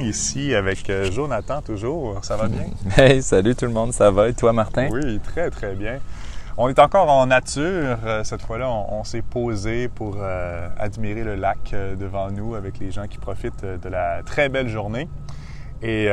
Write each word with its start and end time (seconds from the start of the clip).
Ici 0.00 0.54
avec 0.54 0.90
euh, 0.90 1.10
Jonathan 1.10 1.62
toujours. 1.62 2.22
Ça 2.22 2.36
va 2.36 2.48
bien? 2.48 2.66
Hey, 2.96 3.22
salut 3.22 3.54
tout 3.54 3.64
le 3.66 3.72
monde, 3.72 3.92
ça 3.92 4.10
va? 4.10 4.28
Et 4.28 4.34
toi, 4.34 4.52
Martin? 4.52 4.88
Oui, 4.90 5.18
très, 5.20 5.50
très 5.50 5.74
bien. 5.74 5.98
On 6.58 6.68
est 6.68 6.78
encore 6.78 7.08
en 7.10 7.26
nature. 7.26 7.98
Euh, 8.04 8.24
cette 8.24 8.42
fois-là, 8.42 8.68
on, 8.70 9.04
s'est 9.04 9.22
posé 9.22 9.88
pour 9.88 10.16
euh, 10.18 10.68
admirer 10.78 11.24
le 11.24 11.34
lac 11.34 11.74
devant 11.98 12.30
nous 12.30 12.54
avec 12.54 12.78
les 12.78 12.90
gens 12.90 13.06
qui 13.06 13.18
profitent 13.18 13.64
de 13.64 13.88
la 13.88 14.22
très 14.22 14.48
belle 14.48 14.68
journée. 14.68 15.08
Et, 15.82 16.08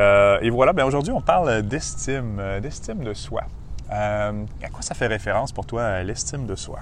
voilà, 0.50 0.74
bien 0.74 0.86
aujourd'hui, 0.86 1.14
on 1.14 1.21
parle 1.21 1.61
d'estime, 1.61 2.42
d'estime 2.61 3.04
de 3.04 3.14
soi. 3.14 3.43
à 3.89 4.32
quoi 4.71 4.82
ça 4.82 4.96
fait 4.96 5.07
référence 5.07 5.52
pour 5.52 5.65
toi, 5.65 6.04
l'estime 6.04 6.46
de 6.46 6.56
soi? 6.56 6.79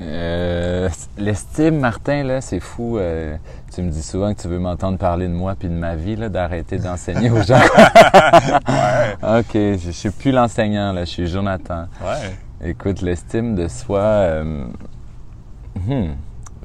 Euh, 0.00 0.88
l'estime, 1.18 1.78
Martin, 1.78 2.22
là, 2.24 2.40
c'est 2.40 2.60
fou. 2.60 2.98
Euh, 2.98 3.36
tu 3.74 3.82
me 3.82 3.90
dis 3.90 4.02
souvent 4.02 4.32
que 4.34 4.40
tu 4.40 4.48
veux 4.48 4.58
m'entendre 4.58 4.98
parler 4.98 5.28
de 5.28 5.32
moi 5.32 5.54
puis 5.58 5.68
de 5.68 5.74
ma 5.74 5.94
vie, 5.94 6.16
là, 6.16 6.28
d'arrêter 6.28 6.78
d'enseigner 6.78 7.30
aux 7.30 7.42
gens. 7.42 7.58
ouais. 8.68 9.40
OK, 9.40 9.52
je, 9.52 9.90
suis 9.90 10.10
plus 10.10 10.32
l'enseignant, 10.32 10.92
là, 10.92 11.04
je 11.04 11.10
suis 11.10 11.26
Jonathan. 11.26 11.86
Ouais. 12.02 12.68
Écoute, 12.70 13.02
l'estime 13.02 13.54
de 13.54 13.68
soi, 13.68 14.00
euh, 14.00 14.64
hmm, 15.76 16.12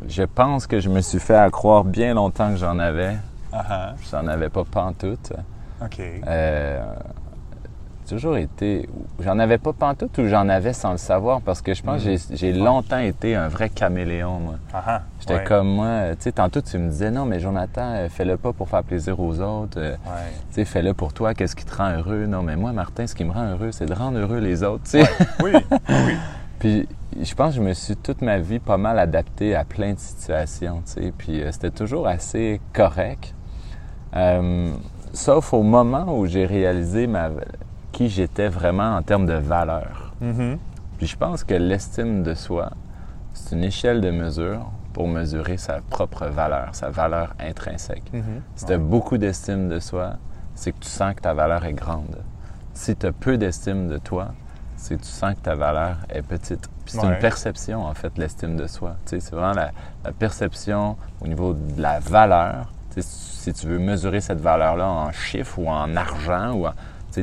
je 0.07 0.23
pense 0.23 0.67
que 0.67 0.79
je 0.79 0.89
me 0.89 1.01
suis 1.01 1.19
fait 1.19 1.35
accroire 1.35 1.83
bien 1.83 2.13
longtemps 2.13 2.51
que 2.51 2.57
j'en 2.57 2.79
avais. 2.79 3.17
Uh-huh. 3.53 3.93
J'en 4.11 4.27
avais 4.27 4.49
pas 4.49 4.63
pantoute. 4.63 5.33
OK 5.81 6.01
toujours 8.05 8.37
été. 8.37 8.87
J'en 9.19 9.39
avais 9.39 9.57
pas 9.57 9.73
pantoute 9.73 10.17
ou 10.17 10.27
j'en 10.27 10.47
avais 10.49 10.73
sans 10.73 10.91
le 10.91 10.97
savoir 10.97 11.41
parce 11.41 11.61
que 11.61 11.73
je 11.73 11.83
pense 11.83 12.03
que 12.03 12.15
j'ai 12.33 12.53
longtemps 12.53 12.99
été 12.99 13.35
un 13.35 13.47
vrai 13.47 13.69
caméléon, 13.69 14.39
moi. 14.39 14.55
Ah, 14.73 14.83
ah, 14.87 15.01
J'étais 15.19 15.43
comme 15.43 15.67
moi. 15.67 16.15
Tu 16.15 16.23
sais, 16.23 16.31
tantôt, 16.31 16.61
tu 16.61 16.77
me 16.77 16.89
disais 16.89 17.11
non, 17.11 17.25
mais 17.25 17.39
Jonathan, 17.39 17.93
euh, 17.95 18.09
fais-le 18.09 18.37
pas 18.37 18.53
pour 18.53 18.69
faire 18.69 18.83
plaisir 18.83 19.19
aux 19.19 19.39
autres. 19.39 19.77
Euh, 19.79 19.95
tu 20.49 20.55
sais, 20.55 20.65
fais-le 20.65 20.93
pour 20.93 21.13
toi. 21.13 21.33
Qu'est-ce 21.33 21.55
qui 21.55 21.65
te 21.65 21.75
rend 21.75 21.91
heureux? 21.91 22.25
Non, 22.25 22.41
mais 22.43 22.55
moi, 22.55 22.71
Martin, 22.71 23.07
ce 23.07 23.15
qui 23.15 23.23
me 23.23 23.31
rend 23.31 23.51
heureux, 23.51 23.71
c'est 23.71 23.85
de 23.85 23.93
rendre 23.93 24.19
heureux 24.19 24.39
les 24.39 24.63
autres, 24.63 24.83
tu 24.83 25.01
sais. 25.01 25.09
Oui, 25.43 25.51
oui. 25.89 26.15
Puis 26.59 26.87
je 27.21 27.35
pense 27.35 27.49
que 27.49 27.55
je 27.57 27.61
me 27.61 27.73
suis 27.73 27.95
toute 27.95 28.21
ma 28.21 28.39
vie 28.39 28.59
pas 28.59 28.77
mal 28.77 28.97
adapté 28.97 29.55
à 29.55 29.65
plein 29.65 29.93
de 29.93 29.99
situations, 29.99 30.81
tu 30.85 31.03
sais. 31.03 31.13
Puis 31.17 31.41
euh, 31.41 31.51
c'était 31.51 31.71
toujours 31.71 32.07
assez 32.07 32.61
correct. 32.73 33.33
sauf 35.13 35.53
au 35.53 35.63
moment 35.63 36.17
où 36.17 36.25
j'ai 36.25 36.45
réalisé 36.45 37.07
ma, 37.07 37.29
qui 37.95 38.09
j'étais 38.09 38.49
vraiment 38.49 38.97
en 38.97 39.01
termes 39.01 39.25
de 39.25 39.35
valeur. 39.35 40.11
Mm-hmm. 40.21 40.57
Puis 40.97 41.07
je 41.07 41.15
pense 41.15 41.45
que 41.45 41.53
l'estime 41.53 42.23
de 42.23 42.33
soi, 42.33 42.71
c'est 43.33 43.55
une 43.55 43.63
échelle 43.63 44.01
de 44.01 44.11
mesure 44.11 44.69
pour 44.91 45.07
mesurer 45.07 45.55
sa 45.55 45.79
propre 45.79 46.25
valeur, 46.25 46.75
sa 46.75 46.89
valeur 46.89 47.33
intrinsèque. 47.39 48.03
Mm-hmm. 48.13 48.41
Si 48.57 48.65
tu 48.65 48.73
as 48.73 48.77
beaucoup 48.77 49.17
d'estime 49.17 49.69
de 49.69 49.79
soi, 49.79 50.17
c'est 50.55 50.73
que 50.73 50.79
tu 50.79 50.89
sens 50.89 51.15
que 51.15 51.21
ta 51.21 51.33
valeur 51.33 51.63
est 51.63 51.71
grande. 51.71 52.17
Si 52.73 52.97
tu 52.97 53.05
as 53.05 53.13
peu 53.13 53.37
d'estime 53.37 53.87
de 53.87 53.97
toi, 53.97 54.33
c'est 54.75 54.97
que 54.97 55.03
tu 55.03 55.09
sens 55.09 55.33
que 55.35 55.39
ta 55.39 55.55
valeur 55.55 55.95
est 56.09 56.21
petite. 56.21 56.67
Puis 56.83 56.95
c'est 56.99 57.07
une 57.07 57.19
perception, 57.19 57.85
en 57.85 57.93
fait, 57.93 58.17
l'estime 58.17 58.57
de 58.57 58.67
soi. 58.67 58.97
c'est 59.05 59.31
vraiment 59.31 59.53
la, 59.53 59.71
perception 60.19 60.97
au 61.21 61.27
niveau 61.27 61.53
de 61.53 61.81
la 61.81 62.01
valeur. 62.01 62.73
si 62.97 63.53
tu 63.53 63.67
veux 63.67 63.79
mesurer 63.79 64.19
cette 64.19 64.41
valeur-là 64.41 64.85
en 64.85 65.11
chiffres 65.13 65.59
ou 65.59 65.69
en 65.69 65.95
argent 65.95 66.51
ou 66.51 66.67
en, 66.67 66.73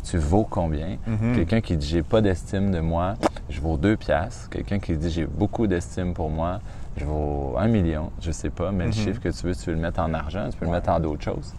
tu 0.01 0.19
vaux 0.19 0.47
combien? 0.48 0.98
Mhm. 1.07 1.35
Quelqu'un 1.35 1.61
qui 1.61 1.77
dit 1.77 1.87
j'ai 1.87 2.03
pas 2.03 2.21
d'estime 2.21 2.71
de 2.71 2.81
moi, 2.81 3.15
je 3.48 3.61
vaux 3.61 3.77
deux 3.77 3.97
piastres. 3.97 4.49
Quelqu'un 4.51 4.79
qui 4.79 4.97
dit 4.97 5.11
j'ai 5.11 5.27
beaucoup 5.27 5.66
d'estime 5.66 6.15
pour 6.15 6.31
moi, 6.31 6.61
je 6.97 7.05
vaux 7.05 7.55
un 7.59 7.69
million. 7.69 8.11
Je 8.21 8.31
sais 8.31 8.50
pas, 8.50 8.72
mais 8.72 8.84
le 8.84 8.91
mhm. 8.91 8.94
chiffre 8.94 9.21
que 9.21 9.28
tu 9.28 9.47
veux, 9.47 9.55
tu 9.55 9.71
veux 9.71 9.77
le 9.77 9.83
mettre 9.83 10.00
en 10.00 10.12
argent, 10.15 10.49
tu 10.50 10.59
peux 10.59 10.66
le 10.66 10.72
mettre 10.72 10.91
en 10.91 11.00
d'autres 11.00 11.22
choses. 11.22 11.55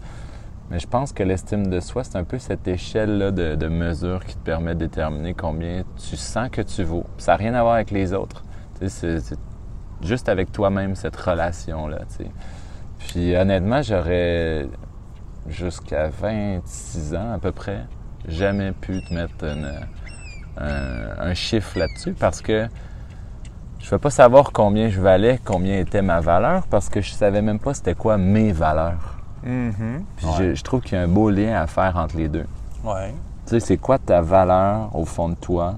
Mais 0.70 0.78
je 0.78 0.86
pense 0.86 1.12
que 1.12 1.22
l'estime 1.22 1.66
de 1.66 1.78
soi, 1.80 2.04
c'est 2.04 2.16
un 2.16 2.24
peu 2.24 2.38
cette 2.38 2.66
échelle-là 2.66 3.30
de, 3.30 3.68
mesure 3.68 4.24
qui 4.24 4.34
te 4.34 4.44
permet 4.44 4.74
de 4.74 4.80
déterminer 4.80 5.34
combien 5.34 5.84
tu 5.96 6.16
sens 6.16 6.48
que 6.50 6.62
tu 6.62 6.82
vaux. 6.82 7.04
Ça 7.18 7.32
n'a 7.32 7.36
rien 7.36 7.54
à 7.54 7.62
voir 7.62 7.74
avec 7.74 7.90
les 7.90 8.14
autres. 8.14 8.44
C'est 8.86 9.20
juste 10.02 10.28
avec 10.28 10.52
toi-même, 10.52 10.94
cette 10.94 11.16
relation-là. 11.16 12.00
Puis 12.98 13.36
honnêtement, 13.36 13.82
j'aurais 13.82 14.68
jusqu'à 15.48 16.08
26 16.08 17.14
ans 17.14 17.32
à 17.34 17.38
peu 17.38 17.52
près, 17.52 17.84
jamais 18.28 18.72
pu 18.72 19.02
te 19.02 19.12
mettre 19.12 19.44
un, 20.56 21.34
chiffre 21.34 21.78
là-dessus 21.78 22.12
parce 22.12 22.40
que 22.40 22.66
je 23.80 23.86
ne 23.86 23.90
vais 23.90 23.98
pas 23.98 24.10
savoir 24.10 24.52
combien 24.52 24.88
je 24.88 25.00
valais, 25.00 25.40
combien 25.44 25.78
était 25.78 26.02
ma 26.02 26.20
valeur 26.20 26.66
parce 26.68 26.88
que 26.88 27.00
je 27.00 27.10
savais 27.12 27.42
même 27.42 27.58
pas 27.58 27.74
c'était 27.74 27.94
quoi 27.94 28.16
mes 28.16 28.52
valeurs. 28.52 29.18
Mm-hmm. 29.44 30.04
Puis 30.16 30.54
je, 30.54 30.62
trouve 30.62 30.80
qu'il 30.80 30.96
y 30.96 31.00
a 31.00 31.04
un 31.04 31.08
beau 31.08 31.28
lien 31.28 31.60
à 31.60 31.66
faire 31.66 31.96
entre 31.96 32.16
les 32.16 32.28
deux. 32.28 32.46
Ouais. 32.82 33.12
Tu 33.46 33.50
sais, 33.50 33.60
c'est 33.60 33.76
quoi 33.76 33.98
ta 33.98 34.22
valeur 34.22 34.94
au 34.96 35.04
fond 35.04 35.28
de 35.28 35.34
toi 35.34 35.74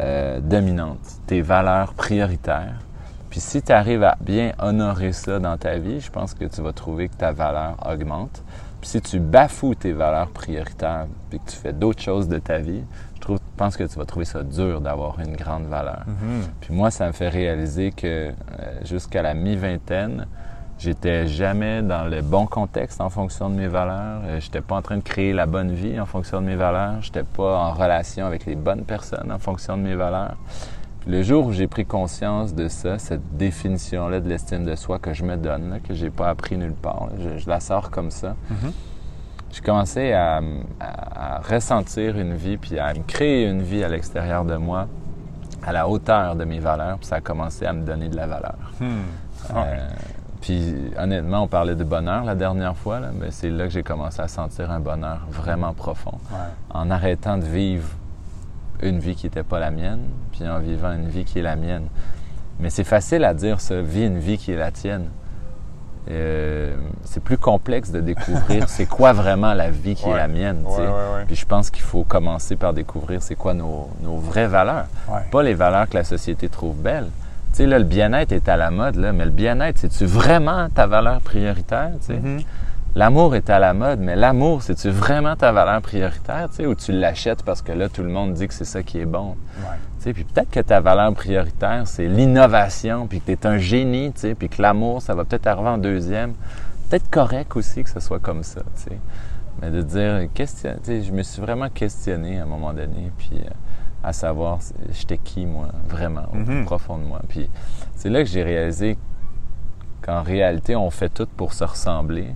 euh, 0.00 0.40
dominante, 0.40 1.00
tes 1.26 1.42
valeurs 1.42 1.92
prioritaires? 1.92 2.80
Puis 3.28 3.40
si 3.40 3.60
tu 3.62 3.72
arrives 3.72 4.04
à 4.04 4.16
bien 4.20 4.52
honorer 4.58 5.12
ça 5.12 5.38
dans 5.38 5.58
ta 5.58 5.76
vie, 5.76 6.00
je 6.00 6.10
pense 6.10 6.34
que 6.34 6.44
tu 6.44 6.62
vas 6.62 6.72
trouver 6.72 7.08
que 7.08 7.16
ta 7.16 7.32
valeur 7.32 7.76
augmente 7.84 8.42
si 8.84 9.00
tu 9.00 9.18
bafoues 9.18 9.74
tes 9.74 9.92
valeurs 9.92 10.28
prioritaires 10.28 11.06
et 11.32 11.38
que 11.38 11.50
tu 11.50 11.56
fais 11.56 11.72
d'autres 11.72 12.02
choses 12.02 12.28
de 12.28 12.38
ta 12.38 12.58
vie, 12.58 12.82
je 13.16 13.20
trouve, 13.20 13.38
pense 13.56 13.76
que 13.76 13.84
tu 13.84 13.98
vas 13.98 14.04
trouver 14.04 14.26
ça 14.26 14.42
dur 14.42 14.80
d'avoir 14.80 15.18
une 15.20 15.34
grande 15.36 15.64
valeur. 15.64 16.04
Mm-hmm. 16.06 16.48
Puis 16.60 16.74
moi, 16.74 16.90
ça 16.90 17.06
me 17.06 17.12
fait 17.12 17.28
réaliser 17.28 17.90
que 17.90 18.06
euh, 18.06 18.32
jusqu'à 18.84 19.22
la 19.22 19.34
mi-vingtaine, 19.34 20.26
j'étais 20.78 21.26
jamais 21.26 21.82
dans 21.82 22.04
le 22.04 22.20
bon 22.20 22.46
contexte 22.46 23.00
en 23.00 23.08
fonction 23.08 23.48
de 23.48 23.54
mes 23.54 23.68
valeurs. 23.68 24.22
Je 24.24 24.28
euh, 24.28 24.40
j'étais 24.40 24.60
pas 24.60 24.76
en 24.76 24.82
train 24.82 24.98
de 24.98 25.02
créer 25.02 25.32
la 25.32 25.46
bonne 25.46 25.72
vie 25.72 25.98
en 25.98 26.06
fonction 26.06 26.40
de 26.40 26.46
mes 26.46 26.56
valeurs. 26.56 27.00
J'étais 27.00 27.22
pas 27.24 27.58
en 27.58 27.72
relation 27.72 28.26
avec 28.26 28.44
les 28.44 28.56
bonnes 28.56 28.84
personnes 28.84 29.32
en 29.32 29.38
fonction 29.38 29.76
de 29.76 29.82
mes 29.82 29.94
valeurs. 29.94 30.36
Le 31.06 31.22
jour 31.22 31.46
où 31.46 31.52
j'ai 31.52 31.66
pris 31.66 31.84
conscience 31.84 32.54
de 32.54 32.68
ça, 32.68 32.98
cette 32.98 33.36
définition-là 33.36 34.20
de 34.20 34.28
l'estime 34.28 34.64
de 34.64 34.74
soi 34.74 34.98
que 34.98 35.12
je 35.12 35.22
me 35.22 35.36
donne, 35.36 35.80
que 35.82 35.88
que 35.88 35.94
j'ai 35.94 36.10
pas 36.10 36.30
appris 36.30 36.56
nulle 36.56 36.72
part, 36.72 37.08
je, 37.18 37.48
la 37.48 37.60
sors 37.60 37.90
comme 37.90 38.10
ça. 38.10 38.34
Mm-hmm. 38.50 38.72
J'ai 39.52 39.60
commencé 39.60 40.12
à, 40.12 40.40
ressentir 41.48 42.18
une 42.18 42.34
vie, 42.34 42.56
puis 42.56 42.78
à 42.78 42.92
me 42.94 43.02
créer 43.06 43.48
une 43.48 43.62
vie 43.62 43.84
à 43.84 43.88
l'extérieur 43.88 44.44
de 44.44 44.56
moi, 44.56 44.88
à 45.62 45.72
la 45.72 45.88
hauteur 45.88 46.36
de 46.36 46.44
mes 46.44 46.58
valeurs, 46.58 46.96
puis 46.96 47.06
ça 47.06 47.16
a 47.16 47.20
commencé 47.20 47.66
à 47.66 47.72
me 47.72 47.84
donner 47.84 48.08
de 48.08 48.16
la 48.16 48.26
valeur. 48.26 48.56
Hmm. 48.80 49.02
Euh, 49.54 49.88
puis 50.40 50.74
honnêtement, 50.98 51.42
on 51.42 51.48
parlait 51.48 51.76
de 51.76 51.84
bonheur 51.84 52.24
la 52.24 52.34
dernière 52.34 52.76
fois, 52.76 53.00
mais 53.18 53.30
c'est 53.30 53.50
là 53.50 53.64
que 53.64 53.70
j'ai 53.70 53.82
commencé 53.82 54.20
à 54.20 54.28
sentir 54.28 54.70
un 54.70 54.80
bonheur 54.80 55.20
vraiment 55.30 55.72
profond. 55.72 56.18
En 56.70 56.90
arrêtant 56.90 57.38
de 57.38 57.44
vivre 57.44 57.88
une 58.82 58.98
vie 58.98 59.14
qui 59.14 59.26
n'était 59.26 59.42
pas 59.42 59.58
la 59.58 59.70
mienne, 59.70 60.02
puis 60.32 60.46
en 60.48 60.58
vivant 60.58 60.92
une 60.92 61.08
vie 61.08 61.24
qui 61.24 61.38
est 61.38 61.42
la 61.42 61.56
mienne. 61.56 61.86
Mais 62.60 62.70
c'est 62.70 62.84
facile 62.84 63.24
à 63.24 63.34
dire 63.34 63.60
ça, 63.60 63.80
vis 63.80 64.06
une 64.06 64.18
vie 64.18 64.38
qui 64.38 64.52
est 64.52 64.56
la 64.56 64.70
tienne. 64.70 65.08
Euh, 66.10 66.76
c'est 67.04 67.22
plus 67.22 67.38
complexe 67.38 67.90
de 67.90 68.00
découvrir 68.00 68.68
c'est 68.68 68.84
quoi 68.84 69.14
vraiment 69.14 69.54
la 69.54 69.70
vie 69.70 69.94
qui 69.94 70.06
est 70.08 70.16
la 70.16 70.28
mienne. 70.28 70.64
Puis 71.26 71.36
je 71.36 71.46
pense 71.46 71.70
qu'il 71.70 71.82
faut 71.82 72.04
commencer 72.04 72.56
par 72.56 72.74
découvrir 72.74 73.22
c'est 73.22 73.36
quoi 73.36 73.54
nos, 73.54 73.88
nos, 74.02 74.16
vraies 74.16 74.46
valeurs. 74.46 74.86
Pas 75.30 75.42
les 75.42 75.54
valeurs 75.54 75.88
que 75.88 75.94
la 75.94 76.04
société 76.04 76.48
trouve 76.48 76.76
belles. 76.76 77.08
Tu 77.52 77.58
sais, 77.58 77.66
là, 77.66 77.78
le 77.78 77.84
bien-être 77.84 78.32
est 78.32 78.48
à 78.48 78.56
la 78.56 78.70
mode, 78.72 78.96
là, 78.96 79.12
mais 79.12 79.24
le 79.24 79.30
bien-être, 79.30 79.78
c'est-tu 79.78 80.06
vraiment 80.06 80.68
ta 80.68 80.88
valeur 80.88 81.20
prioritaire? 81.20 81.92
Sais? 82.00 82.20
L'amour 82.96 83.34
est 83.34 83.50
à 83.50 83.58
la 83.58 83.74
mode, 83.74 83.98
mais 83.98 84.14
l'amour, 84.14 84.62
c'est-tu 84.62 84.88
vraiment 84.88 85.34
ta 85.34 85.50
valeur 85.50 85.82
prioritaire, 85.82 86.48
tu 86.50 86.56
sais, 86.56 86.66
ou 86.66 86.76
tu 86.76 86.92
l'achètes 86.92 87.42
parce 87.42 87.60
que 87.60 87.72
là, 87.72 87.88
tout 87.88 88.02
le 88.02 88.08
monde 88.08 88.34
dit 88.34 88.46
que 88.46 88.54
c'est 88.54 88.64
ça 88.64 88.84
qui 88.84 89.00
est 89.00 89.04
bon? 89.04 89.34
Tu 89.98 90.04
sais, 90.04 90.12
puis 90.12 90.22
peut-être 90.22 90.50
que 90.50 90.60
ta 90.60 90.78
valeur 90.80 91.12
prioritaire, 91.12 91.88
c'est 91.88 92.06
l'innovation, 92.06 93.08
puis 93.08 93.20
que 93.20 93.26
tu 93.26 93.32
es 93.32 93.46
un 93.46 93.58
génie, 93.58 94.12
tu 94.12 94.20
sais, 94.20 94.34
puis 94.36 94.48
que 94.48 94.62
l'amour, 94.62 95.02
ça 95.02 95.16
va 95.16 95.24
peut-être 95.24 95.48
arriver 95.48 95.70
en 95.70 95.78
deuxième. 95.78 96.34
Peut-être 96.88 97.10
correct 97.10 97.56
aussi 97.56 97.82
que 97.82 97.90
ce 97.90 97.98
soit 97.98 98.20
comme 98.20 98.44
ça, 98.44 98.60
tu 98.76 98.82
sais. 98.82 98.98
Mais 99.60 99.70
de 99.70 99.82
dire, 99.82 100.28
question, 100.32 100.74
tu 100.84 100.84
sais, 100.84 101.02
je 101.02 101.10
me 101.10 101.24
suis 101.24 101.42
vraiment 101.42 101.70
questionné 101.70 102.38
à 102.38 102.44
un 102.44 102.46
moment 102.46 102.72
donné, 102.72 103.10
puis 103.18 103.30
euh, 103.34 103.50
à 104.04 104.12
savoir, 104.12 104.60
j'étais 104.92 105.18
qui, 105.18 105.46
moi, 105.46 105.66
vraiment, 105.88 106.26
au 106.32 106.44
plus 106.44 106.60
mm-hmm. 106.60 106.64
profond 106.64 106.98
de 106.98 107.04
moi. 107.04 107.20
Puis 107.28 107.50
c'est 107.96 108.08
là 108.08 108.22
que 108.22 108.28
j'ai 108.28 108.44
réalisé 108.44 108.96
qu'en 110.00 110.22
réalité, 110.22 110.76
on 110.76 110.90
fait 110.90 111.08
tout 111.08 111.26
pour 111.36 111.54
se 111.54 111.64
ressembler 111.64 112.34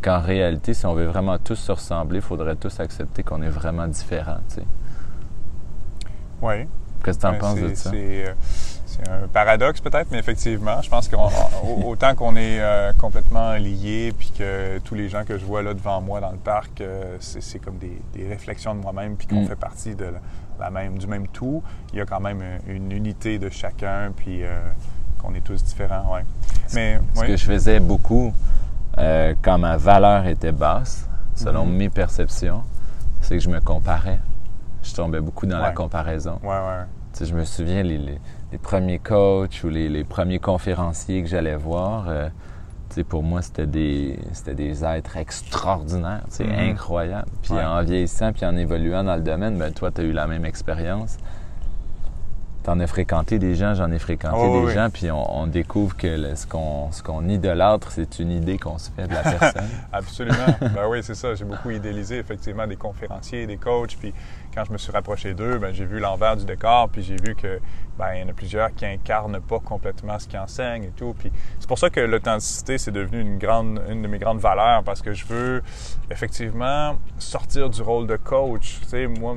qu'en 0.00 0.20
réalité, 0.20 0.74
si 0.74 0.86
on 0.86 0.94
veut 0.94 1.06
vraiment 1.06 1.38
tous 1.38 1.56
se 1.56 1.72
ressembler, 1.72 2.18
il 2.18 2.22
faudrait 2.22 2.56
tous 2.56 2.80
accepter 2.80 3.22
qu'on 3.22 3.42
est 3.42 3.48
vraiment 3.48 3.86
différents, 3.86 4.40
tu 4.48 4.56
sais. 4.56 4.64
Oui. 6.42 6.66
Qu'est-ce 7.04 7.18
que 7.18 7.22
tu 7.22 7.28
en 7.28 7.38
penses 7.38 7.60
de 7.60 7.74
ça? 7.74 7.90
Euh, 7.94 8.34
c'est 8.86 9.08
un 9.08 9.28
paradoxe 9.28 9.80
peut-être, 9.80 10.10
mais 10.10 10.18
effectivement, 10.18 10.82
je 10.82 10.90
pense 10.90 11.08
qu'autant 11.08 12.14
qu'on 12.16 12.36
est 12.36 12.60
euh, 12.60 12.92
complètement 12.92 13.54
liés, 13.54 14.12
puis 14.16 14.32
que 14.36 14.78
tous 14.80 14.94
les 14.94 15.08
gens 15.08 15.24
que 15.24 15.38
je 15.38 15.44
vois 15.44 15.62
là 15.62 15.72
devant 15.74 16.00
moi 16.00 16.20
dans 16.20 16.32
le 16.32 16.38
parc, 16.38 16.80
euh, 16.80 17.16
c'est 17.20 17.58
comme 17.58 17.78
des, 17.78 18.26
réflexions 18.26 18.74
de 18.74 18.80
moi-même, 18.80 19.16
puis 19.16 19.26
qu'on 19.26 19.42
mm. 19.42 19.48
fait 19.48 19.56
partie 19.56 19.94
de 19.94 20.06
la 20.58 20.70
même, 20.70 20.98
du 20.98 21.06
même 21.06 21.28
tout, 21.28 21.62
il 21.92 21.98
y 21.98 22.02
a 22.02 22.06
quand 22.06 22.20
même 22.20 22.42
une 22.66 22.92
unité 22.92 23.38
de 23.38 23.48
chacun, 23.48 24.12
puis 24.14 24.42
qu'on 25.18 25.34
est 25.34 25.40
tous 25.40 25.64
différents, 25.64 26.12
ouais. 26.12 26.24
Mais, 26.74 27.00
Ce 27.14 27.20
que 27.22 27.36
je 27.36 27.44
faisais 27.44 27.80
beaucoup, 27.80 28.34
euh, 28.98 29.34
quand 29.42 29.58
ma 29.58 29.76
valeur 29.76 30.26
était 30.26 30.52
basse, 30.52 31.08
selon 31.34 31.64
Mhm. 31.66 31.72
mes 31.76 31.88
perceptions, 31.90 32.62
c'est 33.20 33.36
que 33.36 33.42
je 33.42 33.48
me 33.50 33.60
comparais. 33.60 34.18
Je 34.82 34.94
tombais 34.94 35.20
beaucoup 35.20 35.46
dans 35.46 35.58
la 35.58 35.72
comparaison. 35.72 36.38
Ouais, 36.42 36.48
ouais. 36.48 36.84
Tu 37.12 37.18
sais, 37.20 37.26
je 37.26 37.34
me 37.34 37.44
souviens, 37.44 37.82
les, 37.82 37.98
les- 37.98 38.20
les 38.52 38.58
premiers 38.58 38.98
coachs 38.98 39.62
ou 39.64 39.68
les, 39.68 39.88
les 39.88 40.04
premiers 40.04 40.38
conférenciers 40.38 41.22
que 41.22 41.28
j'allais 41.28 41.54
voir, 41.56 42.06
euh, 42.08 42.28
tu 42.88 42.96
sais, 42.96 43.04
pour 43.04 43.22
moi, 43.22 43.42
c'était 43.42 43.66
des, 43.66 44.18
des 44.56 44.84
êtres 44.84 45.16
extraordinaires, 45.16 46.22
tu 46.30 46.36
sais, 46.36 46.44
Mhm. 46.44 46.70
incroyables. 46.72 47.28
Puis 47.42 47.52
en 47.54 47.82
vieillissant, 47.82 48.32
puis 48.32 48.44
en 48.46 48.56
évoluant 48.56 49.04
dans 49.04 49.16
le 49.16 49.22
domaine, 49.22 49.58
ben, 49.58 49.72
toi, 49.72 49.90
tu 49.90 50.00
as 50.00 50.04
eu 50.04 50.12
la 50.12 50.26
même 50.26 50.44
expérience. 50.44 51.16
T'en 52.70 52.78
as 52.78 52.86
fréquenté 52.86 53.40
des 53.40 53.56
gens, 53.56 53.74
j'en 53.74 53.90
ai 53.90 53.98
fréquenté 53.98 54.36
Oh, 54.40 54.60
des 54.60 54.66
oui. 54.68 54.72
gens, 54.74 54.90
puis 54.90 55.10
on, 55.10 55.38
on 55.40 55.48
découvre 55.48 55.96
que 55.96 56.06
le- 56.06 56.36
ce 56.36 56.46
qu'on 56.46 56.92
ce 56.92 57.02
qu'on 57.02 57.28
idolâtre, 57.28 57.90
c'est 57.90 58.20
une 58.20 58.30
idée 58.30 58.58
qu'on 58.58 58.78
se 58.78 58.90
fait 58.92 59.08
de 59.08 59.12
la 59.12 59.22
personne. 59.22 59.66
Absolument. 59.92 60.36
ben 60.60 60.86
oui, 60.88 61.00
c'est 61.02 61.16
ça. 61.16 61.34
J'ai 61.34 61.44
beaucoup 61.44 61.70
idéalisé 61.70 62.18
effectivement 62.18 62.68
des 62.68 62.76
conférenciers, 62.76 63.48
des 63.48 63.56
coachs. 63.56 63.96
Puis 63.98 64.14
quand 64.54 64.64
je 64.64 64.72
me 64.72 64.78
suis 64.78 64.92
rapproché 64.92 65.34
d'eux, 65.34 65.58
ben, 65.58 65.74
j'ai 65.74 65.84
vu 65.84 65.98
l'envers 65.98 66.36
du 66.36 66.44
décor. 66.44 66.88
Puis 66.90 67.02
j'ai 67.02 67.16
vu 67.16 67.34
que 67.34 67.58
ben, 67.98 68.14
il 68.14 68.20
y 68.20 68.22
en 68.22 68.28
a 68.28 68.32
plusieurs 68.34 68.72
qui 68.72 68.86
incarnent 68.86 69.40
pas 69.40 69.58
complètement 69.58 70.16
ce 70.20 70.28
qu'ils 70.28 70.38
enseignent 70.38 70.84
et 70.84 70.92
tout. 70.96 71.12
Puis 71.18 71.32
c'est 71.58 71.66
pour 71.68 71.78
ça 71.80 71.90
que 71.90 71.98
l'authenticité 71.98 72.78
c'est 72.78 72.92
devenu 72.92 73.20
une 73.20 73.38
grande, 73.38 73.82
une 73.90 74.00
de 74.02 74.06
mes 74.06 74.18
grandes 74.20 74.38
valeurs 74.38 74.84
parce 74.84 75.02
que 75.02 75.12
je 75.12 75.26
veux 75.26 75.60
effectivement 76.08 76.94
sortir 77.18 77.68
du 77.68 77.82
rôle 77.82 78.06
de 78.06 78.14
coach. 78.14 78.78
Tu 78.82 78.88
sais, 78.90 79.06
moi. 79.08 79.34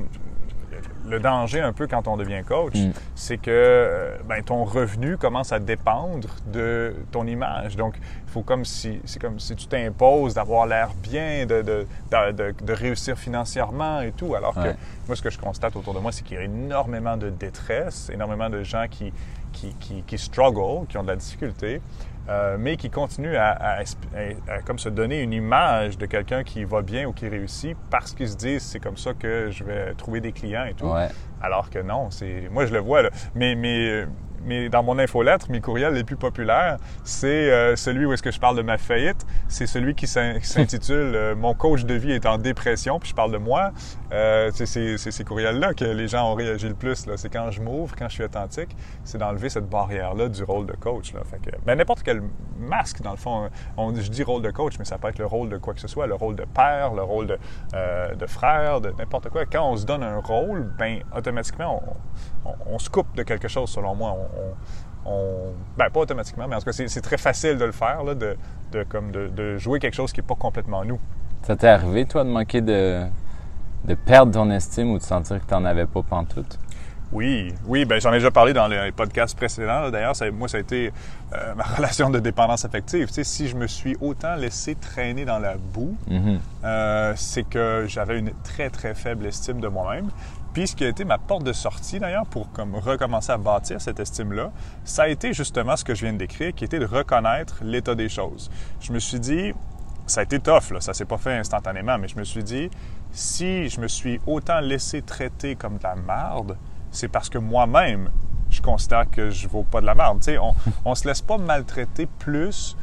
Le 1.06 1.20
danger 1.20 1.60
un 1.60 1.72
peu 1.74 1.86
quand 1.86 2.08
on 2.08 2.16
devient 2.16 2.42
coach, 2.46 2.74
Mm. 2.76 2.92
c'est 3.14 3.36
que 3.36 3.50
euh, 3.50 4.16
ben, 4.26 4.42
ton 4.42 4.64
revenu 4.64 5.16
commence 5.18 5.52
à 5.52 5.58
dépendre 5.58 6.28
de 6.46 6.94
ton 7.12 7.26
image. 7.26 7.76
Donc, 7.76 7.94
il 8.26 8.30
faut 8.32 8.42
comme 8.42 8.64
si 8.64 9.00
c'est 9.04 9.20
comme 9.20 9.38
si 9.38 9.54
tu 9.54 9.66
t'imposes 9.66 10.34
d'avoir 10.34 10.66
l'air 10.66 10.88
bien, 11.02 11.44
de, 11.46 11.60
de, 11.62 11.86
de- 12.10 12.32
de- 12.32 12.54
de 12.64 12.72
réussir 12.72 13.18
financièrement 13.18 14.00
et 14.00 14.12
tout. 14.12 14.34
Alors 14.34 14.54
que 14.54 14.74
moi, 15.06 15.14
ce 15.14 15.22
que 15.22 15.30
je 15.30 15.38
constate 15.38 15.76
autour 15.76 15.92
de 15.94 15.98
moi, 16.00 16.10
c'est 16.10 16.22
qu'il 16.24 16.36
y 16.38 16.40
a 16.40 16.44
énormément 16.44 17.16
de 17.16 17.28
détresse, 17.28 18.08
énormément 18.12 18.48
de 18.48 18.62
gens 18.62 18.86
qui, 18.90 19.12
qui, 19.52 19.74
qui, 19.78 20.02
qui 20.06 20.18
struggle, 20.18 20.86
qui 20.88 20.96
ont 20.96 21.02
de 21.02 21.08
la 21.08 21.16
difficulté. 21.16 21.80
Euh, 22.28 22.56
mais 22.58 22.76
qui 22.76 22.90
continuent 22.90 23.36
à, 23.36 23.50
à 23.50 23.82
esp- 23.82 23.96
à- 24.48 24.52
à 24.54 24.62
comme 24.62 24.78
se 24.78 24.88
donner 24.88 25.20
une 25.22 25.32
image 25.32 25.98
de 25.98 26.06
quelqu'un 26.06 26.42
qui 26.42 26.64
va 26.64 26.82
bien 26.82 27.06
ou 27.06 27.12
qui 27.12 27.28
réussit 27.28 27.76
parce 27.90 28.14
qu'ils 28.14 28.28
se 28.30 28.36
disent 28.36 28.62
c'est 28.62 28.80
comme 28.80 28.96
ça 28.96 29.12
que 29.14 29.50
je 29.50 29.62
vais 29.64 29.94
trouver 29.94 30.20
des 30.20 30.32
clients 30.32 30.64
et 30.64 30.74
tout. 30.74 30.86
Ouais. 30.86 31.08
Alors 31.42 31.68
que 31.70 31.78
non, 31.80 32.10
c'est 32.10 32.48
moi 32.50 32.64
je 32.66 32.72
le 32.72 32.78
vois 32.80 33.02
là. 33.02 33.10
Mais, 33.34 33.54
mais, 33.54 34.06
mais 34.44 34.68
dans 34.68 34.82
mon 34.82 34.98
infolettre, 34.98 35.50
mes 35.50 35.60
courriels 35.60 35.94
les 35.94 36.04
plus 36.04 36.16
populaires, 36.16 36.78
c'est 37.04 37.50
euh, 37.50 37.76
celui 37.76 38.06
où 38.06 38.12
est-ce 38.12 38.22
que 38.22 38.30
je 38.30 38.40
parle 38.40 38.56
de 38.56 38.62
ma 38.62 38.78
faillite, 38.78 39.26
c'est 39.48 39.66
celui 39.66 39.94
qui 39.94 40.06
s'in- 40.06 40.38
qui 40.38 40.46
s'intitule 40.54 41.12
euh, 41.14 41.34
Mon 41.34 41.54
coach 41.54 41.84
de 41.84 41.94
vie 41.94 42.12
est 42.12 42.26
en 42.26 42.38
dépression, 42.38 42.98
puis 42.98 43.10
je 43.10 43.14
parle 43.14 43.32
de 43.32 43.38
moi. 43.38 43.72
Euh, 44.12 44.50
c'est 44.54 44.66
ces 44.98 45.24
courriels-là 45.24 45.74
que 45.74 45.84
les 45.84 46.08
gens 46.08 46.30
ont 46.30 46.34
réagi 46.34 46.68
le 46.68 46.74
plus. 46.74 47.06
C'est 47.16 47.28
quand 47.32 47.50
je 47.50 47.60
m'ouvre, 47.60 47.94
quand 47.96 48.08
je 48.08 48.14
suis 48.14 48.24
authentique, 48.24 48.76
c'est 49.02 49.18
d'enlever 49.18 49.48
cette 49.48 49.68
barrière-là 49.68 50.28
du 50.28 50.42
rôle 50.44 50.66
de 50.66 50.74
coach. 50.74 51.12
Là. 51.14 51.20
Fait 51.24 51.38
que, 51.38 51.56
ben, 51.66 51.76
n'importe 51.76 52.02
quel 52.02 52.22
masque, 52.58 53.02
dans 53.02 53.10
le 53.10 53.16
fond, 53.16 53.48
on, 53.76 53.94
je 53.94 54.08
dis 54.10 54.22
rôle 54.22 54.42
de 54.42 54.50
coach, 54.50 54.74
mais 54.78 54.84
ça 54.84 54.98
peut 54.98 55.08
être 55.08 55.18
le 55.18 55.26
rôle 55.26 55.48
de 55.48 55.56
quoi 55.58 55.74
que 55.74 55.80
ce 55.80 55.88
soit, 55.88 56.06
le 56.06 56.14
rôle 56.14 56.36
de 56.36 56.44
père, 56.44 56.94
le 56.94 57.02
rôle 57.02 57.26
de, 57.26 57.38
de 58.14 58.26
frère, 58.26 58.80
de 58.80 58.90
n'importe 58.98 59.28
quoi. 59.30 59.44
Quand 59.46 59.68
on 59.70 59.76
se 59.76 59.84
donne 59.86 60.02
un 60.02 60.18
rôle, 60.20 60.70
ben 60.78 61.00
automatiquement, 61.16 61.82
on, 62.44 62.50
on- 62.50 62.54
on 62.74 62.78
se 62.78 62.88
coupe 62.90 63.14
de 63.16 63.22
quelque 63.22 63.48
chose, 63.48 63.70
selon 63.70 63.94
moi. 63.94 64.16
On, 64.36 65.10
on- 65.10 65.12
on- 65.12 65.52
ben, 65.76 65.90
pas 65.90 66.00
automatiquement, 66.00 66.46
mais 66.48 66.56
en 66.56 66.58
tout 66.60 66.64
cas, 66.64 66.72
c'est 66.72 67.00
très 67.00 67.18
facile 67.18 67.58
de 67.58 67.64
le 67.64 67.72
faire, 67.72 68.02
là, 68.04 68.14
de, 68.14 68.36
de, 68.72 68.84
comme 68.84 69.10
de, 69.10 69.28
de 69.28 69.56
jouer 69.58 69.78
quelque 69.78 69.94
chose 69.94 70.12
qui 70.12 70.20
n'est 70.20 70.26
pas 70.26 70.34
complètement 70.34 70.84
nous. 70.84 70.98
Ça 71.42 71.56
t'est 71.56 71.68
arrivé, 71.68 72.06
toi, 72.06 72.24
de 72.24 72.30
manquer 72.30 72.60
de, 72.62 73.02
de 73.84 73.94
perdre 73.94 74.32
ton 74.32 74.50
estime 74.50 74.92
ou 74.92 74.98
de 74.98 75.02
sentir 75.02 75.40
que 75.40 75.46
tu 75.46 75.54
n'en 75.54 75.64
avais 75.64 75.86
pas 75.86 76.02
pantoute? 76.02 76.58
Oui, 77.12 77.54
oui, 77.66 77.84
ben 77.84 78.00
j'en 78.00 78.10
ai 78.12 78.16
déjà 78.16 78.30
parlé 78.32 78.52
dans 78.52 78.66
les 78.66 78.90
podcasts 78.90 79.36
précédents. 79.36 79.88
D'ailleurs, 79.90 80.14
moi, 80.32 80.48
ça 80.48 80.56
a 80.56 80.60
été 80.60 80.90
euh, 81.32 81.54
ma 81.56 81.62
relation 81.62 82.10
de 82.10 82.18
dépendance 82.18 82.64
affective. 82.64 83.06
Tu 83.08 83.12
sais, 83.14 83.24
si 83.24 83.46
je 83.46 83.54
me 83.56 83.68
suis 83.68 83.94
autant 84.00 84.34
laissé 84.34 84.74
traîner 84.74 85.24
dans 85.24 85.38
la 85.38 85.54
boue, 85.56 85.94
Mhm. 86.10 86.40
euh, 86.64 87.12
c'est 87.14 87.44
que 87.44 87.84
j'avais 87.86 88.18
une 88.18 88.32
très, 88.42 88.68
très 88.70 88.94
faible 88.94 89.26
estime 89.26 89.60
de 89.60 89.68
moi-même. 89.68 90.08
Puis 90.54 90.68
ce 90.68 90.76
qui 90.76 90.84
a 90.84 90.88
été 90.88 91.04
ma 91.04 91.18
porte 91.18 91.42
de 91.42 91.52
sortie, 91.52 91.98
d'ailleurs, 91.98 92.26
pour 92.26 92.50
comme 92.52 92.76
recommencer 92.76 93.32
à 93.32 93.36
bâtir 93.36 93.80
cette 93.80 93.98
estime-là, 93.98 94.52
ça 94.84 95.02
a 95.02 95.08
été 95.08 95.32
justement 95.32 95.76
ce 95.76 95.84
que 95.84 95.96
je 95.96 96.02
viens 96.04 96.12
de 96.12 96.18
décrire, 96.18 96.54
qui 96.54 96.64
était 96.64 96.78
de 96.78 96.86
reconnaître 96.86 97.56
l'état 97.62 97.96
des 97.96 98.08
choses. 98.08 98.50
Je 98.80 98.92
me 98.92 99.00
suis 99.00 99.18
dit, 99.18 99.52
ça 100.06 100.20
a 100.20 100.22
été 100.22 100.38
tough, 100.38 100.70
là, 100.70 100.80
ça 100.80 100.94
s'est 100.94 101.06
pas 101.06 101.18
fait 101.18 101.34
instantanément, 101.36 101.98
mais 101.98 102.06
je 102.06 102.16
me 102.16 102.22
suis 102.22 102.44
dit, 102.44 102.70
si 103.10 103.68
je 103.68 103.80
me 103.80 103.88
suis 103.88 104.20
autant 104.28 104.60
laissé 104.60 105.02
traiter 105.02 105.56
comme 105.56 105.76
de 105.78 105.82
la 105.82 105.96
marde, 105.96 106.56
c'est 106.92 107.08
parce 107.08 107.28
que 107.28 107.38
moi-même, 107.38 108.10
je 108.50 108.62
considère 108.62 109.10
que 109.10 109.30
je 109.30 109.48
vaux 109.48 109.64
pas 109.64 109.80
de 109.80 109.86
la 109.86 110.14
sais, 110.20 110.38
on, 110.38 110.54
on 110.84 110.94
se 110.94 111.08
laisse 111.08 111.20
pas 111.20 111.36
maltraiter 111.36 112.06
plus 112.20 112.76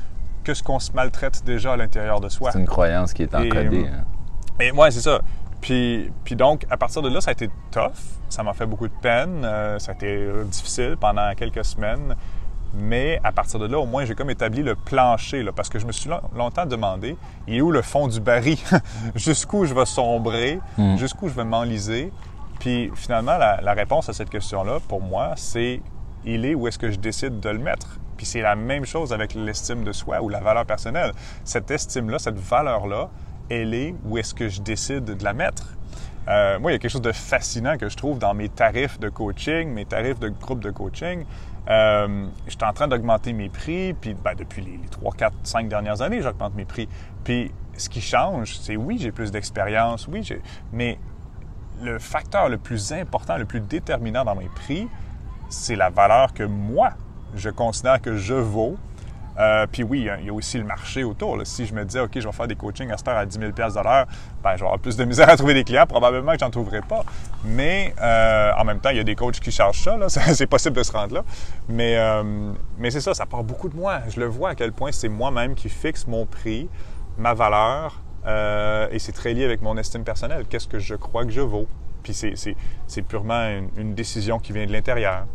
que 0.44 0.54
ce 0.54 0.62
qu'on 0.62 0.80
se 0.80 0.92
maltraite 0.92 1.44
déjà 1.46 1.74
à 1.74 1.78
l'intérieur 1.78 2.20
de 2.20 2.28
soi. 2.28 2.52
C'est 2.52 2.60
une 2.60 2.66
croyance 2.66 3.14
qui 3.14 3.24
est 3.24 3.34
encodée. 3.34 3.88
hein. 3.88 4.04
Et 4.60 4.72
ouais, 4.72 4.92
c'est 4.92 5.02
ça. 5.02 5.22
Puis, 5.62 6.12
puis 6.24 6.36
donc, 6.36 6.66
à 6.70 6.78
partir 6.78 7.02
de 7.02 7.10
là, 7.10 7.22
ça 7.22 7.30
a 7.30 7.34
été 7.34 7.50
tough. 7.72 7.92
Ça 8.30 8.44
m'a 8.44 8.54
fait 8.54 8.66
beaucoup 8.66 8.88
de 8.88 8.94
peine. 9.02 9.44
euh, 9.46 9.78
ça 9.80 9.92
a 9.92 9.96
été 9.96 10.28
difficile 10.46 10.98
pendant 11.00 11.34
quelques 11.36 11.64
semaines. 11.66 12.16
Mais 12.74 13.20
à 13.24 13.32
partir 13.34 13.60
de 13.60 13.68
là, 13.68 13.78
au 13.80 13.86
moins, 13.86 14.06
j'ai 14.06 14.16
comme 14.16 14.30
établi 14.30 14.64
le 14.64 14.76
plancher, 14.76 15.44
là, 15.44 15.52
parce 15.52 15.68
que 15.68 15.78
je 15.78 15.86
me 15.86 15.92
suis 15.92 16.10
long- 16.10 16.22
longtemps 16.34 16.66
demandé, 16.66 17.18
il 17.46 17.56
est 17.56 17.62
où 17.62 17.70
le 17.70 17.82
fond 17.82 18.08
du 18.08 18.22
baril? 18.22 18.58
Jusqu'où 19.16 19.66
je 19.66 19.74
vais 19.74 19.86
sombrer? 19.86 20.60
Mm. 20.78 20.96
Jusqu'où 20.98 21.28
je 21.28 21.34
vais 21.34 21.44
m'enliser? 21.44 22.14
Puis 22.60 22.90
finalement, 22.96 23.38
la, 23.38 23.60
la 23.62 23.74
réponse 23.74 24.08
à 24.08 24.14
cette 24.14 24.30
question-là, 24.30 24.78
pour 24.88 25.02
moi, 25.02 25.34
c'est 25.36 25.82
il 26.24 26.46
est 26.46 26.56
où 26.56 26.68
est-ce 26.68 26.80
que 26.80 26.92
je 26.92 26.98
décide 26.98 27.40
de 27.42 27.50
le 27.50 27.58
mettre? 27.60 27.98
Puis 28.16 28.26
c'est 28.26 28.42
la 28.42 28.56
même 28.56 28.86
chose 28.86 29.12
avec 29.12 29.34
l'estime 29.34 29.84
de 29.84 29.92
soi 29.92 30.22
ou 30.22 30.30
la 30.30 30.40
valeur 30.40 30.66
personnelle. 30.66 31.12
Cette 31.44 31.72
estime-là, 31.72 32.20
cette 32.20 32.38
valeur-là, 32.38 33.10
elle 33.52 33.74
est 33.74 33.96
où 34.06 34.18
est-ce 34.18 34.34
que 34.34 34.48
je 34.48 34.62
décide 34.62 35.04
de 35.04 35.24
la 35.24 35.34
mettre? 35.34 35.76
Euh, 36.28 36.60
moi, 36.60 36.72
il 36.72 36.76
y 36.76 36.78
a 36.78 36.80
quelque 36.80 36.92
chose 36.92 37.02
de 37.02 37.12
fascinant 37.12 37.78
que 37.78 37.90
je 37.90 37.98
trouve 37.98 38.20
dans 38.20 38.34
mes 38.34 38.48
tarifs 38.48 39.00
de 39.00 39.10
coaching, 39.10 39.70
mes 39.70 39.86
tarifs 39.86 40.20
de 40.20 40.30
groupe 40.30 40.62
de 40.62 40.70
coaching. 40.72 41.26
Euh, 41.70 42.28
je 42.46 42.52
suis 42.52 42.64
en 42.64 42.74
train 42.74 42.88
d'augmenter 42.88 43.34
mes 43.34 43.50
prix, 43.50 43.94
puis 43.94 44.14
ben, 44.14 44.36
depuis 44.36 44.62
les, 44.62 44.78
les 44.78 44.88
3, 44.88 45.14
4, 45.14 45.34
5 45.44 45.68
dernières 45.68 46.02
années, 46.02 46.22
j'augmente 46.22 46.56
mes 46.56 46.66
prix. 46.66 46.88
Puis 47.24 47.52
ce 47.76 47.90
qui 47.90 48.02
change, 48.02 48.58
c'est 48.58 48.76
oui, 48.76 48.98
j'ai 49.00 49.12
plus 49.12 49.32
d'expérience, 49.32 50.08
oui, 50.08 50.28
mais 50.72 50.98
le 51.82 52.00
facteur 52.00 52.50
le 52.50 52.58
plus 52.58 52.94
important, 52.94 53.38
le 53.38 53.46
plus 53.46 53.60
déterminant 53.60 54.24
dans 54.24 54.36
mes 54.36 54.50
prix, 54.50 54.88
c'est 55.50 55.76
la 55.76 55.90
valeur 55.90 56.34
que 56.34 56.44
moi, 56.44 56.92
je 57.36 57.50
considère 57.50 58.02
que 58.02 58.16
je 58.16 58.34
vaux. 58.34 58.78
Euh, 59.40 59.66
puis 59.72 59.84
oui, 59.84 60.08
il 60.20 60.26
y 60.26 60.30
a- 60.30 60.34
aussi 60.34 60.58
le 60.58 60.64
marché 60.66 61.04
autour. 61.04 61.38
Si 61.46 61.66
je 61.66 61.74
me 61.74 61.86
disais, 61.86 62.02
OK, 62.02 62.12
je 62.16 62.26
vais 62.28 62.32
faire 62.32 62.48
des 62.48 62.56
coachings 62.56 62.92
à 62.92 62.98
cette 62.98 63.08
heure 63.08 63.18
à 63.18 63.26
10 63.26 63.40
000 63.40 63.52
de 63.52 63.58
l'heure, 63.58 64.06
ben, 64.44 64.52
je 64.54 64.58
vais 64.60 64.66
avoir 64.66 64.80
plus 64.80 64.98
de 64.98 65.06
misère 65.06 65.30
à 65.30 65.38
trouver 65.38 65.54
des 65.54 65.64
clients. 65.64 65.86
Probablement 65.88 66.34
que 66.34 66.40
j'en 66.40 66.50
trouverai 66.50 66.82
pas. 66.82 67.04
Mais 67.46 67.94
euh, 68.02 68.52
en 68.58 68.64
même 68.66 68.80
temps, 68.80 68.90
il 68.90 68.98
y 68.98 69.00
a 69.00 69.04
des 69.04 69.16
coachs 69.16 69.40
qui 69.40 69.52
chargent 69.52 69.82
ça. 69.82 69.98
C'est 70.34 70.48
possible 70.48 70.76
de 70.76 70.84
se 70.84 70.92
rendre 70.92 71.14
là. 71.16 71.24
Mais, 71.70 71.96
euh, 71.98 72.52
mais 72.78 72.92
c'est 72.92 73.02
ça, 73.02 73.14
ça 73.14 73.26
part 73.26 73.44
beaucoup 73.44 73.70
de 73.70 73.76
moi. 73.76 74.00
Je 74.10 74.20
le 74.20 74.26
vois 74.26 74.50
à 74.50 74.56
quel 74.56 74.74
point 74.74 74.92
c'est 74.92 75.10
moi-même 75.10 75.56
qui 75.56 75.70
fixe 75.70 76.06
mon 76.08 76.26
prix, 76.26 76.68
ma 77.18 77.34
valeur, 77.34 78.02
euh, 78.26 78.88
et 78.92 79.00
c'est 79.00 79.12
très 79.14 79.34
lié 79.34 79.46
avec 79.46 79.62
mon 79.62 79.78
estime 79.78 80.04
personnelle. 80.04 80.46
Qu'est-ce 80.50 80.68
que 80.68 80.80
je 80.80 80.96
crois 80.96 81.24
que 81.26 81.32
je 81.32 81.42
vaux? 81.42 81.68
Puis 82.04 82.14
c'est- 82.14 83.02
purement 83.08 83.48
une 83.78 83.94
décision 83.94 84.40
qui 84.40 84.52
vient 84.54 84.66
de 84.66 84.72
l'intérieur. 84.72 85.26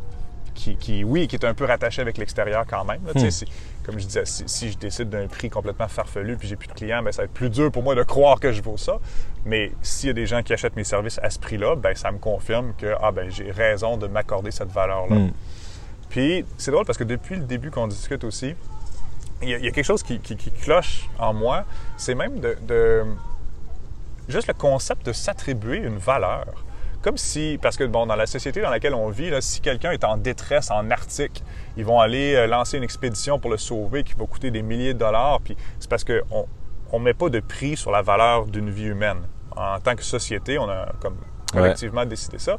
Qui, 0.56 0.74
qui, 0.76 1.04
oui, 1.04 1.28
qui 1.28 1.36
est 1.36 1.44
un 1.44 1.54
peu 1.54 1.64
rattaché 1.66 2.00
avec 2.02 2.16
l'extérieur 2.18 2.64
quand 2.66 2.84
même. 2.84 3.00
là. 3.06 3.12
C'est- 3.30 3.46
Comme 3.84 4.00
je 4.00 4.06
disais, 4.06 4.24
si, 4.24 4.42
si 4.48 4.72
je 4.72 4.78
décide 4.78 5.08
d'un 5.10 5.28
prix 5.28 5.48
complètement 5.50 5.86
farfelu 5.86 6.36
puis 6.36 6.48
j'ai 6.48 6.56
plus 6.56 6.66
de 6.66 6.72
clients, 6.72 7.02
ben, 7.04 7.12
ça 7.12 7.22
va 7.22 7.26
être 7.26 7.32
plus 7.34 7.50
dur 7.50 7.70
pour 7.70 7.82
moi 7.84 7.94
de 7.94 8.02
croire 8.02 8.40
que 8.40 8.50
je 8.50 8.60
vaux 8.62 8.76
ça. 8.78 8.98
Mais 9.44 9.70
s'il 9.82 10.08
y 10.08 10.10
a 10.10 10.12
des 10.14 10.26
gens 10.26 10.42
qui 10.42 10.52
achètent 10.52 10.74
mes 10.74 10.82
services 10.82 11.20
à 11.22 11.30
ce 11.30 11.38
prix-là, 11.38 11.76
ben, 11.76 11.94
ça 11.94 12.10
me 12.10 12.18
confirme 12.18 12.72
que 12.78 12.94
ah, 13.00 13.12
ben, 13.12 13.30
j'ai 13.30 13.50
raison 13.52 13.96
de 13.96 14.08
m'accorder 14.08 14.50
cette 14.50 14.72
valeur-là. 14.72 15.16
Mm. 15.16 15.32
Puis 16.08 16.44
c'est 16.56 16.70
drôle 16.72 16.84
parce 16.86 16.98
que 16.98 17.04
depuis 17.04 17.36
le 17.36 17.42
début 17.42 17.70
qu'on 17.70 17.86
discute 17.86 18.24
aussi, 18.24 18.54
il 19.42 19.50
y, 19.50 19.54
a, 19.54 19.58
il 19.58 19.64
y 19.66 19.68
a 19.68 19.70
quelque 19.70 19.84
chose 19.84 20.02
qui, 20.02 20.18
qui- 20.18 20.36
qui 20.36 20.50
cloche 20.50 21.08
en 21.18 21.34
moi. 21.34 21.64
C'est 21.98 22.14
même 22.14 22.40
de, 22.40 22.56
de- 22.66 23.04
juste 24.28 24.48
le 24.48 24.54
concept 24.54 25.04
de 25.06 25.12
s'attribuer 25.12 25.76
une 25.76 25.98
valeur. 25.98 26.46
Comme 27.06 27.18
si, 27.18 27.56
parce 27.62 27.76
que 27.76 27.84
bon, 27.84 28.04
dans 28.04 28.16
la 28.16 28.26
société 28.26 28.60
dans 28.60 28.68
laquelle 28.68 28.92
on 28.92 29.10
vit, 29.10 29.30
là, 29.30 29.40
si 29.40 29.60
quelqu'un 29.60 29.92
est 29.92 30.02
en 30.02 30.16
détresse 30.16 30.72
en 30.72 30.90
Arctique, 30.90 31.44
ils 31.76 31.84
vont 31.84 32.00
aller 32.00 32.34
euh, 32.34 32.48
lancer 32.48 32.78
une 32.78 32.82
expédition 32.82 33.38
pour 33.38 33.48
le 33.48 33.58
sauver 33.58 34.02
qui 34.02 34.14
va 34.14 34.26
coûter 34.26 34.50
des 34.50 34.60
milliers 34.60 34.92
de 34.92 34.98
dollars. 34.98 35.40
Puis 35.40 35.56
c'est 35.78 35.88
parce 35.88 36.02
qu'on 36.02 36.48
on 36.90 36.98
met 36.98 37.14
pas 37.14 37.28
de 37.28 37.38
prix 37.38 37.76
sur 37.76 37.92
la 37.92 38.02
valeur 38.02 38.46
d'une 38.46 38.70
vie 38.70 38.86
humaine. 38.86 39.18
En 39.54 39.78
tant 39.78 39.94
que 39.94 40.02
société, 40.02 40.58
on 40.58 40.68
a 40.68 40.94
comme 40.98 41.16
collectivement 41.52 42.04
décidé 42.04 42.40
ça. 42.40 42.58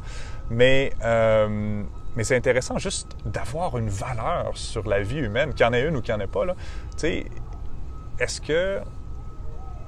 Mais, 0.49 0.93
euh, 1.03 1.83
mais 2.15 2.23
c'est 2.23 2.37
intéressant 2.37 2.77
juste 2.77 3.17
d'avoir 3.25 3.77
une 3.77 3.89
valeur 3.89 4.51
sur 4.53 4.87
la 4.87 5.01
vie 5.01 5.19
humaine, 5.19 5.53
qu'il 5.53 5.65
y 5.65 5.69
en 5.69 5.73
ait 5.73 5.85
une 5.85 5.97
ou 5.97 6.01
qu'il 6.01 6.15
n'y 6.15 6.21
en 6.21 6.23
ait 6.23 6.31
pas. 6.31 6.45
Là. 6.45 6.55
Tu 6.91 6.99
sais, 6.99 7.25
est-ce 8.17 8.39
que 8.39 8.79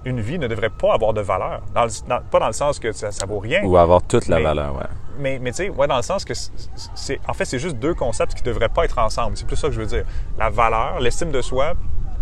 une 0.05 0.21
vie 0.21 0.39
ne 0.39 0.47
devrait 0.47 0.69
pas 0.69 0.93
avoir 0.93 1.13
de 1.13 1.21
valeur? 1.21 1.61
Dans 1.73 1.83
le- 1.85 2.07
dans- 2.07 2.21
pas 2.31 2.39
dans 2.39 2.47
le 2.47 2.53
sens 2.53 2.79
que 2.79 2.91
ça, 2.91 3.11
ça 3.11 3.25
vaut 3.25 3.39
rien, 3.39 3.63
Ou 3.63 3.77
avoir 3.77 4.01
toute 4.01 4.27
la 4.27 4.37
Mais- 4.37 4.43
valeur, 4.43 4.75
ouais. 4.75 4.85
mais, 5.19 5.39
mais 5.41 5.51
tu 5.51 5.57
sais, 5.57 5.69
ouais, 5.69 5.87
dans 5.87 5.97
le 5.97 6.01
sens 6.03 6.23
que 6.25 6.33
c'est- 6.33 7.19
en 7.27 7.33
fait, 7.33 7.45
c'est 7.45 7.59
juste 7.59 7.77
deux 7.77 7.93
concepts 7.93 8.33
qui 8.33 8.43
ne 8.43 8.47
devraient 8.53 8.69
pas 8.69 8.85
être 8.85 8.97
ensemble. 8.99 9.35
C'est 9.37 9.45
plus 9.47 9.55
ça 9.57 9.67
que 9.67 9.73
je 9.73 9.79
veux 9.81 9.85
dire. 9.87 10.05
La 10.37 10.49
valeur, 10.49 10.99
l'estime 10.99 11.31
de 11.31 11.41
soi, 11.41 11.73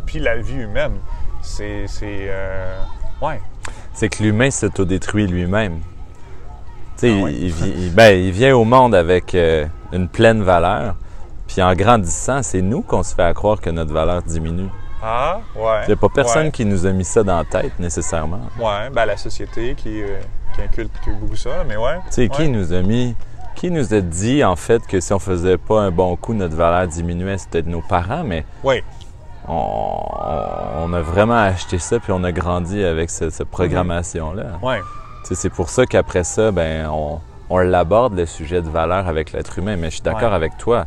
puis 0.06 0.20
la 0.20 0.38
vie 0.38 0.56
humaine. 0.62 0.98
C'est, 1.42 1.86
c'est, 1.88 2.28
euh, 2.30 2.78
ouais, 3.22 3.40
C'est 3.94 4.10
que 4.10 4.22
l'humain 4.24 4.50
s'autodétruit 4.52 5.28
lui-même. 5.28 5.80
Tu 6.98 7.10
sais, 7.10 7.16
Ah 7.20 7.24
ouais. 7.26 7.34
il, 7.34 7.44
il 7.46 7.52
vi- 7.54 7.74
il- 7.78 7.94
ben, 7.94 8.10
il 8.18 8.32
vient 8.32 8.56
au 8.56 8.64
monde 8.64 8.96
avec 8.96 9.36
euh, 9.36 9.66
une 9.92 10.08
pleine 10.08 10.42
valeur, 10.44 10.96
puis 11.48 11.62
en 11.62 11.74
grandissant, 11.76 12.42
c'est 12.44 12.62
nous 12.62 12.82
qu'on 12.82 13.04
se 13.04 13.14
fait 13.16 13.24
à 13.24 13.34
croire 13.34 13.60
que 13.62 13.70
notre 13.70 13.94
valeur 13.94 14.22
diminue. 14.24 14.70
Ah, 15.04 15.40
ouais. 15.56 15.82
Il 15.84 15.88
n'y 15.88 15.94
a 15.94 15.98
pas 15.98 16.10
personne 16.10 16.46
ouais. 16.48 16.52
qui 16.52 16.66
nous 16.66 16.86
a 16.86 16.92
mis 16.92 17.06
ça 17.06 17.24
dans 17.24 17.38
la 17.38 17.46
tête 17.46 17.78
nécessairement. 17.80 18.42
Ouais, 18.60 18.90
ben 18.92 19.06
la 19.06 19.18
société 19.18 19.76
qui, 19.76 20.02
euh, 20.02 20.20
qui 20.56 20.62
inculte 20.62 20.92
beaucoup 21.06 21.36
ça, 21.36 21.64
mais 21.68 21.76
ouais. 21.78 21.98
Tu 22.08 22.14
sais, 22.14 22.30
qui 22.30 22.50
nous 22.50 22.74
a 22.74 22.82
mis, 22.82 23.16
qui 23.56 23.70
nous 23.72 23.94
a 23.94 24.02
dit 24.02 24.44
en 24.44 24.56
fait 24.56 24.86
que 24.88 25.00
si 25.00 25.14
on 25.14 25.20
faisait 25.20 25.58
pas 25.58 25.82
un 25.82 25.92
bon 25.92 26.16
coup, 26.16 26.34
notre 26.34 26.56
valeur 26.56 26.88
diminuait, 26.88 27.38
c'était 27.38 27.62
nos 27.64 27.82
parents, 27.82 28.24
mais 28.24 28.44
Ouais, 28.64 28.84
on, 29.48 30.02
on 30.84 30.94
a 30.94 31.02
vraiment 31.02 31.38
acheté 31.44 31.78
ça 31.80 32.00
puis 32.00 32.12
on 32.12 32.24
a 32.24 32.32
grandi 32.32 32.84
avec 32.84 33.10
ce- 33.10 33.30
cette 33.30 33.50
programmation-là. 33.50 34.60
ouais. 34.62 34.80
Tu 35.24 35.30
sais, 35.30 35.36
C'est 35.36 35.50
pour 35.50 35.70
ça 35.70 35.86
qu'après 35.86 36.24
ça, 36.24 36.52
ben, 36.52 36.88
on, 36.90 37.20
on 37.50 37.58
l'aborde 37.60 38.16
le 38.16 38.26
sujet 38.26 38.62
de 38.62 38.70
valeur 38.70 39.08
avec 39.08 39.32
l'être 39.34 39.58
humain. 39.60 39.76
Mais 39.78 39.90
je 39.90 39.96
suis 39.96 40.02
d'accord 40.02 40.30
Ouais. 40.30 40.36
avec 40.36 40.58
toi. 40.58 40.86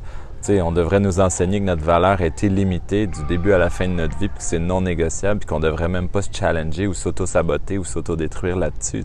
On 0.49 0.73
devrait 0.73 1.01
nous 1.01 1.21
enseigner 1.21 1.61
que 1.61 1.67
notre 1.67 1.85
valeur 1.85 2.21
est 2.23 2.43
illimitée 2.43 3.07
du 3.07 3.25
début 3.25 3.53
à 3.53 3.59
la 3.59 3.71
fin 3.71 3.87
de 3.87 3.93
notre 3.93 4.19
vie, 4.19 4.29
puis 4.29 4.39
que 4.39 4.45
c'est 4.45 4.59
non 4.59 4.81
négociable, 4.81 5.41
puis 5.41 5.47
qu'on 5.47 5.61
devrait 5.61 5.89
même 5.89 6.09
pas 6.09 6.23
se 6.23 6.31
challenger 6.33 6.87
ou 6.87 6.95
s'auto-saboter 6.95 7.79
ou 7.79 7.85
s'auto-détruire 7.85 8.57
là-dessus. 8.57 9.05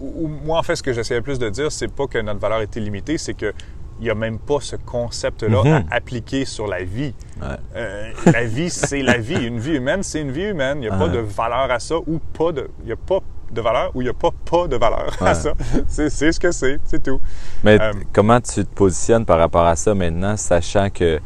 moi, 0.00 0.58
en 0.58 0.62
fait, 0.62 0.76
ce 0.76 0.82
que 0.82 0.92
j'essayais 0.92 1.22
plus 1.22 1.38
de 1.38 1.48
dire, 1.48 1.72
c'est 1.72 1.92
pas 1.92 2.06
que 2.06 2.18
notre 2.18 2.40
valeur 2.40 2.60
est 2.60 2.76
illimitée, 2.76 3.18
c'est 3.18 3.34
que 3.34 3.52
il 4.00 4.04
n'y 4.04 4.10
a 4.10 4.14
même 4.14 4.38
pas 4.38 4.58
ce 4.60 4.76
concept-là 4.76 5.62
Mhm. 5.64 5.84
à 5.90 5.96
appliquer 5.96 6.44
sur 6.44 6.66
la 6.66 6.82
vie. 6.84 7.14
Ouais. 7.40 7.46
Euh, 7.76 8.12
la 8.26 8.44
vie, 8.44 8.68
c'est 8.70 9.02
la 9.02 9.18
vie. 9.18 9.42
Une 9.46 9.58
vie 9.58 9.74
humaine, 9.76 10.02
c'est 10.02 10.20
une 10.20 10.30
vie 10.32 10.44
humaine. 10.50 10.78
Il 10.78 10.88
n'y 10.88 10.94
a 10.94 10.98
pas 10.98 11.08
de 11.08 11.18
valeur 11.18 11.70
à 11.70 11.78
ça 11.78 11.96
ou 12.06 12.18
pas 12.18 12.52
de. 12.52 12.68
Il 12.80 12.86
n'y 12.86 12.92
a 12.92 12.96
pas 12.96 13.20
de 13.50 13.60
valeur 13.60 13.90
ou 13.94 14.02
il 14.02 14.04
n'y 14.04 14.10
a 14.10 14.14
pas 14.14 14.30
pas 14.50 14.66
de 14.66 14.76
valeur 14.76 15.16
Ouais. 15.20 15.28
à 15.28 15.34
ça. 15.34 15.52
C'est 15.88 16.10
ce 16.10 16.38
que 16.40 16.50
c'est, 16.52 16.78
c'est 16.84 17.02
tout. 17.02 17.20
Mais 17.64 17.80
Euh, 17.80 17.92
comment 18.12 18.40
tu 18.40 18.64
te 18.64 18.74
positionnes 18.74 19.24
par 19.24 19.38
rapport 19.38 19.64
à 19.66 19.76
ça 19.76 19.94
maintenant, 19.94 20.36
sachant 20.36 20.90
que, 20.90 21.20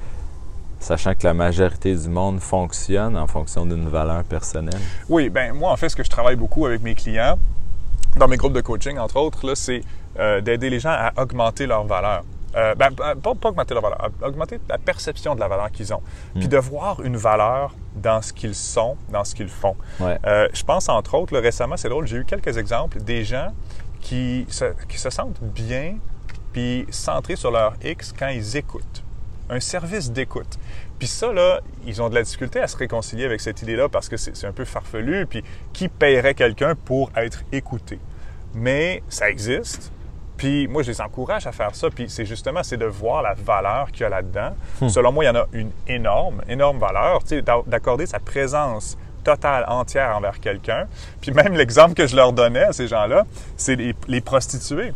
sachant 0.78 1.14
que 1.14 1.24
la 1.24 1.34
majorité 1.34 1.94
du 1.94 2.08
monde 2.08 2.40
fonctionne 2.40 3.16
en 3.16 3.26
fonction 3.26 3.64
d'une 3.66 3.88
valeur 3.88 4.22
personnelle? 4.24 4.80
Oui, 5.08 5.28
ben 5.30 5.54
moi, 5.54 5.72
en 5.72 5.76
fait, 5.76 5.88
ce 5.88 5.96
que 5.96 6.04
je 6.04 6.10
travaille 6.10 6.36
beaucoup 6.36 6.66
avec 6.66 6.82
mes 6.82 6.94
clients, 6.94 7.36
dans 8.16 8.28
mes 8.28 8.36
groupes 8.36 8.52
de 8.54 8.60
coaching, 8.60 8.98
entre 8.98 9.16
autres, 9.16 9.54
c'est 9.54 9.82
euh, 10.18 10.40
d'aider 10.40 10.68
les 10.70 10.80
gens 10.80 10.90
à 10.90 11.12
augmenter 11.22 11.66
leur 11.66 11.84
valeur. 11.84 12.22
Euh, 12.56 12.74
ben, 12.74 12.90
pas, 12.90 13.14
pas 13.14 13.48
augmenter 13.48 13.74
leur 13.74 13.82
valeur, 13.82 14.10
à 14.22 14.26
augmenter 14.26 14.58
la 14.68 14.78
perception 14.78 15.34
de 15.34 15.40
la 15.40 15.48
valeur 15.48 15.70
qu'ils 15.70 15.94
ont. 15.94 16.02
Puis 16.34 16.48
de 16.48 16.56
voir 16.56 17.00
une 17.02 17.16
valeur 17.16 17.74
dans 17.94 18.20
ce 18.22 18.32
qu'ils 18.32 18.54
sont, 18.54 18.96
dans 19.10 19.24
ce 19.24 19.34
qu'ils 19.34 19.48
font. 19.48 19.76
Ouais. 20.00 20.18
Euh, 20.26 20.48
je 20.52 20.64
pense, 20.64 20.88
entre 20.88 21.14
autres, 21.14 21.34
là, 21.34 21.40
récemment, 21.40 21.76
c'est 21.76 21.88
drôle, 21.88 22.06
j'ai 22.06 22.16
eu 22.18 22.24
quelques 22.24 22.56
exemples 22.56 23.00
des 23.00 23.24
gens 23.24 23.52
qui 24.00 24.46
se, 24.48 24.64
qui 24.88 24.98
se 24.98 25.10
sentent 25.10 25.40
bien 25.42 25.96
puis 26.52 26.86
centrés 26.90 27.36
sur 27.36 27.50
leur 27.50 27.74
X 27.84 28.12
quand 28.18 28.28
ils 28.28 28.56
écoutent. 28.56 29.04
Un 29.48 29.60
service 29.60 30.10
d'écoute. 30.10 30.58
Puis 30.98 31.08
ça, 31.08 31.32
là, 31.32 31.60
ils 31.86 32.02
ont 32.02 32.08
de 32.08 32.14
la 32.14 32.22
difficulté 32.22 32.60
à 32.60 32.66
se 32.66 32.76
réconcilier 32.76 33.24
avec 33.24 33.40
cette 33.40 33.62
idée-là 33.62 33.88
parce 33.88 34.08
que 34.08 34.16
c'est 34.16 34.36
c'est 34.36 34.46
un 34.46 34.52
peu 34.52 34.64
farfelu. 34.64 35.26
Puis 35.26 35.42
qui 35.72 35.88
paierait 35.88 36.34
quelqu'un 36.34 36.74
pour 36.74 37.10
être 37.16 37.42
écouté? 37.52 37.98
Mais 38.54 39.02
ça 39.08 39.30
existe. 39.30 39.92
Puis 40.40 40.66
moi, 40.68 40.82
je 40.82 40.90
les 40.90 41.00
encourage 41.02 41.46
à 41.46 41.52
faire 41.52 41.74
ça. 41.74 41.90
Puis 41.90 42.06
c'est 42.08 42.24
justement, 42.24 42.62
c'est 42.62 42.78
de 42.78 42.86
voir 42.86 43.22
la 43.22 43.34
valeur 43.34 43.92
qu'il 43.92 44.00
y 44.00 44.04
a 44.04 44.08
là-dedans. 44.08 44.52
Selon 44.88 45.12
moi, 45.12 45.24
il 45.24 45.26
y 45.26 45.30
en 45.30 45.34
a 45.36 45.44
une 45.52 45.70
énorme, 45.86 46.40
énorme 46.48 46.78
valeur. 46.78 47.20
Tu 47.24 47.28
sais, 47.28 47.42
d'a- 47.42 47.60
d'accorder 47.66 48.06
sa 48.06 48.18
présence 48.20 48.96
totale, 49.22 49.66
entière 49.68 50.16
envers 50.16 50.40
quelqu'un. 50.40 50.86
Puis 51.20 51.30
même 51.32 51.52
l'exemple 51.54 51.92
que 51.92 52.06
je 52.06 52.16
leur 52.16 52.32
donnais 52.32 52.64
à 52.64 52.72
ces 52.72 52.88
gens-là, 52.88 53.26
c'est 53.58 53.76
les, 53.76 53.94
les 54.08 54.22
prostituées. 54.22 54.94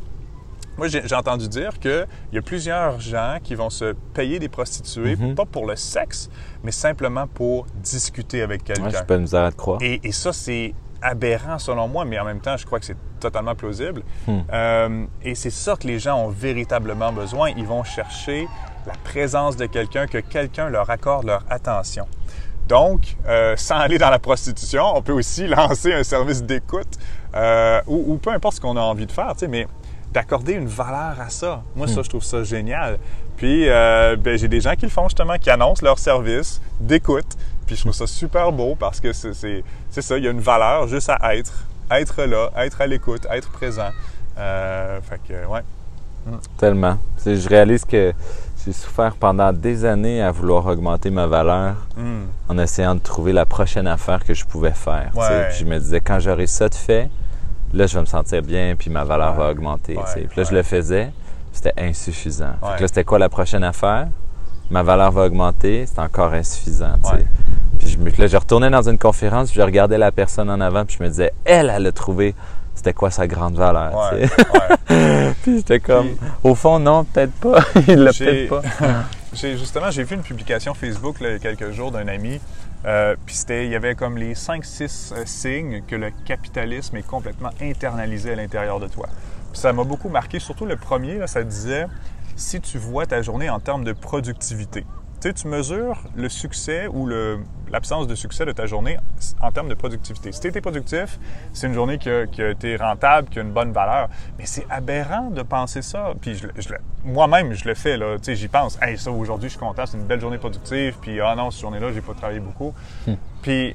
Moi, 0.79 0.89
j'ai 0.89 1.15
entendu 1.15 1.47
dire 1.47 1.79
qu'il 1.79 2.07
y 2.33 2.39
a 2.39 2.43
plusieurs 2.43 2.99
gens 3.01 3.37
qui 3.45 3.55
vont 3.55 3.69
se 3.71 3.93
payer 4.15 4.39
des 4.39 4.49
prostituées, 4.49 5.15
Mhm. 5.17 5.35
pas 5.35 5.45
pour 5.45 5.67
le 5.67 5.77
sexe, 5.77 6.31
mais 6.65 6.73
simplement 6.73 7.27
pour 7.27 7.67
discuter 7.75 8.41
avec 8.41 8.65
quelqu'un. 8.65 8.85
Ouais, 8.87 8.91
je 8.99 9.05
peux 9.05 9.19
nous 9.19 9.37
arrêter 9.37 9.53
de 9.57 9.61
croire. 9.61 9.79
Et, 9.83 10.01
et 10.03 10.11
ça, 10.11 10.33
c'est 10.33 10.73
aberrant 11.05 11.59
selon 11.59 11.87
moi, 11.87 12.05
mais 12.05 12.19
en 12.19 12.25
même 12.25 12.41
temps, 12.41 12.57
je 12.57 12.67
crois 12.67 12.81
que 12.81 12.87
c'est 12.87 12.97
totalement 13.21 13.55
plausible. 13.55 14.03
Hmm. 14.27 14.41
Euh, 14.53 15.07
et 15.23 15.35
c'est 15.35 15.51
ça 15.51 15.77
que 15.77 15.87
les 15.87 15.99
gens 15.99 16.19
ont 16.19 16.29
véritablement 16.29 17.13
besoin. 17.13 17.51
Ils 17.51 17.67
vont 17.67 17.85
chercher 17.85 18.49
la 18.87 18.95
présence 19.05 19.57
de 19.57 19.67
quelqu'un, 19.67 20.07
que 20.07 20.19
quelqu'un 20.19 20.69
leur 20.69 20.91
accorde 20.91 21.27
leur 21.27 21.45
attention. 21.51 22.07
Donc, 22.69 23.17
euh, 23.27 23.55
sans 23.57 23.77
aller 23.77 23.99
dans 23.99 24.11
la 24.11 24.19
prostitution, 24.19 24.97
on 24.97 25.03
peut 25.03 25.13
aussi 25.13 25.47
lancer 25.49 25.93
un 25.93 26.03
service 26.03 26.43
d'écoute 26.43 26.99
euh, 27.35 27.81
ou, 27.87 28.15
ou 28.15 28.17
peu 28.17 28.31
importe 28.31 28.57
ce 28.57 28.61
qu'on 28.61 28.77
a 28.77 28.81
envie 28.81 29.07
de 29.07 29.13
faire, 29.13 29.33
tu 29.33 29.41
sais, 29.41 29.49
mais 29.49 29.67
d'accorder 30.15 30.53
une 30.53 30.69
valeur 30.69 31.21
à 31.21 31.29
ça. 31.29 31.63
Moi, 31.75 31.89
ça, 31.89 32.03
je 32.03 32.09
trouve 32.09 32.23
ça 32.23 32.45
génial. 32.45 32.99
Puis, 33.37 33.69
euh, 33.69 34.17
ben, 34.17 34.39
j'ai 34.39 34.49
des 34.49 34.61
gens 34.61 34.75
qui 34.77 34.87
le 34.87 34.91
font 34.91 35.09
justement, 35.09 35.37
qui 35.39 35.51
annoncent 35.51 35.85
leur 35.85 35.99
service 35.99 36.63
d'écoute. 36.81 37.37
Puis, 37.67 37.77
je 37.77 37.81
trouve 37.83 37.93
ça 37.95 38.07
super 38.07 38.53
beau 38.53 38.75
parce 38.79 39.01
que 39.01 39.13
c'est- 39.13 39.33
ça, 39.91 40.19
il 40.19 40.25
y 40.25 40.29
a 40.29 40.31
une 40.31 40.41
valeur 40.41 40.87
juste 40.89 41.11
à 41.11 41.35
être. 41.37 41.53
Être 41.91 42.23
là, 42.25 42.51
être 42.57 42.81
à 42.81 42.87
l'écoute, 42.87 43.27
être 43.31 43.51
présent. 43.51 43.91
Euh, 44.39 45.01
fait 45.03 45.21
que, 45.29 45.47
ouais. 45.47 45.61
Tellement. 46.57 46.97
Tu 47.19 47.25
sais, 47.25 47.37
je 47.37 47.49
réalise 47.49 47.85
que 47.85 48.13
j'ai 48.65 48.73
souffert 48.73 49.15
pendant 49.17 49.53
des 49.53 49.85
années 49.85 50.23
à 50.23 50.31
vouloir 50.31 50.65
augmenter 50.67 51.11
ma 51.11 51.27
valeur 51.27 51.75
Hmm. 51.97 52.23
en 52.49 52.57
essayant 52.59 52.95
de 52.95 53.01
trouver 53.01 53.33
la 53.35 53.45
prochaine 53.45 53.87
affaire 53.87 54.25
que 54.25 54.33
je 54.33 54.45
pouvais 54.47 54.71
faire. 54.73 55.11
Ouais. 55.15 55.49
Puis 55.51 55.59
je 55.59 55.65
me 55.67 55.79
disais, 55.79 56.01
quand 56.01 56.19
j'aurai 56.21 56.47
ça 56.47 56.69
de 56.71 56.75
fait, 56.75 57.11
là, 57.75 57.87
je 57.87 57.95
vais 57.95 58.01
me 58.01 58.07
sentir 58.07 58.41
bien, 58.43 58.75
puis 58.79 58.89
ma 58.89 59.05
valeur 59.05 59.33
Ouais. 59.33 59.45
va 59.45 59.51
augmenter. 59.51 59.97
Ouais, 59.97 60.05
Puis 60.15 60.41
là, 60.41 60.45
je 60.45 60.55
le 60.55 60.63
faisais, 60.63 61.13
c'était 61.53 61.75
insuffisant. 61.77 62.55
Fait 62.63 62.77
que 62.77 62.81
là, 62.83 62.89
c'était 62.89 63.05
quoi 63.05 63.19
la 63.19 63.29
prochaine 63.29 63.63
affaire? 63.65 64.07
Ma 64.71 64.83
valeur 64.83 65.13
va 65.13 65.27
augmenter, 65.27 65.85
c'est 65.87 65.99
encore 66.01 66.33
insuffisant. 66.33 66.95
Ouais. 67.13 67.25
Puis 67.79 67.89
je, 67.89 68.21
là, 68.21 68.27
je 68.27 68.37
retournais 68.37 68.71
dans 68.71 68.89
une 68.89 68.99
conférence, 68.99 69.51
puis 69.51 69.61
je 69.61 69.65
regardais 69.65 69.99
la 69.99 70.11
personne 70.13 70.49
en 70.51 70.61
avant, 70.61 70.85
puis 70.85 70.97
je 70.99 71.05
me 71.05 71.09
disais, 71.09 71.33
elle, 71.45 71.71
elle 71.75 71.87
a 71.87 71.93
trouvé 71.93 72.35
c'était 72.75 72.93
quoi 72.93 73.11
sa 73.11 73.27
grande 73.27 73.55
valeur. 73.57 73.93
Ouais. 74.13 74.29
Puis 75.43 75.59
j'étais 75.59 75.79
comme, 75.81 76.09
Puis- 76.09 76.27
au 76.43 76.55
fond, 76.57 76.79
non, 76.81 77.05
peut-être 77.05 77.33
pas. 77.35 77.61
Il 77.89 77.95
l'a 78.03 78.13
peut-être 78.13 78.49
pas. 78.49 78.63
J'ai 79.33 79.57
justement, 79.57 79.91
j'ai 79.91 80.05
vu 80.05 80.15
une 80.15 80.23
publication 80.23 80.75
Facebook 80.75 81.21
là, 81.21 81.31
il 81.31 81.33
y 81.33 81.37
a 81.37 81.39
quelques 81.41 81.73
jours 81.73 81.91
d'un 81.91 82.07
ami. 82.07 82.41
euh, 82.87 83.17
Puis 83.27 83.35
c'était, 83.35 83.65
il 83.67 83.73
y 83.73 83.75
avait 83.75 83.97
comme 83.97 84.17
les 84.17 84.35
5-6 84.35 85.13
euh, 85.13 85.23
signes 85.25 85.83
que 85.89 85.97
le 85.97 86.13
capitalisme 86.25 86.97
est 86.97 87.03
complètement 87.07 87.51
internalisé 87.61 88.33
à 88.33 88.37
l'intérieur 88.37 88.79
de 88.79 88.87
toi. 88.87 89.07
Puis 89.53 89.61
ça 89.61 89.73
m'a 89.73 89.83
beaucoup 89.83 90.09
marqué, 90.09 90.39
surtout 90.39 90.67
le 90.67 90.77
premier, 90.77 91.19
là, 91.19 91.27
ça 91.27 91.43
disait 91.43 91.87
si 92.37 92.61
tu 92.61 92.79
vois 92.79 93.07
ta 93.07 93.23
journée 93.23 93.51
en 93.51 93.61
termes 93.61 93.85
de 93.85 93.93
productivité. 93.93 94.85
Tu 95.21 95.29
sais, 95.29 95.33
tu 95.33 95.49
mesures 95.49 96.03
le 96.15 96.29
succès 96.29 96.87
ou 96.87 97.09
l'absence 97.71 98.07
de 98.07 98.15
succès 98.15 98.45
de 98.45 98.53
ta 98.53 98.67
journée 98.67 98.99
en 99.41 99.51
termes 99.53 99.69
de 99.69 99.75
productivité. 99.75 100.33
Si 100.33 100.41
tu 100.41 100.49
été 100.49 100.61
productif, 100.61 101.19
c'est 101.53 101.67
une 101.67 101.73
journée 101.73 101.99
qui 101.99 102.11
a, 102.11 102.27
qui 102.27 102.43
a 102.43 102.51
été 102.51 102.77
rentable, 102.77 103.29
qui 103.29 103.39
a 103.39 103.43
une 103.43 103.53
bonne 103.53 103.73
valeur. 103.73 104.09
Mais 104.39 104.45
c'est 104.45 104.67
aberrant 104.69 105.31
de 105.31 105.43
penser 105.43 105.81
ça. 105.81 106.13
Puis 106.21 106.35
je 106.35 106.49
je 106.57 106.69
moi-même, 107.05 107.53
je 107.55 107.67
le 107.67 107.75
fais. 107.75 107.97
Là. 107.97 108.17
Tu 108.19 108.25
sais, 108.25 108.37
J'y 108.37 108.49
pense. 108.49 108.79
Hey, 108.83 108.99
ça, 108.99 109.11
aujourd'hui, 109.11 109.49
je 109.49 109.55
suis 109.55 109.61
content, 109.61 109.87
c'est 109.87 109.97
une 109.97 110.05
belle 110.05 110.21
journée 110.21 110.39
productive. 110.39 110.97
Puis, 111.01 111.21
ah 111.21 111.35
non, 111.37 111.51
cette 111.51 111.63
journée-là, 111.63 111.93
j'ai 111.93 112.01
pas 112.01 112.15
travaillé 112.15 112.41
beaucoup. 112.41 112.75
Puis, 113.43 113.75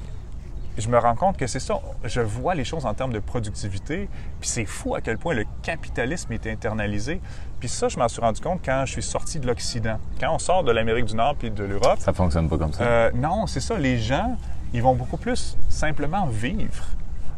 je 0.78 0.88
me 0.88 0.98
rends 0.98 1.14
compte 1.14 1.36
que 1.36 1.46
c'est 1.46 1.60
ça. 1.60 1.74
Je 2.04 2.20
vois 2.20 2.54
les 2.54 2.64
choses 2.64 2.86
en 2.86 2.94
termes 2.94 3.12
de 3.12 3.18
productivité. 3.18 4.08
Puis 4.40 4.48
c'est 4.48 4.64
fou 4.64 4.94
à 4.94 5.00
quel 5.00 5.18
point 5.18 5.34
le 5.34 5.44
capitalisme 5.62 6.32
est 6.32 6.46
internalisé. 6.46 7.20
Puis 7.58 7.68
ça, 7.68 7.88
je 7.88 7.98
m'en 7.98 8.08
suis 8.08 8.20
rendu 8.20 8.40
compte 8.40 8.60
quand 8.64 8.84
je 8.86 8.92
suis 8.92 9.02
sorti 9.02 9.38
de 9.40 9.46
l'Occident. 9.46 9.98
Quand 10.20 10.34
on 10.34 10.38
sort 10.38 10.64
de 10.64 10.72
l'Amérique 10.72 11.06
du 11.06 11.14
Nord 11.16 11.36
puis 11.36 11.50
de 11.50 11.64
l'Europe, 11.64 11.98
Ça 11.98 12.12
fonctionne 12.12 12.48
pas 12.48 12.56
comme 12.58 12.72
ça. 12.72 12.82
euh, 12.84 13.10
non, 13.14 13.46
c'est 13.46 13.60
ça. 13.60 13.76
Les 13.78 13.98
gens, 13.98 14.36
ils 14.72 14.82
vont 14.82 14.94
beaucoup 14.94 15.16
plus 15.18 15.56
simplement 15.68 16.26
vivre. 16.26 16.84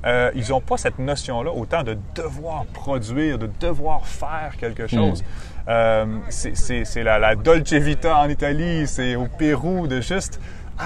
Euh, 0.04 0.30
ils 0.34 0.48
n'ont 0.50 0.60
pas 0.60 0.76
cette 0.76 0.98
notion-là 0.98 1.52
autant 1.52 1.84
de 1.84 1.96
devoir 2.16 2.64
produire, 2.66 3.38
de 3.38 3.48
devoir 3.60 4.04
faire 4.06 4.56
quelque 4.58 4.86
chose. 4.88 5.22
Euh, 5.68 6.06
c'est- 6.28 6.56
c'est 6.56 6.84
c'est 6.84 7.04
la, 7.04 7.20
la 7.20 7.36
Dolce 7.36 7.72
Vita 7.72 8.16
en 8.18 8.28
Italie, 8.28 8.88
c'est 8.88 9.14
au 9.14 9.26
Pérou, 9.26 9.86
de 9.86 10.00
juste 10.00 10.40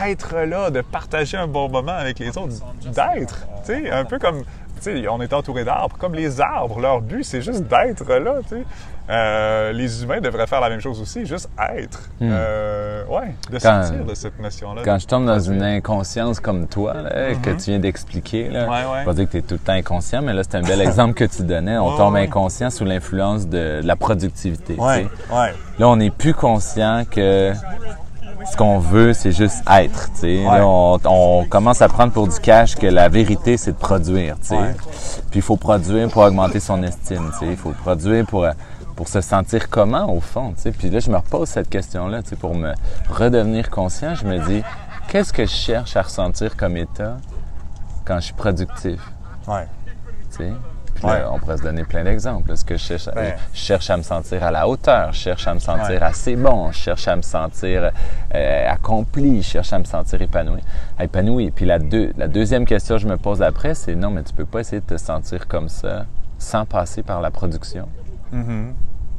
être 0.07 0.35
là, 0.47 0.71
de 0.71 0.81
partager 0.81 1.37
un 1.37 1.47
bon 1.47 1.69
moment 1.69 1.93
avec 1.93 2.19
les 2.19 2.37
autres, 2.38 2.55
d'être. 2.85 3.47
Tu 3.64 3.85
sais, 3.85 3.90
un 3.90 4.05
peu 4.05 4.19
comme 4.19 4.43
tu 4.78 4.83
sais, 5.02 5.09
on 5.09 5.23
est 5.23 5.33
entouré 5.33 5.64
d'arbres. 5.64 5.97
Comme 5.99 6.14
les 6.14 6.38
arbres, 6.38 6.78
leur 6.81 7.00
but, 7.00 7.25
c'est 7.25 7.40
juste 7.40 7.62
d'être 7.64 8.07
là, 8.12 8.35
tu 8.43 8.57
sais. 8.57 8.62
Euh, 9.09 9.73
les 9.73 10.02
humains 10.02 10.21
devraient 10.21 10.49
faire 10.49 10.61
la 10.61 10.69
même 10.69 10.81
chose 10.81 11.00
aussi, 11.00 11.25
juste 11.25 11.49
être. 11.75 12.11
Hmm. 12.21 12.28
Euh, 12.31 13.05
ouais, 13.07 13.35
de 13.50 13.59
Quand- 13.59 13.85
sortir 13.85 14.05
de 14.05 14.14
cette 14.14 14.38
notion-là. 14.38 14.83
Quand 14.85 14.99
je 14.99 15.07
tombe 15.07 15.25
dans 15.25 15.38
une 15.38 15.62
inconscience 15.62 16.40
comme 16.40 16.66
toi, 16.66 16.93
là, 16.95 17.35
que 17.37 17.50
tu 17.50 17.71
viens 17.71 17.78
d'expliquer, 17.78 18.49
là. 18.50 18.69
Ouais, 18.69 18.99
ouais. 18.99 19.05
pas 19.05 19.14
dire 19.14 19.26
que 19.26 19.31
tu 19.31 19.37
es 19.38 19.43
tout 19.43 19.55
le 19.55 19.61
temps 19.61 19.73
inconscient, 19.73 20.21
mais 20.23 20.35
là, 20.35 20.43
c'est 20.43 20.57
un 20.57 20.62
bel 20.62 20.81
exemple 20.83 21.14
que 21.14 21.25
tu 21.25 21.43
donnais. 21.45 21.78
On 21.78 21.93
Ouais, 21.93 21.97
tombe 21.97 22.16
inconscient 22.16 22.69
sous 22.69 22.85
l'influence 22.85 23.47
de, 23.47 23.81
de 23.81 23.87
la 23.87 23.97
productivité. 23.97 24.75
tu 24.75 24.81
Ouais, 24.81 25.07
sais. 25.31 25.55
Là, 25.78 25.88
on 25.88 25.97
n'est 25.97 26.11
plus 26.11 26.35
conscient 26.35 27.05
que 27.11 27.52
ce 28.50 28.56
qu'on 28.56 28.78
veut, 28.78 29.12
c'est 29.12 29.32
juste 29.32 29.62
être. 29.70 30.10
Ouais. 30.22 30.44
Là, 30.44 30.66
on, 30.66 30.98
on 31.04 31.44
commence 31.44 31.82
à 31.82 31.88
prendre 31.88 32.12
pour 32.12 32.28
du 32.28 32.38
cash 32.38 32.74
que 32.76 32.86
la 32.86 33.08
vérité, 33.08 33.56
c'est 33.56 33.72
de 33.72 33.76
produire. 33.76 34.36
Puis 35.30 35.40
il 35.40 35.42
faut 35.42 35.56
produire 35.56 36.08
pour 36.08 36.22
augmenter 36.22 36.60
son 36.60 36.82
estime. 36.82 37.30
Il 37.42 37.56
faut 37.56 37.70
produire 37.70 38.24
pour, 38.26 38.44
euh, 38.44 38.52
pour 38.94 39.08
se 39.08 39.20
sentir 39.20 39.68
comment, 39.68 40.12
au 40.12 40.20
fond. 40.20 40.54
Puis 40.78 40.90
là, 40.90 41.00
je 41.00 41.10
me 41.10 41.16
repose 41.16 41.48
cette 41.48 41.68
question-là 41.68 42.20
pour 42.38 42.54
me 42.54 42.72
redevenir 43.10 43.70
conscient. 43.70 44.14
Je 44.14 44.24
me 44.24 44.38
dis, 44.46 44.62
qu'est-ce 45.08 45.32
que 45.32 45.44
je 45.44 45.50
cherche 45.50 45.96
à 45.96 46.02
ressentir 46.02 46.56
comme 46.56 46.76
état 46.76 47.16
quand 48.04 48.16
je 48.16 48.26
suis 48.26 48.34
productif? 48.34 49.00
Ouais. 49.48 49.66
Là, 51.02 51.28
on 51.32 51.38
pourrait 51.38 51.56
se 51.58 51.62
donner 51.62 51.84
plein 51.84 52.04
d'exemples. 52.04 52.52
Est-ce 52.52 52.64
que 52.64 52.76
je 52.76 52.82
cherche, 52.82 53.08
à, 53.08 53.12
Ben. 53.12 53.34
je 53.52 53.58
cherche 53.58 53.90
à 53.90 53.96
me 53.96 54.02
sentir 54.02 54.42
à 54.44 54.50
la 54.50 54.68
hauteur, 54.68 55.12
je 55.12 55.18
cherche 55.18 55.46
à 55.46 55.54
me 55.54 55.58
sentir 55.58 55.96
Ouais. 55.96 56.02
assez 56.02 56.36
bon, 56.36 56.70
je 56.72 56.78
cherche 56.78 57.08
à 57.08 57.16
me 57.16 57.22
sentir 57.22 57.90
euh, 58.34 58.68
accompli, 58.70 59.42
je 59.42 59.48
cherche 59.48 59.72
à 59.72 59.78
me 59.78 59.84
sentir 59.84 60.20
épanoui. 60.22 60.60
épanoui. 61.00 61.50
Puis 61.50 61.64
la, 61.66 61.78
deux, 61.78 62.12
la 62.16 62.28
deuxième 62.28 62.64
question 62.64 62.96
que 62.96 63.02
je 63.02 63.06
me 63.08 63.16
pose 63.16 63.42
après, 63.42 63.74
c'est 63.74 63.94
non, 63.94 64.10
mais 64.10 64.22
tu 64.22 64.32
peux 64.32 64.46
pas 64.46 64.60
essayer 64.60 64.80
de 64.80 64.86
te 64.86 64.96
sentir 64.96 65.46
comme 65.48 65.68
ça 65.68 66.06
sans 66.38 66.64
passer 66.66 67.02
par 67.02 67.20
la 67.20 67.30
production. 67.30 67.88
Mhm. 68.32 68.74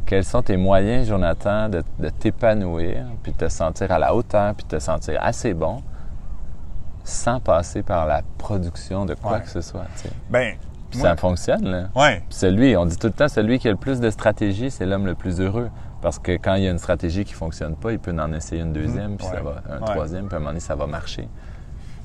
Quels 0.05 0.23
sont 0.23 0.41
tes 0.41 0.55
moyens, 0.55 1.07
Jonathan, 1.07 1.67
de, 1.67 1.83
de 1.99 2.09
t'épanouir, 2.09 3.03
puis 3.23 3.33
de 3.33 3.37
te 3.37 3.49
sentir 3.49 3.91
à 3.91 3.99
la 3.99 4.15
hauteur, 4.15 4.53
puis 4.55 4.63
de 4.63 4.77
te 4.77 4.79
sentir 4.81 5.17
assez 5.21 5.53
bon, 5.53 5.81
sans 7.03 7.39
passer 7.39 7.83
par 7.83 8.05
la 8.05 8.21
production 8.37 9.05
de 9.05 9.13
quoi 9.15 9.33
Ouais. 9.33 9.41
que 9.41 9.49
ce 9.49 9.61
soit. 9.61 9.85
tu 9.95 10.03
sais? 10.03 10.09
Ben, 10.29 10.55
Puis 10.89 10.99
ça 10.99 11.15
fonctionne, 11.15 11.65
là. 11.67 11.89
ouais. 11.95 12.17
Puis 12.29 12.37
celui, 12.39 12.77
on 12.77 12.85
dit 12.85 12.97
tout 12.97 13.07
le 13.07 13.13
temps, 13.13 13.27
celui 13.27 13.59
qui 13.59 13.67
a 13.67 13.71
le 13.71 13.77
plus 13.77 13.99
de 13.99 14.09
stratégie, 14.09 14.71
c'est 14.71 14.85
l'homme 14.85 15.05
le 15.05 15.15
plus 15.15 15.39
heureux. 15.41 15.69
Parce 16.01 16.19
que 16.19 16.33
quand 16.33 16.53
il 16.55 16.63
y 16.63 16.67
a 16.67 16.71
une 16.71 16.77
stratégie 16.77 17.25
qui 17.25 17.33
fonctionne 17.33 17.75
pas, 17.75 17.91
il 17.91 17.99
peut 17.99 18.15
en 18.19 18.31
essayer 18.31 18.61
une 18.61 18.71
deuxième, 18.73 19.17
puis 19.17 19.25
ça 19.25 19.39
Mhm. 19.39 19.43
Va, 19.43 19.61
un 19.69 19.79
troisième, 19.79 20.27
puis 20.27 20.35
à 20.35 20.37
un 20.37 20.39
moment 20.39 20.51
donné, 20.51 20.59
ça 20.59 20.75
va 20.75 20.85
marcher. 20.87 21.27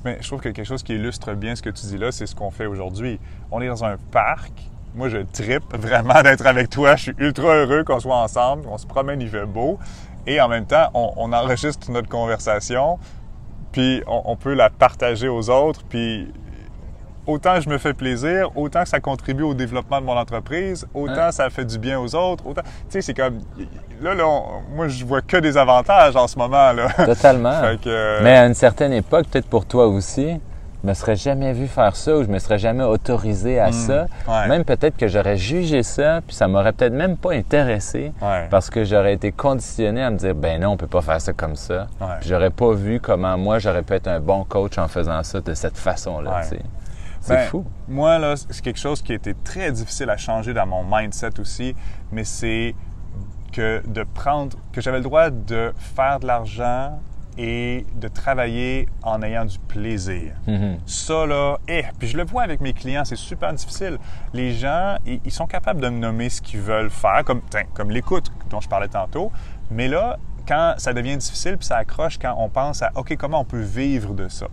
Mais 0.03 0.17
je 0.19 0.27
trouve 0.27 0.41
que 0.41 0.49
quelque 0.49 0.65
chose 0.65 0.83
qui 0.83 0.95
illustre 0.95 1.33
bien 1.35 1.55
ce 1.55 1.61
que 1.61 1.69
tu 1.69 1.85
dis 1.85 1.97
là, 1.97 2.11
c'est 2.11 2.25
ce 2.25 2.35
qu'on 2.35 2.51
fait 2.51 2.65
aujourd'hui. 2.65 3.19
On 3.51 3.61
est 3.61 3.67
dans 3.67 3.85
un 3.85 3.95
parc. 4.11 4.51
Moi, 4.95 5.09
je 5.09 5.19
trippe 5.19 5.73
vraiment 5.77 6.21
d'être 6.23 6.45
avec 6.45 6.69
toi. 6.69 6.95
Je 6.95 7.03
suis 7.03 7.15
ultra 7.19 7.55
heureux 7.55 7.83
qu'on 7.83 7.99
soit 7.99 8.17
ensemble. 8.17 8.63
On 8.67 8.77
se 8.77 8.85
promène, 8.85 9.21
il 9.21 9.29
fait 9.29 9.45
beau. 9.45 9.79
Et 10.27 10.41
en 10.41 10.49
même 10.49 10.65
temps, 10.65 10.89
on, 10.93 11.13
on 11.17 11.31
enregistre 11.31 11.89
notre 11.91 12.09
conversation, 12.09 12.97
puis 13.71 14.01
on, 14.07 14.23
on 14.25 14.35
peut 14.35 14.53
la 14.53 14.69
partager 14.69 15.27
aux 15.29 15.49
autres. 15.49 15.83
Puis 15.87 16.31
autant 17.27 17.59
je 17.61 17.69
me 17.69 17.77
fais 17.77 17.93
plaisir, 17.93 18.49
autant 18.57 18.85
ça 18.85 18.99
contribue 18.99 19.43
au 19.43 19.53
développement 19.53 20.01
de 20.01 20.05
mon 20.05 20.17
entreprise, 20.17 20.85
autant 20.93 21.25
Ouais. 21.27 21.31
ça 21.31 21.49
fait 21.49 21.65
du 21.65 21.77
bien 21.79 21.99
aux 21.99 22.13
autres. 22.15 22.45
Autant, 22.45 22.61
tu 22.63 22.69
sais, 22.89 23.01
c'est 23.01 23.13
comme 23.13 23.39
là, 24.01 24.13
là, 24.13 24.27
on- 24.27 24.75
moi, 24.75 24.87
je 24.87 25.05
vois 25.05 25.21
que 25.21 25.37
des 25.37 25.57
avantages 25.57 26.15
en 26.15 26.27
ce 26.27 26.37
moment 26.37 26.71
là. 26.73 26.87
Totalement. 27.05 27.61
Que, 27.83 27.89
euh, 27.89 28.19
Mais 28.23 28.37
à 28.37 28.45
une 28.45 28.53
certaine 28.53 28.93
époque, 28.93 29.27
peut-être 29.27 29.47
pour 29.47 29.65
toi 29.65 29.87
aussi, 29.87 30.39
je 30.83 30.89
me 30.89 30.93
serais 30.93 31.15
jamais 31.15 31.53
vu 31.53 31.67
faire 31.67 31.95
ça 31.95 32.17
ou 32.17 32.23
je 32.23 32.27
me 32.27 32.37
serais 32.39 32.57
jamais 32.59 32.83
autorisé 32.83 33.57
à 33.59 33.71
ça. 33.71 34.03
Hmm. 34.27 34.31
ouais. 34.31 34.47
Même 34.49 34.65
peut-être 34.65 34.97
que 34.97 35.07
j'aurais 35.07 35.37
jugé 35.37 35.81
ça, 35.81 36.19
puis 36.27 36.35
ça 36.35 36.47
m'aurait 36.49 36.73
peut-être 36.73 36.93
même 36.93 37.15
pas 37.15 37.31
intéressé. 37.33 38.11
Ouais. 38.21 38.47
Parce 38.51 38.69
que 38.69 38.83
j'aurais 38.83 39.13
été 39.13 39.31
conditionné 39.31 40.03
à 40.03 40.09
me 40.11 40.17
dire, 40.17 40.35
ben 40.35 40.59
non, 40.61 40.71
on 40.71 40.77
peut 40.77 40.87
pas 40.87 41.01
faire 41.01 41.21
ça 41.21 41.31
comme 41.31 41.55
ça. 41.55 41.87
Ouais. 42.01 42.07
Puis 42.19 42.29
j'aurais 42.29 42.49
pas 42.49 42.73
vu 42.73 42.99
comment 42.99 43.37
moi, 43.37 43.59
j'aurais 43.59 43.81
pu 43.83 43.93
être 43.93 44.07
un 44.09 44.19
bon 44.19 44.43
coach 44.43 44.77
en 44.77 44.87
faisant 44.89 45.23
ça 45.23 45.39
de 45.39 45.53
cette 45.53 45.77
façon-là. 45.77 46.41
C'est 47.23 47.35
Ben, 47.35 47.47
fou. 47.47 47.65
Moi, 47.87 48.19
là, 48.19 48.35
c'est 48.35 48.61
quelque 48.61 48.79
chose 48.79 49.01
qui 49.01 49.13
a 49.13 49.15
été 49.15 49.33
très 49.33 49.71
difficile 49.71 50.09
à 50.09 50.17
changer 50.17 50.53
dans 50.53 50.65
mon 50.65 50.83
mindset 50.83 51.39
aussi, 51.39 51.73
mais 52.11 52.25
c'est 52.25 52.75
que 53.53 53.81
de 53.87 54.03
prendre, 54.03 54.57
que 54.73 54.81
j'avais 54.81 54.97
le 54.97 55.03
droit 55.03 55.29
de 55.29 55.73
faire 55.77 56.19
de 56.19 56.27
l'argent 56.27 56.99
et 57.37 57.85
de 57.95 58.07
travailler 58.09 58.89
en 59.03 59.21
ayant 59.21 59.45
du 59.45 59.57
plaisir. 59.57 60.33
Mhm. 60.47 60.79
Ça, 60.85 61.25
là, 61.25 61.57
eh, 61.69 61.85
puis 61.97 62.09
je 62.09 62.17
le 62.17 62.25
vois 62.25 62.43
avec 62.43 62.59
mes 62.59 62.73
clients, 62.73 63.05
c'est 63.05 63.15
super 63.15 63.53
difficile. 63.53 63.99
Les 64.33 64.53
gens, 64.53 64.97
ils, 65.05 65.21
ils 65.23 65.31
sont 65.31 65.47
capables 65.47 65.79
de 65.79 65.87
me 65.89 65.99
nommer 65.99 66.29
ce 66.29 66.41
qu'ils 66.41 66.59
veulent 66.59 66.91
faire, 66.91 67.23
comme, 67.23 67.41
comme 67.73 67.89
l'écoute 67.89 68.31
dont 68.49 68.59
je 68.59 68.67
parlais 68.67 68.89
tantôt, 68.89 69.31
mais 69.71 69.87
là, 69.87 70.17
quand 70.45 70.73
ça 70.77 70.93
devient 70.93 71.15
difficile, 71.15 71.57
puis 71.57 71.65
ça 71.65 71.77
accroche 71.77 72.19
quand 72.19 72.35
on 72.37 72.49
pense 72.49 72.81
à, 72.81 72.91
OK, 72.95 73.15
comment 73.17 73.39
on 73.39 73.45
peut 73.45 73.61
vivre 73.61 74.13
de 74.13 74.27
ça? 74.27 74.47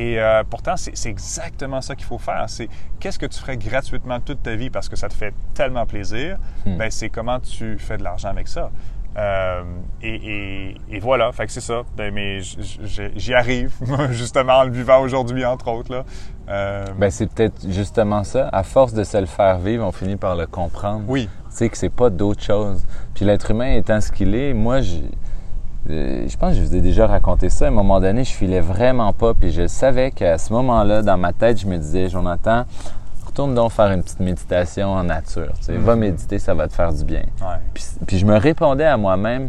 Et 0.00 0.20
euh, 0.20 0.44
pourtant, 0.48 0.74
c'est 0.76 1.08
exactement 1.10 1.80
ça 1.80 1.96
qu'il 1.96 2.06
faut 2.06 2.18
faire. 2.18 2.44
C'est 2.48 2.68
qu'est-ce 3.00 3.18
que 3.18 3.26
tu 3.26 3.38
ferais 3.40 3.56
gratuitement 3.56 4.20
toute 4.20 4.42
ta 4.42 4.54
vie 4.54 4.70
parce 4.70 4.88
que 4.88 4.94
ça 4.96 5.08
te 5.08 5.14
fait 5.14 5.34
tellement 5.54 5.86
plaisir? 5.86 6.36
Hmm. 6.64 6.76
Ben, 6.76 6.90
c'est 6.90 7.08
comment 7.08 7.40
tu 7.40 7.76
fais 7.78 7.96
de 7.98 8.04
l'argent 8.04 8.28
avec 8.28 8.46
ça. 8.46 8.70
Euh, 9.16 9.62
et, 10.00 10.14
et- 10.14 10.76
et 10.90 11.00
voilà, 11.00 11.32
fait 11.32 11.46
que 11.46 11.52
c'est 11.52 11.60
ça. 11.62 11.82
Ben, 11.96 12.14
mais 12.14 12.38
j'y 13.16 13.34
arrive, 13.34 13.72
justement 14.12 14.58
en 14.58 14.64
le 14.64 14.70
vivant 14.70 15.00
aujourd'hui, 15.00 15.44
entre 15.44 15.68
autres. 15.68 15.92
Là. 15.92 16.04
Euh, 16.48 16.84
Ben, 16.96 17.10
c'est 17.10 17.26
peut-être 17.32 17.68
justement 17.68 18.22
ça. 18.22 18.48
À 18.52 18.62
force 18.62 18.92
de 18.94 19.02
se 19.02 19.16
le 19.18 19.26
faire 19.26 19.58
vivre, 19.58 19.84
on 19.84 19.90
finit 19.92 20.16
par 20.16 20.36
le 20.36 20.46
comprendre. 20.46 21.02
oui, 21.08 21.28
Tu 21.50 21.56
sais 21.56 21.68
que 21.68 21.76
c'est 21.76 21.88
pas 21.88 22.08
d'autre 22.10 22.42
chose. 22.42 22.84
Puis 23.14 23.24
l'être 23.24 23.50
humain 23.50 23.72
étant 23.72 24.00
ce 24.00 24.12
qu'il 24.12 24.32
est, 24.36 24.54
moi, 24.54 24.80
je, 25.88 25.92
euh, 25.94 26.28
je 26.28 26.36
pense 26.36 26.54
que 26.54 26.60
je 26.60 26.64
vous 26.64 26.76
ai 26.76 26.80
déjà 26.80 27.06
raconté 27.06 27.48
ça. 27.50 27.64
À 27.66 27.68
un 27.68 27.72
moment 27.72 28.00
donné, 28.00 28.24
je 28.24 28.32
filais 28.32 28.60
vraiment 28.60 29.12
pas. 29.12 29.34
Puis 29.34 29.52
je 29.52 29.66
savais 29.66 30.10
qu'à 30.10 30.38
ce 30.38 30.52
moment-là, 30.52 31.02
dans 31.02 31.16
ma 31.18 31.32
tête, 31.32 31.60
je 31.60 31.66
me 31.66 31.76
disais, 31.76 32.08
Jonathan, 32.08 32.64
retourne 33.26 33.54
donc 33.54 33.72
faire 33.72 33.90
une 33.92 34.02
petite 34.02 34.20
méditation 34.20 34.92
en 34.92 35.04
nature. 35.04 35.52
Tu 35.60 35.64
sais, 35.66 35.76
Va 35.76 35.96
méditer, 35.96 36.38
ça 36.38 36.54
va 36.54 36.68
te 36.68 36.74
faire 36.74 36.92
du 36.92 37.04
bien. 37.04 37.22
ouais. 37.40 37.56
Puis, 37.74 37.84
puis 38.06 38.18
je 38.18 38.26
me 38.26 38.36
répondais 38.36 38.84
à 38.86 38.96
moi-même, 38.96 39.48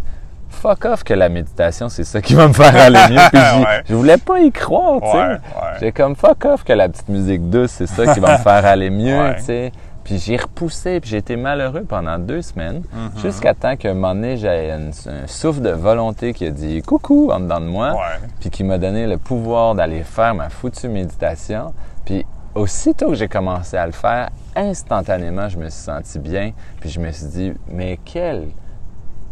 fuck 0.50 0.86
off 0.86 1.04
que 1.04 1.14
la 1.14 1.30
méditation, 1.30 1.90
c'est 1.90 2.04
ça 2.04 2.22
qui 2.22 2.34
va 2.36 2.48
me 2.48 2.54
faire 2.54 2.76
aller 2.76 3.00
mieux. 3.14 3.22
Puis 3.32 3.40
Ouais. 3.66 3.84
je 3.88 3.94
voulais 3.96 4.18
pas 4.18 4.40
y 4.40 4.52
croire, 4.52 5.00
tu 5.02 5.12
sais. 5.12 5.18
Ouais, 5.18 5.28
ouais. 5.30 5.38
J'ai 5.80 5.92
comme 5.92 6.16
fuck 6.16 6.44
off 6.46 6.64
que 6.64 6.74
la 6.74 6.90
petite 6.90 7.10
musique 7.10 7.50
douce, 7.50 7.72
c'est 7.72 7.88
ça 7.88 8.14
qui 8.14 8.20
va 8.20 8.34
me 8.34 8.38
faire 8.44 8.66
aller 8.66 8.90
mieux, 8.90 9.18
Ouais. 9.20 9.36
tu 9.38 9.44
sais. 9.44 9.72
Puis 10.10 10.18
j'ai 10.18 10.38
repoussé, 10.38 11.00
puis 11.00 11.12
j'ai 11.12 11.18
été 11.18 11.36
malheureux 11.36 11.84
pendant 11.88 12.18
deux 12.18 12.42
semaines, 12.42 12.82
Mm-hmm. 12.82 13.22
jusqu'à 13.22 13.54
temps 13.54 13.76
qu'à 13.76 13.92
un 13.92 13.94
moment 13.94 14.16
donné, 14.16 14.38
j'ai 14.38 14.72
un, 14.72 14.90
un 14.90 15.28
souffle 15.28 15.62
de 15.62 15.70
volonté 15.70 16.34
qui 16.34 16.48
a 16.48 16.50
dit 16.50 16.82
coucou 16.82 17.30
en 17.32 17.40
dedans 17.40 17.60
de 17.62 17.68
moi, 17.68 17.92
Ouais. 17.92 18.28
puis 18.40 18.50
qui 18.50 18.64
m'a 18.64 18.80
donné 18.80 19.06
le 19.06 19.20
pouvoir 19.20 19.76
d'aller 19.76 20.02
faire 20.02 20.34
ma 20.34 20.50
foutue 20.50 20.88
méditation. 20.90 21.76
Puis 22.06 22.26
aussitôt 22.56 23.10
que 23.10 23.14
j'ai 23.14 23.28
commencé 23.28 23.78
à 23.78 23.86
le 23.86 23.92
faire, 23.92 24.30
instantanément, 24.56 25.48
je 25.48 25.60
me 25.60 25.70
suis 25.70 25.84
senti 25.84 26.18
bien, 26.18 26.54
puis 26.80 26.90
je 26.90 27.00
me 27.00 27.12
suis 27.12 27.28
dit, 27.28 27.54
mais 27.72 28.00
quel 28.04 28.48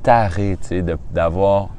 taré, 0.03 0.57
tu 0.61 0.67
sais, 0.67 0.83
d'avoir 1.11 1.69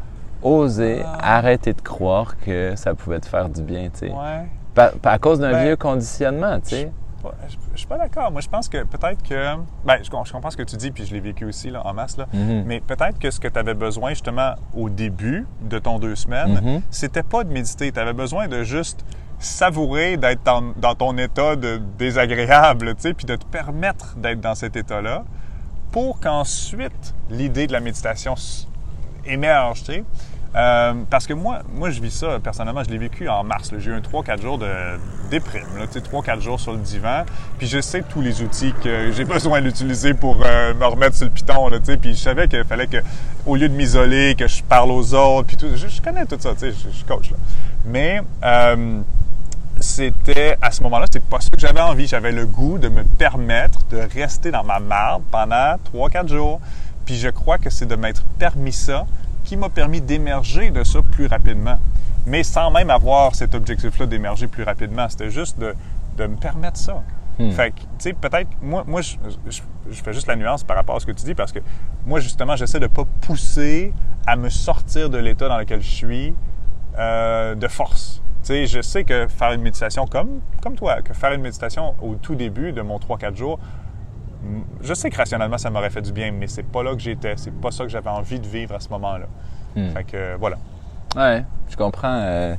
osé 0.42 1.02
arrêter 1.22 1.72
de 1.72 1.80
croire 1.80 2.34
que 2.44 2.72
ça 2.74 2.94
pouvait 2.94 3.20
te 3.20 3.26
faire 3.26 3.48
du 3.48 3.62
bien, 3.62 3.90
tu 3.92 4.08
sais. 4.08 4.10
Ouais. 4.12 4.90
À 5.04 5.18
cause 5.20 5.38
d'un 5.38 5.52
Ben, 5.52 5.64
vieux 5.64 5.76
conditionnement, 5.76 6.58
tu 6.58 6.70
sais. 6.70 6.92
Ouais, 7.28 7.48
Je, 7.74 7.78
suis 7.78 7.86
pas 7.86 7.98
d'accord. 7.98 8.30
Moi, 8.32 8.40
je 8.40 8.48
pense 8.48 8.68
que 8.68 8.82
peut-être 8.84 9.22
que. 9.22 9.54
Ben, 9.84 9.98
je, 10.02 10.10
com- 10.10 10.22
je 10.24 10.32
comprends 10.32 10.50
ce 10.50 10.56
que 10.56 10.62
tu 10.62 10.76
dis, 10.76 10.90
puis 10.90 11.04
je 11.06 11.14
l'ai 11.14 11.20
vécu 11.20 11.44
aussi 11.44 11.70
là, 11.70 11.86
en 11.86 11.92
masse. 11.94 12.16
Là. 12.16 12.26
Mhm. 12.32 12.64
Mais 12.66 12.80
peut-être 12.80 13.18
que 13.18 13.30
ce 13.30 13.38
que 13.40 13.48
tu 13.48 13.58
avais 13.58 13.74
besoin, 13.74 14.10
justement, 14.10 14.54
au 14.74 14.88
début 14.90 15.46
de 15.62 15.78
ton 15.78 15.98
deux 15.98 16.16
semaines, 16.16 16.60
Mhm. 16.62 16.82
c'était 16.90 17.22
pas 17.22 17.44
de 17.44 17.52
méditer. 17.52 17.92
Tu 17.92 17.98
avais 18.00 18.12
besoin 18.12 18.48
de 18.48 18.62
juste 18.64 19.04
savourer 19.38 20.16
d'être 20.16 20.42
dans, 20.42 20.94
ton 20.94 21.16
état 21.16 21.54
de 21.54 21.80
désagréable, 21.98 22.94
tu 22.96 23.02
sais, 23.02 23.14
puis 23.14 23.24
de 23.26 23.36
te 23.36 23.44
permettre 23.44 24.16
d'être 24.16 24.40
dans 24.40 24.56
cet 24.56 24.74
état-là 24.74 25.24
pour 25.92 26.18
qu'ensuite 26.20 27.14
l'idée 27.30 27.66
de 27.68 27.72
la 27.72 27.80
méditation 27.80 28.34
émerge, 29.24 29.84
tu 29.84 29.92
sais. 29.92 30.04
Euh, 30.56 30.94
parce 31.10 31.26
que 31.26 31.34
moi, 31.34 31.60
moi, 31.74 31.90
je 31.90 32.00
vis 32.00 32.10
ça, 32.10 32.38
personnellement, 32.42 32.82
je 32.82 32.90
l'ai 32.90 32.98
vécu 32.98 33.28
en 33.28 33.44
mars. 33.44 33.72
J'ai 33.78 33.90
eu 33.90 33.94
un 33.94 34.00
3-4 34.00 34.40
jours 34.40 34.58
de 34.58 34.68
déprime, 35.30 35.66
là, 35.78 35.86
tu 35.86 36.00
sais, 36.00 36.00
3-4 36.00 36.40
jours 36.40 36.58
sur 36.58 36.72
le 36.72 36.78
divan. 36.78 37.24
Puis 37.58 37.66
je 37.66 37.80
sais 37.80 38.02
tous 38.08 38.20
les 38.20 38.40
outils 38.42 38.72
que 38.82 39.12
j'ai 39.12 39.24
besoin 39.26 39.60
d'utiliser 39.60 40.14
pour 40.14 40.38
euh, 40.44 40.74
me 40.74 40.86
remettre 40.86 41.16
sur 41.16 41.26
le 41.26 41.32
piton. 41.32 41.68
Puis 42.00 42.14
je 42.14 42.18
savais 42.18 42.48
qu'il 42.48 42.64
fallait 42.64 42.86
que, 42.86 42.98
au 43.46 43.56
lieu 43.56 43.68
de 43.68 43.74
m'isoler, 43.74 44.34
que 44.36 44.48
je 44.48 44.62
parle 44.62 44.90
aux 44.90 45.14
autres, 45.14 45.46
puis 45.46 45.56
tout. 45.56 45.68
Je, 45.74 45.88
je 45.88 46.02
connais 46.02 46.24
tout 46.24 46.38
ça, 46.38 46.50
je, 46.60 46.68
je 46.70 47.04
coach. 47.04 47.32
Mais... 47.84 48.20
euh, 48.42 49.00
c'était 49.80 50.56
à 50.60 50.72
ce 50.72 50.82
moment-là, 50.82 51.06
c'était 51.06 51.20
pas 51.20 51.40
ça 51.40 51.50
que 51.50 51.60
j'avais 51.60 51.80
envie. 51.80 52.08
J'avais 52.08 52.32
le 52.32 52.46
goût 52.46 52.78
de 52.78 52.88
me 52.88 53.04
permettre 53.04 53.80
de 53.90 53.98
rester 53.98 54.50
dans 54.50 54.64
ma 54.64 54.80
marde 54.80 55.22
pendant 55.30 55.76
3-4 55.94 56.28
jours. 56.28 56.60
Puis 57.04 57.16
je 57.16 57.28
crois 57.28 57.58
que 57.58 57.70
c'est 57.70 57.86
de 57.86 57.94
m'être 57.94 58.24
permis 58.38 58.72
ça 58.72 59.06
qui 59.48 59.56
m'a 59.56 59.70
permis 59.70 60.02
d'émerger 60.02 60.70
de 60.70 60.84
ça 60.84 61.00
plus 61.00 61.26
rapidement. 61.26 61.78
Mais 62.26 62.42
sans 62.42 62.70
même 62.70 62.90
avoir 62.90 63.34
cet 63.34 63.54
objectif-là 63.54 64.04
d'émerger 64.04 64.46
plus 64.46 64.62
rapidement. 64.62 65.08
C'était 65.08 65.30
juste 65.30 65.58
de, 65.58 65.74
de 66.18 66.26
me 66.26 66.36
permettre 66.36 66.76
ça. 66.76 67.02
Hmm. 67.38 67.50
Fait 67.52 67.70
que, 67.70 67.80
tu 67.80 67.86
sais, 67.98 68.12
peut-être, 68.12 68.50
moi, 68.60 68.84
moi 68.86 69.00
je, 69.00 69.16
je, 69.48 70.02
fais 70.02 70.12
juste 70.12 70.26
la 70.26 70.36
nuance 70.36 70.64
par 70.64 70.76
rapport 70.76 70.96
à 70.96 71.00
ce 71.00 71.06
que 71.06 71.12
tu 71.12 71.24
dis 71.24 71.34
parce 71.34 71.52
que 71.52 71.60
moi, 72.04 72.20
justement, 72.20 72.56
j'essaie 72.56 72.78
de 72.78 72.84
ne 72.84 72.92
pas 72.92 73.04
pousser 73.22 73.94
à 74.26 74.36
me 74.36 74.50
sortir 74.50 75.08
de 75.08 75.16
l'état 75.16 75.48
dans 75.48 75.56
lequel 75.56 75.80
je 75.80 75.88
suis 75.88 76.34
euh, 76.98 77.54
de 77.54 77.68
force. 77.68 78.20
Tu 78.42 78.48
sais, 78.48 78.66
je 78.66 78.82
sais 78.82 79.04
que 79.04 79.28
faire 79.28 79.52
une 79.52 79.62
méditation 79.62 80.06
comme, 80.06 80.40
comme 80.62 80.74
toi, 80.74 81.00
que 81.00 81.14
faire 81.14 81.32
une 81.32 81.40
méditation 81.40 81.94
au 82.02 82.16
tout 82.16 82.34
début 82.34 82.72
de 82.72 82.82
mon 82.82 82.98
3-4 82.98 83.34
jours, 83.34 83.58
je 84.82 84.94
sais 84.94 85.10
que 85.10 85.16
rationnellement, 85.16 85.58
ça 85.58 85.70
m'aurait 85.70 85.90
fait 85.90 86.02
du 86.02 86.12
bien, 86.12 86.32
mais 86.32 86.46
c'est 86.46 86.62
pas 86.62 86.82
là 86.82 86.92
que 86.94 87.00
j'étais. 87.00 87.34
C'est 87.36 87.54
pas 87.54 87.70
ça 87.70 87.84
que 87.84 87.90
j'avais 87.90 88.10
envie 88.10 88.40
de 88.40 88.46
vivre 88.46 88.74
à 88.74 88.80
ce 88.80 88.88
moment-là. 88.90 89.26
Hmm. 89.76 89.88
Fait 89.90 90.04
que, 90.04 90.36
voilà. 90.36 90.56
Ouais, 91.16 91.44
je 91.68 91.76
comprends. 91.76 92.20
Euh, 92.22 92.54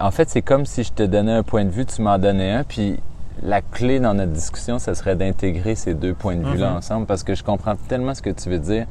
en 0.00 0.10
fait, 0.10 0.28
c'est 0.30 0.42
comme 0.42 0.66
si 0.66 0.84
je 0.84 0.92
te 0.92 1.02
donnais 1.02 1.32
un 1.32 1.42
point 1.42 1.64
de 1.64 1.70
vue, 1.70 1.86
tu 1.86 2.02
m'en 2.02 2.18
donnais 2.18 2.52
un, 2.52 2.64
puis 2.64 2.98
la 3.42 3.60
clé 3.60 4.00
dans 4.00 4.14
notre 4.14 4.32
discussion, 4.32 4.78
ce 4.78 4.94
serait 4.94 5.16
d'intégrer 5.16 5.74
ces 5.74 5.94
deux 5.94 6.14
points 6.14 6.36
de 6.36 6.44
vue-là 6.44 6.70
mm-hmm. 6.70 6.78
ensemble 6.78 7.06
parce 7.06 7.22
que 7.22 7.34
je 7.34 7.44
comprends 7.44 7.76
tellement 7.88 8.14
ce 8.14 8.22
que 8.22 8.30
tu 8.30 8.48
veux 8.48 8.58
dire. 8.58 8.86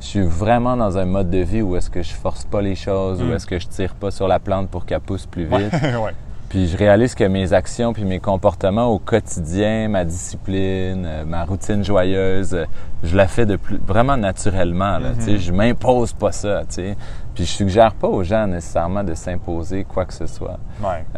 Je 0.00 0.06
suis 0.06 0.26
vraiment 0.26 0.76
dans 0.76 0.98
un 0.98 1.04
mode 1.04 1.30
de 1.30 1.38
vie 1.38 1.62
où 1.62 1.76
est-ce 1.76 1.90
que 1.90 2.02
je 2.02 2.12
force 2.12 2.44
pas 2.44 2.60
les 2.60 2.74
choses, 2.74 3.22
où 3.22 3.26
mm. 3.26 3.32
est-ce 3.32 3.46
que 3.46 3.58
je 3.58 3.68
tire 3.68 3.94
pas 3.94 4.10
sur 4.10 4.28
la 4.28 4.38
plante 4.38 4.68
pour 4.68 4.84
qu'elle 4.84 5.00
pousse 5.00 5.26
plus 5.26 5.44
vite. 5.44 5.72
Puis 6.54 6.68
je 6.68 6.76
réalise 6.76 7.16
que 7.16 7.24
mes 7.24 7.52
actions 7.52 7.92
puis 7.92 8.04
mes 8.04 8.20
comportements 8.20 8.86
au 8.86 9.00
quotidien, 9.00 9.88
ma 9.88 10.04
discipline, 10.04 11.04
euh, 11.04 11.24
ma 11.24 11.44
routine 11.44 11.82
joyeuse, 11.82 12.54
euh, 12.54 12.64
je 13.02 13.16
la 13.16 13.26
fais 13.26 13.44
de 13.44 13.56
plus 13.56 13.80
vraiment 13.84 14.16
naturellement. 14.16 14.98
Là, 14.98 15.14
mm 15.14 15.36
Je 15.36 15.50
m'impose 15.50 16.12
pas 16.12 16.30
ça. 16.30 16.62
Puis 16.68 17.44
je 17.44 17.50
suggère 17.50 17.92
pas 17.94 18.06
aux 18.06 18.22
gens 18.22 18.46
nécessairement 18.46 19.02
de 19.02 19.14
s'imposer 19.14 19.82
quoi 19.82 20.04
que 20.04 20.14
ce 20.14 20.28
soit. 20.28 20.60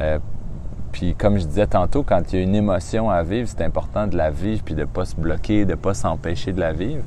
Euh, 0.01 0.18
puis 0.90 1.14
comme 1.14 1.37
je 1.37 1.44
disais 1.44 1.66
tantôt, 1.66 2.03
quand 2.03 2.22
il 2.33 2.38
y 2.38 2.40
a 2.40 2.42
une 2.42 2.55
émotion 2.55 3.11
à 3.11 3.22
vivre, 3.22 3.46
c'est 3.46 3.62
important 3.62 4.07
de 4.07 4.16
la 4.16 4.31
vivre 4.31 4.62
puis 4.64 4.75
de 4.75 4.87
pas 4.87 5.05
se 5.05 5.16
bloquer, 5.16 5.66
de 5.66 5.75
pas 5.75 5.92
s'empêcher 5.92 6.55
de 6.55 6.61
la 6.61 6.72
vivre. 6.72 7.03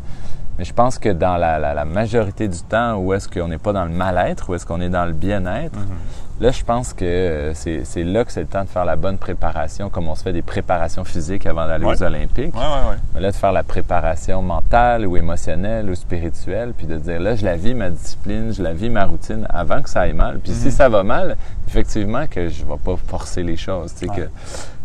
Mais 0.59 0.65
je 0.65 0.73
pense 0.73 0.99
que 0.99 1.07
dans 1.07 1.37
la, 1.37 1.85
majorité 1.85 2.49
du 2.49 2.59
temps 2.59 2.97
où 2.97 3.13
est-ce 3.13 3.29
qu'on 3.29 3.47
n'est 3.47 3.57
pas 3.57 3.71
dans 3.71 3.85
le 3.85 3.91
mal-être, 3.91 4.49
où 4.49 4.55
est-ce 4.55 4.65
qu'on 4.65 4.81
est 4.81 4.89
dans 4.89 5.05
le 5.05 5.13
bien-être, 5.13 5.79
mhm. 5.79 5.95
Là, 6.41 6.51
je 6.51 6.63
pense 6.63 6.93
que 6.93 7.03
euh, 7.03 7.53
c'est 7.53 8.03
là 8.05 8.23
que 8.23 8.31
c'est 8.31 8.39
le 8.39 8.47
temps 8.47 8.63
de 8.63 8.69
faire 8.69 8.85
la 8.85 8.95
bonne 8.95 9.17
préparation, 9.17 9.89
comme 9.89 10.07
on 10.07 10.15
se 10.15 10.23
fait 10.23 10.31
des 10.31 10.41
préparations 10.41 11.03
physiques 11.03 11.45
avant 11.45 11.67
d'aller 11.67 11.83
aux 11.83 12.01
Olympiques. 12.01 12.55
Ouais, 12.55 12.61
ouais, 12.61 12.95
Mais 13.13 13.19
là, 13.19 13.31
de 13.31 13.35
faire 13.35 13.51
la 13.51 13.63
préparation 13.63 14.41
mentale 14.41 15.05
ou 15.05 15.17
émotionnelle 15.17 15.89
ou 15.89 15.95
spirituelle, 15.95 16.73
puis 16.77 16.87
de 16.87 16.95
dire 16.95 17.19
là, 17.19 17.35
je 17.35 17.43
la 17.43 17.57
vis 17.57 17.73
ma 17.73 17.89
discipline, 17.89 18.53
je 18.53 18.63
la 18.63 18.71
vis 18.71 18.89
ma 18.89 19.03
routine 19.03 19.45
avant 19.49 19.81
que 19.81 19.89
ça 19.89 20.01
aille 20.01 20.13
mal. 20.13 20.39
Puis 20.39 20.53
si 20.53 20.67
mhm. 20.67 20.71
ça 20.71 20.87
va 20.87 21.03
mal, 21.03 21.35
effectivement, 21.67 22.25
que 22.25 22.47
je 22.47 22.63
ne 22.63 22.69
vais 22.69 22.77
pas 22.77 22.95
forcer 22.95 23.43
les 23.43 23.57
choses, 23.57 23.93
que, 23.93 24.29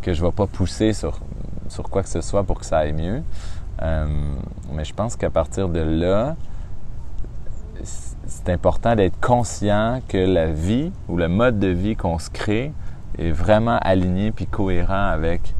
que 0.02 0.12
je 0.12 0.20
ne 0.20 0.26
vais 0.26 0.32
pas 0.32 0.48
pousser 0.48 0.92
sur, 0.92 1.20
sur 1.68 1.88
quoi 1.88 2.02
que 2.02 2.08
ce 2.08 2.20
soit 2.20 2.42
pour 2.42 2.58
que 2.58 2.66
ça 2.66 2.78
aille 2.78 2.94
mieux. 2.94 3.22
Euh, 3.82 4.06
mais 4.72 4.84
je 4.84 4.94
pense 4.94 5.16
qu'à 5.16 5.30
partir 5.30 5.68
de 5.68 5.80
là, 5.80 6.36
c'est 7.82 8.48
important 8.48 8.94
d'être 8.94 9.20
conscient 9.20 10.00
que 10.08 10.18
la 10.18 10.46
vie 10.46 10.92
ou 11.08 11.16
le 11.16 11.28
mode 11.28 11.58
de 11.58 11.68
vie 11.68 11.96
qu'on 11.96 12.18
se 12.18 12.30
crée 12.30 12.72
est 13.18 13.30
vraiment 13.30 13.78
aligné 13.80 14.32
puis 14.32 14.46
cohérent 14.46 15.08
avec 15.08 15.54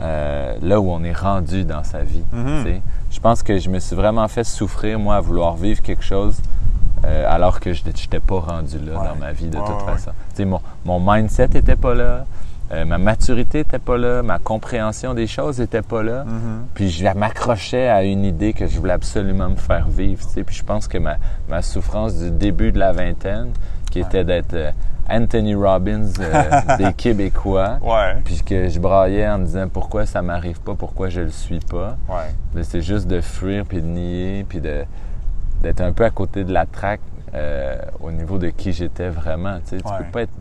euh, 0.00 0.56
là 0.62 0.80
où 0.80 0.90
on 0.90 1.02
est 1.04 1.12
rendu 1.16 1.64
dans 1.64 1.84
sa 1.84 2.02
vie. 2.02 2.24
Mm-hmm. 2.34 2.80
Je 3.10 3.20
pense 3.20 3.42
que 3.42 3.58
je 3.58 3.68
me 3.68 3.78
suis 3.78 3.96
vraiment 3.96 4.26
fait 4.28 4.44
souffrir, 4.44 4.98
moi, 4.98 5.16
à 5.16 5.20
vouloir 5.20 5.56
vivre 5.56 5.82
quelque 5.82 6.04
chose 6.04 6.40
euh, 7.04 7.24
alors 7.28 7.60
que 7.60 7.72
je 7.72 7.84
n'étais 7.84 8.20
pas 8.20 8.40
rendu 8.40 8.78
là 8.78 8.92
dans 8.94 9.16
ma 9.16 9.32
vie 9.32 9.48
de 9.48 9.56
toute 9.56 9.82
façon. 9.82 10.10
Mon, 10.40 10.60
mon 10.84 11.00
mindset 11.00 11.48
n'était 11.48 11.76
pas 11.76 11.94
là. 11.94 12.26
Euh, 12.72 12.84
ma 12.84 12.98
maturité 12.98 13.58
n'était 13.58 13.80
pas 13.80 13.98
là, 13.98 14.22
ma 14.22 14.38
compréhension 14.38 15.12
des 15.12 15.26
choses 15.26 15.58
n'était 15.58 15.82
pas 15.82 16.04
là. 16.04 16.24
Mm-hmm. 16.24 16.74
Puis 16.74 16.90
je 16.90 17.08
m'accrochais 17.08 17.88
à 17.88 18.04
une 18.04 18.24
idée 18.24 18.52
que 18.52 18.66
je 18.66 18.78
voulais 18.78 18.92
absolument 18.92 19.48
me 19.48 19.56
faire 19.56 19.88
vivre. 19.88 20.24
Tu 20.32 20.44
Puis 20.44 20.56
je 20.56 20.62
pense 20.62 20.86
que 20.86 20.98
ma, 20.98 21.16
ma, 21.48 21.62
souffrance 21.62 22.14
du 22.14 22.30
début 22.30 22.70
de 22.70 22.78
la 22.78 22.92
vingtaine, 22.92 23.50
qui 23.90 23.98
était 23.98 24.22
d'être 24.22 24.54
euh, 24.54 24.70
Anthony 25.08 25.56
Robbins 25.56 26.12
euh, 26.20 26.42
des 26.78 26.92
Québécois, 26.92 27.78
puis 28.24 28.40
que 28.42 28.68
je 28.68 28.78
braillais 28.78 29.28
en 29.28 29.38
me 29.38 29.46
disant 29.46 29.68
pourquoi 29.68 30.06
ça 30.06 30.22
m'arrive 30.22 30.60
pas, 30.60 30.74
pourquoi 30.74 31.08
je 31.08 31.22
le 31.22 31.30
suis 31.30 31.58
pas. 31.58 31.96
Ouais. 32.08 32.62
C'est 32.62 32.82
juste 32.82 33.08
de 33.08 33.20
fuir, 33.20 33.64
puis 33.66 33.82
de 33.82 33.86
nier, 33.86 34.46
puis 34.48 34.60
d'être 34.60 35.80
un 35.80 35.92
peu 35.92 36.04
à 36.04 36.10
côté 36.10 36.44
de 36.44 36.52
la 36.52 36.66
traque 36.66 37.00
au 38.00 38.12
niveau 38.12 38.38
de 38.38 38.50
qui 38.50 38.72
j'étais 38.72 39.08
vraiment. 39.08 39.58
Tu, 39.58 39.70
sais. 39.70 39.76
tu 39.78 39.82
peux 39.82 40.10
pas 40.12 40.22
être 40.22 40.32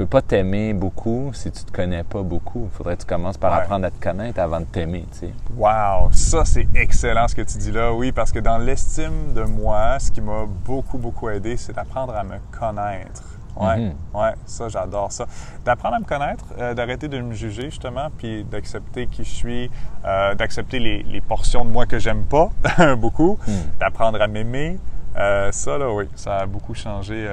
peux 0.00 0.06
pas 0.06 0.22
t'aimer 0.22 0.72
beaucoup 0.72 1.30
si 1.34 1.52
tu 1.52 1.62
te 1.62 1.70
connais 1.70 2.02
pas 2.04 2.22
beaucoup. 2.22 2.70
Il 2.72 2.74
faudrait 2.74 2.96
que 2.96 3.02
tu 3.02 3.06
commences 3.06 3.36
par 3.36 3.52
apprendre 3.52 3.84
à 3.84 3.90
te 3.90 4.02
connaître 4.02 4.40
avant 4.40 4.60
de 4.60 4.64
t'aimer, 4.64 5.04
tu 5.12 5.18
sais. 5.18 5.32
Wow! 5.54 6.08
Ça, 6.12 6.46
c'est 6.46 6.66
excellent 6.74 7.28
ce 7.28 7.34
que 7.34 7.42
tu 7.42 7.58
dis 7.58 7.70
là. 7.70 7.92
Oui, 7.92 8.10
parce 8.10 8.32
que 8.32 8.38
dans 8.38 8.56
l'estime 8.56 9.34
de 9.34 9.42
moi, 9.42 9.98
ce 9.98 10.10
qui 10.10 10.22
m'a 10.22 10.46
beaucoup, 10.46 10.96
beaucoup 10.96 11.28
aidé, 11.28 11.58
c'est 11.58 11.74
d'apprendre 11.74 12.14
à 12.16 12.24
me 12.24 12.36
connaître. 12.50 13.24
Ouais, 13.54 13.76
mhm. 13.76 13.94
ouais, 14.14 14.32
ça, 14.46 14.70
j'adore 14.70 15.12
ça. 15.12 15.26
D'apprendre 15.66 15.96
à 15.96 16.00
me 16.00 16.06
connaître, 16.06 16.46
euh, 16.58 16.72
d'arrêter 16.72 17.08
de 17.08 17.20
me 17.20 17.34
juger, 17.34 17.64
justement, 17.64 18.08
puis 18.16 18.44
d'accepter 18.44 19.06
qui 19.06 19.22
je 19.22 19.30
suis, 19.30 19.70
euh, 20.06 20.34
d'accepter 20.34 20.78
les, 20.78 21.20
portions 21.20 21.62
de 21.66 21.70
moi 21.70 21.84
que 21.84 21.98
j'aime 21.98 22.24
pas, 22.24 22.48
beaucoup, 22.96 23.38
mhm. 23.46 23.54
d'apprendre 23.78 24.22
à 24.22 24.28
m'aimer. 24.28 24.78
Euh, 25.18 25.52
ça, 25.52 25.76
là, 25.76 25.92
oui, 25.92 26.08
ça 26.14 26.38
a 26.38 26.46
beaucoup 26.46 26.74
changé 26.74 27.28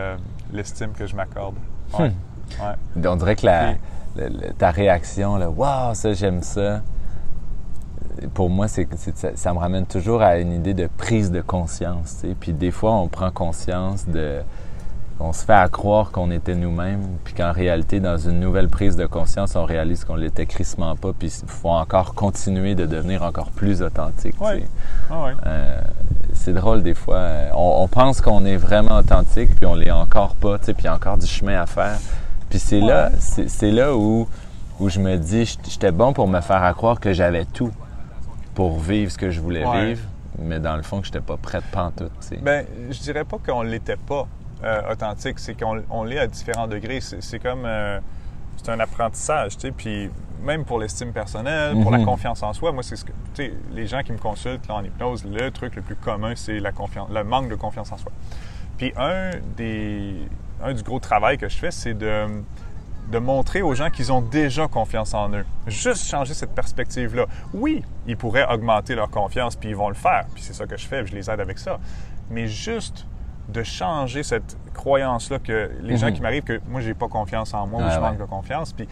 l'estime 0.52 0.92
que 0.92 1.08
je 1.08 1.16
m'accorde. 1.16 1.56
Ouais. 1.98 2.12
On 3.06 3.16
dirait 3.16 3.36
que 3.36 3.46
la, 3.46 3.74
ta 4.58 4.72
réaction, 4.72 5.38
là, 5.38 5.50
Waouh, 5.50 5.94
ça, 5.94 6.14
j'aime 6.14 6.42
ça. 6.42 6.82
Pour 8.34 8.50
moi, 8.50 8.68
c'est, 8.68 8.88
ça, 9.36 9.54
me 9.54 9.60
ramène 9.60 9.86
toujours 9.86 10.22
à 10.22 10.38
une 10.38 10.52
idée 10.52 10.74
de 10.74 10.90
prise 10.98 11.32
de 11.32 11.42
conscience. 11.42 12.24
Puis 12.40 12.52
des 12.52 12.72
fois, 12.72 12.94
on 12.94 13.08
prend 13.08 13.32
conscience 13.32 14.08
de. 14.08 14.40
On 15.20 15.34
se 15.34 15.46
fait 15.46 15.54
à 15.54 15.68
croire 15.68 16.12
qu'on 16.12 16.30
était 16.30 16.54
nous-mêmes, 16.54 17.02
puis 17.24 17.34
qu'en 17.34 17.52
réalité, 17.52 18.00
dans 18.00 18.20
une 18.20 18.40
nouvelle 18.40 18.70
prise 18.70 18.96
de 18.96 19.08
conscience, 19.08 19.56
on 19.56 19.66
réalise 19.66 20.04
qu'on 20.04 20.16
l'était 20.16 20.46
crissement 20.46 20.96
pas, 20.96 21.12
puis 21.18 21.34
il 21.42 21.50
faut 21.50 21.72
encore 21.72 22.14
continuer 22.14 22.76
de 22.76 22.86
devenir 22.86 23.24
encore 23.24 23.50
plus 23.50 23.82
authentique. 23.82 24.36
Ah 25.10 25.32
euh, 25.48 25.82
c'est 26.34 26.54
drôle 26.54 26.84
des 26.84 26.94
fois. 26.94 27.30
On, 27.56 27.88
pense 27.88 28.22
qu'on 28.22 28.46
est 28.46 28.58
vraiment 28.58 29.00
authentique, 29.00 29.56
puis 29.56 29.66
on 29.66 29.74
l'est 29.74 29.90
encore 29.90 30.36
pas, 30.36 30.60
puis 30.60 30.76
il 30.78 30.84
y 30.84 30.88
a 30.88 30.94
encore 30.94 31.18
du 31.18 31.26
chemin 31.26 31.62
à 31.62 31.66
faire. 31.66 31.98
Puis 32.50 32.60
c'est 32.60 32.80
là, 32.80 33.12
c'est 33.20 33.72
là 33.72 33.96
où, 33.96 34.28
où 34.80 34.90
je 34.90 35.00
me 35.00 35.18
dis, 35.18 35.58
j'étais 35.68 35.92
bon 35.92 36.14
pour 36.14 36.28
me 36.28 36.42
faire 36.42 36.74
croire 36.76 37.00
que 37.00 37.14
j'avais 37.14 37.46
tout 37.46 37.72
pour 38.56 38.80
vivre 38.80 39.12
ce 39.12 39.18
que 39.18 39.30
je 39.30 39.40
voulais 39.40 39.64
vivre, 39.86 40.02
mais 40.40 40.60
dans 40.60 40.76
le 40.76 40.84
fond, 40.84 41.00
que 41.00 41.06
j'étais 41.06 41.22
pas 41.22 41.38
prêt 41.38 41.60
de 41.60 41.72
pantoute. 41.72 42.12
T'sais. 42.20 42.38
Ben, 42.38 42.66
je 42.90 43.00
dirais 43.00 43.24
pas 43.24 43.38
qu'on 43.38 43.62
l'était 43.62 43.98
pas 43.98 44.28
euh, 44.64 44.92
authentique, 44.92 45.40
c'est 45.40 45.56
qu'on 45.56 46.04
l'est 46.04 46.20
à 46.20 46.28
différents 46.28 46.68
degrés. 46.68 47.00
C'est 47.02 47.40
comme, 47.40 47.66
euh, 47.66 48.00
c'est 48.56 48.70
un 48.70 48.80
apprentissage, 48.80 49.58
tu 49.58 49.68
sais, 49.68 49.72
puis 49.72 50.10
même 50.42 50.66
pour 50.66 50.80
l'estime 50.80 51.12
personnelle, 51.12 51.74
pour 51.82 51.92
la 51.92 52.00
mhm. 52.00 52.06
confiance 52.06 52.44
en 52.44 52.54
soi, 52.54 52.72
moi, 52.72 52.84
c'est 52.84 52.96
ce 52.96 53.06
que, 53.06 53.12
tu 53.34 53.44
sais, 53.44 53.54
les 53.74 53.88
gens 53.88 54.02
qui 54.02 54.12
me 54.12 54.18
consultent 54.18 54.68
là, 54.68 54.76
en 54.76 54.84
hypnose, 54.84 55.26
le 55.26 55.52
truc 55.52 55.76
le 55.76 55.82
plus 55.82 55.96
commun, 55.96 56.34
c'est 56.36 56.60
la 56.60 56.72
confiance, 56.72 57.10
le 57.12 57.24
manque 57.24 57.50
de 57.50 57.56
confiance 57.56 57.92
en 57.92 57.98
soi. 57.98 58.12
Puis 58.78 58.94
un 58.98 59.32
des, 59.56 60.16
un 60.64 60.74
du 60.74 60.84
gros 60.84 61.00
travail 61.00 61.38
que 61.38 61.50
je 61.50 61.58
fais, 61.58 61.72
c'est 61.72 61.94
de, 61.94 62.26
de 63.12 63.20
montrer 63.20 63.62
aux 63.62 63.74
gens 63.74 63.90
qu'ils 63.90 64.12
ont 64.12 64.22
déjà 64.22 64.68
confiance 64.68 65.14
en 65.14 65.32
eux. 65.34 65.46
Juste 65.68 66.08
changer 66.08 66.34
cette 66.34 66.54
perspective-là. 66.54 67.26
Oui, 67.54 67.84
ils 68.06 68.18
pourraient 68.18 68.48
augmenter 68.52 68.96
leur 68.96 69.10
confiance, 69.10 69.56
puis 69.56 69.70
ils 69.70 69.76
vont 69.76 69.90
le 69.90 69.96
faire. 69.96 70.26
Puis 70.34 70.44
c'est 70.44 70.54
ça 70.54 70.66
que 70.66 70.78
je 70.78 70.86
fais, 70.86 71.06
je 71.06 71.14
les 71.14 71.30
aide 71.30 71.40
avec 71.40 71.60
ça. 71.60 71.80
Mais 72.30 72.48
juste 72.48 73.06
de 73.50 73.64
changer 73.64 74.24
cette 74.24 74.58
croyance-là 74.74 75.40
que 75.40 75.72
les 75.82 75.98
gens 75.98 76.08
mhm. 76.08 76.14
qui 76.14 76.22
m'arrivent, 76.22 76.44
que 76.44 76.60
moi, 76.68 76.82
j'ai 76.82 76.94
pas 76.94 77.08
confiance 77.08 77.54
en 77.54 77.66
moi 77.66 77.84
ou 77.86 77.90
je 77.90 78.00
manque 78.00 78.18
de 78.18 78.26
confiance. 78.26 78.74
Puis 78.74 78.88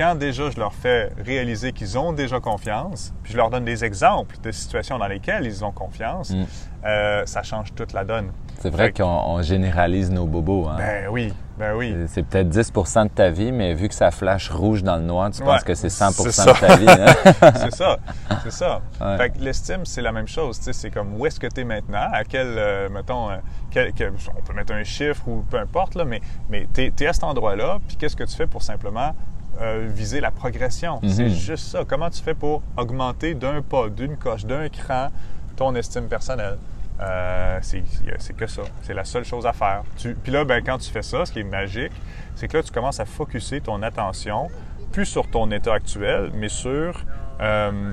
quand 0.00 0.14
déjà 0.14 0.48
je 0.48 0.58
leur 0.58 0.72
fais 0.72 1.12
réaliser 1.22 1.72
qu'ils 1.72 1.98
ont 1.98 2.14
déjà 2.14 2.40
confiance, 2.40 3.12
puis 3.22 3.34
je 3.34 3.36
leur 3.36 3.50
donne 3.50 3.66
des 3.66 3.84
exemples 3.84 4.36
de 4.42 4.50
situations 4.50 4.96
dans 4.96 5.06
lesquelles 5.06 5.44
ils 5.44 5.62
ont 5.62 5.72
confiance, 5.72 6.30
mm. 6.30 6.44
euh, 6.86 7.26
ça 7.26 7.42
change 7.42 7.74
toute 7.74 7.92
la 7.92 8.04
donne. 8.04 8.30
C'est 8.60 8.70
vrai 8.70 8.92
qu'on 8.92 9.42
généralise 9.42 10.10
nos 10.10 10.24
bobos. 10.24 10.68
Hein? 10.68 10.76
Ben 10.78 11.08
oui, 11.10 11.34
ben 11.58 11.74
oui. 11.76 11.94
C'est 12.08 12.22
peut-être 12.22 12.48
10% 12.48 13.04
de 13.04 13.08
ta 13.10 13.28
vie, 13.28 13.52
mais 13.52 13.74
vu 13.74 13.88
que 13.88 13.94
ça 13.94 14.10
flash 14.10 14.48
rouge 14.48 14.82
dans 14.82 14.96
le 14.96 15.02
noir, 15.02 15.30
tu 15.32 15.42
penses 15.42 15.64
que 15.64 15.74
c'est 15.74 15.88
100% 15.88 16.46
de 16.46 16.60
ta 16.60 16.76
vie. 16.76 16.86
Hein? 16.88 17.52
c'est 17.56 17.74
ça, 17.74 17.98
c'est 18.42 18.52
ça. 18.52 18.80
Fait 19.18 19.28
que 19.28 19.38
l'estime, 19.38 19.84
c'est 19.84 20.02
la 20.02 20.12
même 20.12 20.28
chose. 20.28 20.58
C'est 20.60 20.90
comme 20.90 21.20
où 21.20 21.26
est-ce 21.26 21.38
que 21.38 21.46
tu 21.46 21.60
es 21.60 21.64
maintenant, 21.64 22.08
à 22.10 22.24
quel, 22.24 22.54
euh, 22.56 22.88
mettons, 22.88 23.30
euh, 23.30 23.36
on 23.76 24.40
peut 24.46 24.54
mettre 24.54 24.72
un 24.72 24.84
chiffre 24.84 25.28
ou 25.28 25.44
peu 25.50 25.58
importe, 25.58 25.94
là, 25.94 26.06
mais, 26.06 26.22
mais 26.48 26.66
tu 26.72 26.84
es, 26.86 27.06
à 27.06 27.12
cet 27.12 27.24
endroit-là, 27.24 27.80
puis 27.86 27.98
qu'est-ce 27.98 28.16
que 28.16 28.24
tu 28.24 28.34
fais 28.34 28.46
pour 28.46 28.62
simplement 28.62 29.14
euh, 29.60 29.88
viser 29.88 30.20
la 30.20 30.30
progression? 30.30 31.00
C'est 31.06 31.24
mhm. 31.24 31.30
juste 31.30 31.68
ça. 31.68 31.84
Comment 31.86 32.10
tu 32.10 32.22
fais 32.22 32.34
pour 32.34 32.62
augmenter 32.76 33.34
d'un 33.34 33.62
pas, 33.62 33.88
d'une 33.88 34.16
coche, 34.16 34.44
d'un 34.44 34.68
cran 34.68 35.08
ton 35.56 35.74
estime 35.74 36.08
personnelle? 36.08 36.58
Euh, 37.00 37.58
c'est 37.62 38.36
que 38.36 38.46
ça. 38.46 38.62
C'est 38.82 38.94
la 38.94 39.04
seule 39.04 39.24
chose 39.24 39.46
à 39.46 39.52
faire. 39.52 39.82
puis 40.22 40.32
là, 40.32 40.44
ben, 40.44 40.62
quand 40.64 40.78
tu 40.78 40.90
fais 40.90 41.02
ça, 41.02 41.24
ce 41.24 41.32
qui 41.32 41.40
est 41.40 41.44
magique, 41.44 41.92
c'est 42.34 42.48
que 42.48 42.58
là, 42.58 42.62
tu 42.62 42.72
commences 42.72 43.00
à 43.00 43.06
focuser 43.06 43.60
ton 43.60 43.82
attention 43.82 44.48
plus 44.92 45.06
sur 45.06 45.28
ton 45.28 45.50
état 45.50 45.74
actuel, 45.74 46.30
mais 46.34 46.48
sur 46.48 47.00
euh, 47.40 47.92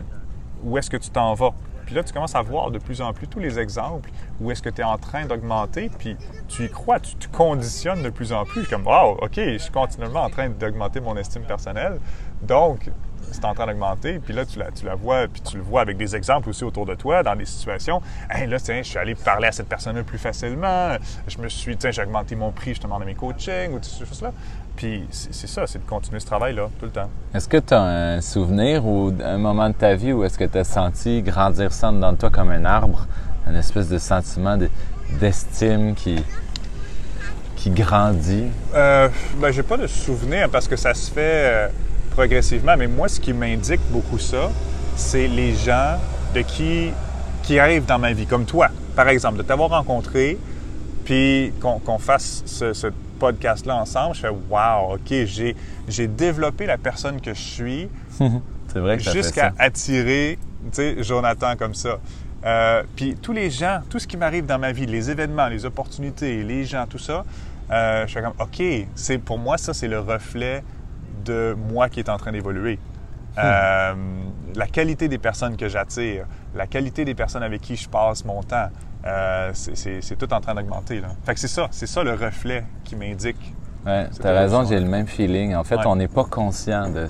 où 0.63 0.77
est-ce 0.77 0.89
que 0.89 0.97
tu 0.97 1.09
t'en 1.09 1.33
vas. 1.33 1.53
Puis 1.87 1.95
là, 1.95 2.03
tu 2.03 2.11
commences 2.11 2.35
à 2.35 2.41
voir 2.41 2.69
de 2.69 2.79
plus 2.79 2.99
en 2.99 3.13
plus 3.13 3.27
tous 3.27 3.39
les 3.39 3.57
exemples 3.59 4.09
où 4.41 4.51
est-ce 4.51 4.61
que 4.61 4.69
tu 4.69 4.81
es 4.81 4.83
en 4.83 4.97
train 4.97 5.25
d'augmenter, 5.25 5.89
puis 5.97 6.17
tu 6.49 6.65
y 6.65 6.69
crois, 6.69 6.99
tu 6.99 7.15
te 7.15 7.27
conditionnes 7.29 8.03
de 8.03 8.09
plus 8.09 8.33
en 8.33 8.43
plus. 8.43 8.67
Comme, 8.67 8.85
wow, 8.85 9.17
OK, 9.21 9.35
je 9.35 9.57
suis 9.57 9.71
continuellement 9.71 10.23
en 10.23 10.29
train 10.29 10.49
d'augmenter 10.49 10.99
mon 10.99 11.15
estime 11.15 11.43
personnelle. 11.43 11.99
Donc, 12.41 12.91
c'est 13.31 13.45
en 13.45 13.53
train 13.53 13.67
d'augmenter, 13.67 14.19
puis 14.19 14.33
là, 14.33 14.45
tu 14.45 14.59
la, 14.59 14.69
tu 14.71 14.85
la 14.85 14.95
vois, 14.95 15.27
puis 15.27 15.41
tu 15.41 15.55
le 15.55 15.63
vois 15.63 15.79
avec 15.79 15.95
des 15.95 16.13
exemples 16.13 16.49
aussi 16.49 16.65
autour 16.65 16.85
de 16.85 16.95
toi, 16.95 17.23
dans 17.23 17.35
des 17.37 17.45
situations. 17.45 18.01
Hey, 18.29 18.47
là, 18.47 18.59
tiens, 18.59 18.81
je 18.83 18.89
suis 18.89 18.97
allé 18.97 19.15
parler 19.15 19.47
à 19.47 19.51
cette 19.53 19.69
personne-là 19.69 20.03
plus 20.03 20.17
facilement, 20.17 20.97
je 21.25 21.37
me 21.37 21.47
suis, 21.47 21.77
tiens, 21.77 21.91
j'ai 21.91 22.01
augmenté 22.01 22.35
mon 22.35 22.51
prix 22.51 22.71
justement 22.71 22.99
de 22.99 23.05
mes 23.05 23.15
coachings, 23.15 23.71
ou 23.71 23.79
ces 23.81 24.05
choses-là. 24.05 24.33
Puis 24.77 25.03
c'est 25.09 25.47
ça, 25.47 25.65
c'est 25.65 25.79
de 25.79 25.89
continuer 25.89 26.19
ce 26.19 26.27
travail-là 26.27 26.69
tout 26.79 26.85
le 26.85 26.91
temps. 26.91 27.09
Est-ce 27.33 27.49
que 27.49 27.57
tu 27.57 27.73
as 27.73 27.81
un 27.81 28.21
souvenir 28.21 28.85
ou 28.85 29.11
un 29.23 29.39
moment 29.39 29.69
de 29.69 29.73
ta 29.73 29.95
vie 29.95 30.13
où 30.13 30.23
est-ce 30.23 30.37
que 30.37 30.43
tu 30.43 30.57
as 30.59 30.63
senti 30.63 31.23
grandir 31.23 31.73
ça 31.73 31.91
dans 31.91 32.13
toi 32.13 32.29
comme 32.29 32.51
un 32.51 32.63
arbre, 32.63 33.07
un 33.47 33.55
espèce 33.55 33.89
de 33.89 33.97
sentiment 33.97 34.55
d'estime 35.19 35.95
qui, 35.95 36.23
qui 37.55 37.71
grandit? 37.71 38.45
Euh, 38.75 39.09
ben, 39.41 39.51
j'ai 39.51 39.63
pas 39.63 39.77
de 39.77 39.87
souvenir 39.87 40.47
parce 40.51 40.67
que 40.67 40.75
ça 40.75 40.93
se 40.93 41.09
fait 41.09 41.21
euh, 41.21 41.67
progressivement, 42.11 42.75
mais 42.77 42.87
moi, 42.87 43.07
ce 43.07 43.19
qui 43.19 43.33
m'indique 43.33 43.81
beaucoup 43.89 44.19
ça, 44.19 44.51
c'est 44.95 45.27
les 45.27 45.55
gens 45.55 45.97
de 46.35 46.41
qui, 46.41 46.91
qui 47.41 47.57
arrivent 47.57 47.85
dans 47.87 47.99
ma 47.99 48.13
vie, 48.13 48.27
comme 48.27 48.45
toi, 48.45 48.69
par 48.95 49.09
exemple, 49.09 49.39
de 49.39 49.43
t'avoir 49.43 49.71
rencontré, 49.71 50.37
puis 51.03 51.51
qu'on 51.59 51.97
fasse 51.97 52.43
ce, 52.45 52.73
ce 52.73 52.87
podcast-là 53.17 53.75
ensemble, 53.75 54.15
je 54.15 54.21
fais 54.21 54.29
Wow, 54.29 54.93
OK, 54.93 55.09
j'ai, 55.25 55.55
j'ai 55.87 56.07
développé 56.07 56.65
la 56.65 56.77
personne 56.77 57.19
que 57.19 57.33
je 57.33 57.41
suis. 57.41 57.89
C'est 58.67 58.79
vrai 58.79 58.97
que 58.97 59.03
Jusqu'à 59.03 59.53
attirer, 59.57 60.37
tu 60.65 60.69
sais, 60.73 61.03
Jonathan 61.03 61.55
comme 61.57 61.73
ça. 61.73 61.99
Euh, 62.45 62.83
puis 62.95 63.15
tous 63.15 63.33
les 63.33 63.49
gens, 63.49 63.81
tout 63.89 63.99
ce 63.99 64.07
qui 64.07 64.17
m'arrive 64.17 64.45
dans 64.45 64.59
ma 64.59 64.71
vie, 64.71 64.85
les 64.85 65.09
événements, 65.09 65.47
les 65.47 65.65
opportunités, 65.65 66.43
les 66.43 66.65
gens, 66.65 66.85
tout 66.87 66.99
ça, 66.99 67.25
euh, 67.71 68.05
je 68.07 68.13
fais 68.13 68.21
comme 68.21 68.33
OK, 68.39 68.61
c'est 68.95 69.17
pour 69.17 69.37
moi 69.37 69.57
ça 69.57 69.73
c'est 69.73 69.87
le 69.87 69.99
reflet 69.99 70.63
de 71.25 71.57
moi 71.71 71.89
qui 71.89 71.99
est 71.99 72.09
en 72.09 72.17
train 72.17 72.31
d'évoluer. 72.31 72.79
Hmm. 73.35 73.39
Euh, 73.43 73.93
la 74.55 74.67
qualité 74.67 75.07
des 75.07 75.17
personnes 75.17 75.57
que 75.57 75.67
j'attire, 75.67 76.25
la 76.55 76.67
qualité 76.67 77.05
des 77.05 77.15
personnes 77.15 77.43
avec 77.43 77.61
qui 77.61 77.75
je 77.75 77.87
passe 77.89 78.25
mon 78.25 78.41
temps, 78.43 78.69
euh, 79.05 79.51
c'est 79.53 80.17
tout 80.17 80.33
en 80.33 80.41
train 80.41 80.55
d'augmenter. 80.55 81.01
Fait 81.23 81.33
que 81.33 81.39
c'est 81.39 81.47
ça, 81.47 81.67
c'est 81.71 81.87
ça 81.87 82.03
le 82.03 82.13
reflet 82.13 82.65
qui 82.83 82.95
m'indique. 82.95 83.53
Ouais, 83.85 84.07
tu 84.13 84.27
as 84.27 84.33
raison, 84.33 84.65
j'ai 84.65 84.79
le 84.79 84.87
même 84.87 85.07
feeling. 85.07 85.55
En 85.55 85.63
fait, 85.63 85.85
on 85.85 85.95
n'est 85.95 86.07
pas 86.07 86.25
conscient 86.25 86.89
de. 86.89 87.07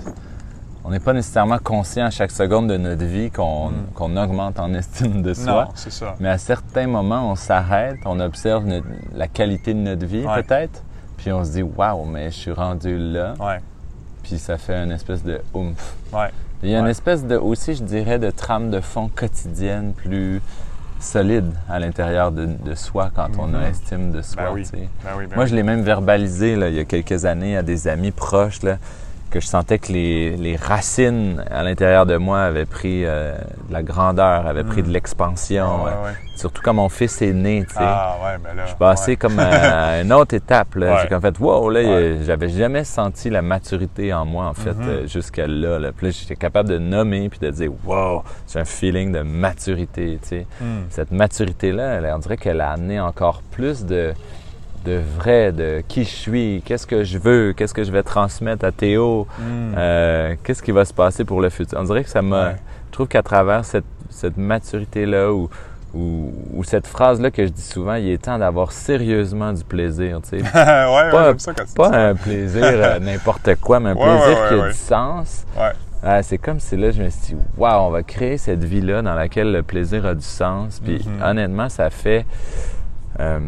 On 0.84 0.90
n'est 0.90 1.00
pas 1.00 1.12
nécessairement 1.12 1.58
conscient 1.58 2.06
à 2.06 2.10
chaque 2.10 2.30
seconde 2.30 2.68
de 2.68 2.76
notre 2.76 3.04
vie 3.04 3.30
qu'on 3.30 3.70
mm. 3.70 4.16
augmente 4.16 4.58
en 4.58 4.72
estime 4.72 5.22
de 5.22 5.34
soi. 5.34 5.64
Non, 5.64 5.70
c'est 5.74 5.90
ça. 5.90 6.14
Mais 6.18 6.28
à 6.30 6.38
certains 6.38 6.86
moments, 6.86 7.30
on 7.30 7.34
s'arrête, 7.34 7.98
on 8.06 8.20
observe 8.20 8.64
la 9.12 9.28
qualité 9.28 9.74
de 9.74 9.80
notre 9.80 10.06
vie, 10.06 10.24
peut-être, 10.24 10.82
puis 11.16 11.32
on 11.32 11.44
se 11.44 11.50
dit 11.50 11.62
Waouh, 11.62 12.04
mais 12.04 12.30
je 12.30 12.36
suis 12.36 12.52
rendu 12.52 12.96
là. 12.96 13.34
Ouais. 13.40 13.58
Puis 14.22 14.38
ça 14.38 14.56
fait 14.56 14.76
une 14.76 14.92
espèce 14.92 15.24
de 15.24 15.40
oomph. 15.52 15.96
Ouais. 16.12 16.30
Il 16.62 16.70
y 16.70 16.74
a 16.74 16.80
une 16.80 16.88
espèce 16.88 17.24
de, 17.24 17.36
aussi, 17.36 17.74
je 17.74 17.84
dirais, 17.84 18.18
de 18.18 18.30
trame 18.30 18.70
de 18.70 18.80
fond 18.80 19.08
quotidienne 19.14 19.92
plus 19.92 20.40
solide 21.00 21.52
à 21.68 21.78
l'intérieur 21.78 22.32
de, 22.32 22.74
soi 22.74 23.10
quand 23.14 23.28
on 23.38 23.54
a 23.54 23.58
mhm. 23.58 23.64
estime 23.64 24.10
de 24.10 24.22
soi. 24.22 24.42
Ben 24.42 24.64
ben 24.64 24.88
ben 25.04 25.34
Moi, 25.36 25.46
je 25.46 25.54
l'ai 25.54 25.62
même 25.62 25.82
verbalisé 25.82 26.56
là, 26.56 26.68
il 26.68 26.74
y 26.74 26.80
a 26.80 26.84
quelques 26.84 27.24
années 27.24 27.56
à 27.56 27.62
des 27.62 27.86
amis 27.86 28.10
proches. 28.10 28.62
Là, 28.62 28.78
que 29.30 29.40
je 29.40 29.46
sentais 29.46 29.78
que 29.78 29.92
les, 29.92 30.36
les 30.36 30.56
racines 30.56 31.44
à 31.50 31.62
l'intérieur 31.62 32.06
de 32.06 32.16
moi 32.16 32.42
avaient 32.42 32.66
pris 32.66 33.04
euh, 33.04 33.34
de 33.68 33.72
la 33.72 33.82
grandeur, 33.82 34.46
avaient 34.46 34.64
pris 34.64 34.82
de 34.82 34.88
mm. 34.88 34.92
l'expansion. 34.92 35.86
Euh, 35.86 36.12
surtout 36.36 36.62
quand 36.62 36.74
mon 36.74 36.88
fils 36.88 37.20
est 37.20 37.32
né, 37.32 37.64
tu 37.68 37.74
sais. 37.74 37.80
Ah, 37.82 38.16
là, 38.42 38.62
je 38.62 38.68
suis 38.68 38.76
passé 38.76 39.16
comme 39.16 39.38
à, 39.38 40.00
une 40.02 40.12
autre 40.12 40.34
étape. 40.34 40.68
J'ai 40.74 41.08
comme 41.08 41.20
fait, 41.20 41.38
wow, 41.38 41.68
là, 41.70 42.22
j'avais 42.24 42.48
jamais 42.48 42.84
senti 42.84 43.28
la 43.28 43.42
maturité 43.42 44.12
en 44.12 44.24
moi, 44.24 44.46
en 44.46 44.54
fait, 44.54 44.70
mm-hmm. 44.70 44.88
euh, 44.88 45.06
jusqu'à 45.06 45.46
là, 45.46 45.78
là. 45.78 45.92
Puis 45.92 46.06
là, 46.06 46.12
j'étais 46.12 46.36
capable 46.36 46.68
de 46.68 46.78
nommer 46.78 47.28
puis 47.28 47.40
de 47.40 47.50
dire, 47.50 47.70
wow, 47.84 48.22
j'ai 48.50 48.60
un 48.60 48.64
feeling 48.64 49.12
de 49.12 49.20
maturité, 49.20 50.18
tu 50.22 50.28
sais. 50.28 50.46
Mm. 50.60 50.84
Cette 50.90 51.10
maturité-là, 51.10 52.00
on 52.14 52.18
dirait 52.18 52.36
qu'elle 52.36 52.60
a 52.60 52.70
amené 52.70 53.00
encore 53.00 53.42
plus 53.50 53.84
de 53.84 54.14
de 54.84 55.00
vrai, 55.18 55.52
de 55.52 55.82
qui 55.86 56.04
je 56.04 56.08
suis, 56.08 56.62
qu'est-ce 56.64 56.86
que 56.86 57.04
je 57.04 57.18
veux, 57.18 57.52
qu'est-ce 57.56 57.74
que 57.74 57.84
je 57.84 57.92
vais 57.92 58.02
transmettre 58.02 58.64
à 58.64 58.72
Théo, 58.72 59.26
hmm. 59.38 59.74
euh, 59.76 60.34
qu'est-ce 60.42 60.62
qui 60.62 60.70
va 60.70 60.84
se 60.84 60.94
passer 60.94 61.24
pour 61.24 61.40
le 61.40 61.50
futur. 61.50 61.78
On 61.78 61.84
dirait 61.84 62.04
que 62.04 62.10
ça 62.10 62.22
m'a... 62.22 62.52
Je 62.52 62.92
trouve 62.92 63.08
qu'à 63.08 63.22
travers 63.22 63.64
cette, 63.64 63.84
maturité-là 64.36 65.32
ou, 65.32 65.48
ou, 65.94 66.64
cette 66.64 66.86
phrase-là 66.86 67.30
que 67.30 67.44
je 67.44 67.50
dis 67.50 67.62
souvent, 67.62 67.94
il 67.94 68.08
est 68.10 68.22
temps 68.22 68.38
d'avoir 68.38 68.72
sérieusement 68.72 69.52
du 69.52 69.62
plaisir, 69.64 70.20
tu 70.22 70.30
sais. 70.30 70.36
ouais, 70.42 71.10
pas, 71.10 71.34
ça 71.38 71.54
quand 71.54 71.74
pas 71.74 72.08
un 72.08 72.14
plaisir 72.14 72.64
euh, 72.64 72.98
n'importe 73.00 73.54
quoi, 73.56 73.80
mais 73.80 73.90
un 73.90 73.94
plaisir 73.94 74.48
qui 74.48 74.54
a 74.54 74.68
du 74.68 74.74
sens. 74.74 75.46
c'est 76.22 76.38
comme 76.38 76.60
si 76.60 76.76
là, 76.76 76.90
je 76.90 77.02
me 77.02 77.10
suis 77.10 77.34
dit, 77.34 77.36
waouh, 77.56 77.88
on 77.88 77.90
va 77.90 78.02
créer 78.02 78.38
cette 78.38 78.64
vie-là 78.64 79.02
dans 79.02 79.14
laquelle 79.14 79.52
le 79.52 79.62
plaisir 79.62 80.06
a 80.06 80.14
du 80.14 80.24
sens. 80.24 80.80
Puis 80.84 80.98
mm-hmm. 80.98 81.30
honnêtement, 81.30 81.68
ça 81.68 81.90
fait... 81.90 82.26
Euh, 83.20 83.40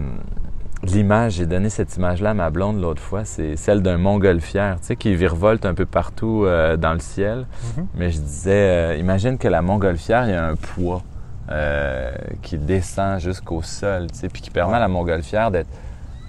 l'image, 0.83 1.35
j'ai 1.35 1.47
donné 1.47 1.69
cette 1.69 1.97
image-là 1.97 2.31
à 2.31 2.35
ma 2.35 2.51
blonde 2.51 2.81
l'autre 2.81 3.03
fois, 3.03 3.25
c'est 3.25 3.57
celle 3.57 3.83
d'un 3.83 3.99
montgolfière, 3.99 4.77
tu 4.81 4.87
sais, 4.87 4.97
qui 4.97 5.15
virevolte 5.15 5.67
un 5.67 5.75
peu 5.75 5.87
partout 5.87 6.45
euh, 6.45 6.77
dans 6.77 6.93
le 6.93 7.01
ciel. 7.01 7.41
Mm-hmm. 7.41 7.85
Mais 7.95 8.11
je 8.11 8.21
disais, 8.21 8.51
euh, 8.53 8.97
imagine 8.97 9.39
que 9.39 9.49
la 9.49 9.63
montgolfière, 9.63 10.25
il 10.27 10.31
y 10.31 10.35
a 10.35 10.47
un 10.47 10.57
poids 10.57 11.03
euh, 11.51 12.11
qui 12.43 12.57
descend 12.57 13.21
jusqu'au 13.21 13.63
sol, 13.63 14.07
tu 14.11 14.19
sais, 14.19 14.29
puis 14.29 14.43
qui 14.43 14.51
permet 14.51 14.77
à 14.77 14.81
la 14.81 14.89
montgolfière 14.89 15.51
d'être, 15.51 15.71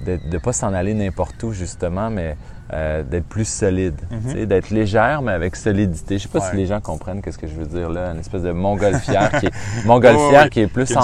de 0.06 0.20
ne 0.32 0.38
pas 0.38 0.54
s'en 0.54 0.74
aller 0.74 0.94
n'importe 0.94 1.42
où, 1.44 1.54
justement, 1.54 2.10
mais 2.10 2.36
d'être 2.72 3.26
plus 3.26 3.44
solide, 3.44 4.00
tu 4.10 4.32
sais, 4.32 4.46
d'être 4.46 4.70
légère, 4.70 5.22
mais 5.22 5.34
avec 5.34 5.58
solidité. 5.58 6.18
Je 6.18 6.24
sais 6.24 6.30
pas 6.30 6.40
si 6.40 6.56
les 6.56 6.68
gens 6.68 6.80
comprennent 6.80 7.22
ce 7.22 7.38
que 7.38 7.46
je 7.46 7.54
veux 7.54 7.66
dire 7.66 7.90
là, 7.90 8.12
une 8.12 8.20
espèce 8.22 8.44
de 8.44 8.54
montgolfière 8.54 9.30
qui 9.42 9.48
est, 9.48 9.54
montgolfière 9.86 10.50
qui 10.50 10.62
est 10.62 10.68
plus 10.68 10.86
qui 10.86 10.98
en, 10.98 11.02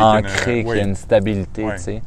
ancrée, 0.00 0.64
qui 0.64 0.72
a 0.72 0.82
une 0.82 0.96
stabilité, 0.96 1.64
tu 1.76 1.82
sais 1.82 2.02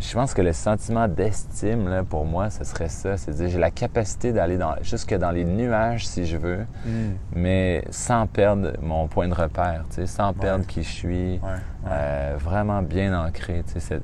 je 0.00 0.14
pense 0.14 0.34
que 0.34 0.42
le 0.42 0.52
sentiment 0.52 1.06
d'estime, 1.08 2.04
pour 2.08 2.24
moi, 2.24 2.50
ce 2.50 2.64
serait 2.64 2.88
ça. 2.88 3.16
C'est-à-dire, 3.16 3.48
j'ai 3.50 3.58
la 3.58 3.70
capacité 3.70 4.32
d'aller 4.32 4.56
dans, 4.56 4.74
jusque 4.82 5.14
dans 5.14 5.30
les 5.30 5.44
nuages, 5.44 6.06
si 6.06 6.26
je 6.26 6.36
veux, 6.36 6.66
hmm. 6.86 7.12
mais 7.34 7.84
sans 7.90 8.26
perdre 8.26 8.72
mon 8.82 9.08
point 9.08 9.28
de 9.28 9.34
repère, 9.34 9.84
sans 10.06 10.32
perdre 10.32 10.66
qui 10.66 10.82
je 10.82 10.88
suis, 10.88 11.40
euh, 11.86 12.36
vraiment 12.38 12.82
bien 12.82 13.18
ancré. 13.18 13.62
Mm-hmm. 13.62 14.00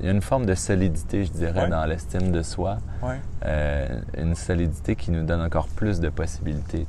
Il 0.00 0.06
y 0.06 0.08
a 0.08 0.12
une 0.12 0.22
forme 0.22 0.46
de 0.46 0.54
solidité, 0.54 1.24
je 1.24 1.32
dirais, 1.32 1.68
dans 1.68 1.84
l'estime 1.84 2.30
de 2.30 2.42
soi. 2.42 2.78
Euh, 3.44 4.00
une 4.16 4.34
solidité 4.34 4.96
qui 4.96 5.10
nous 5.10 5.24
donne 5.24 5.40
encore 5.40 5.68
plus 5.68 6.00
de 6.00 6.08
possibilités. 6.08 6.86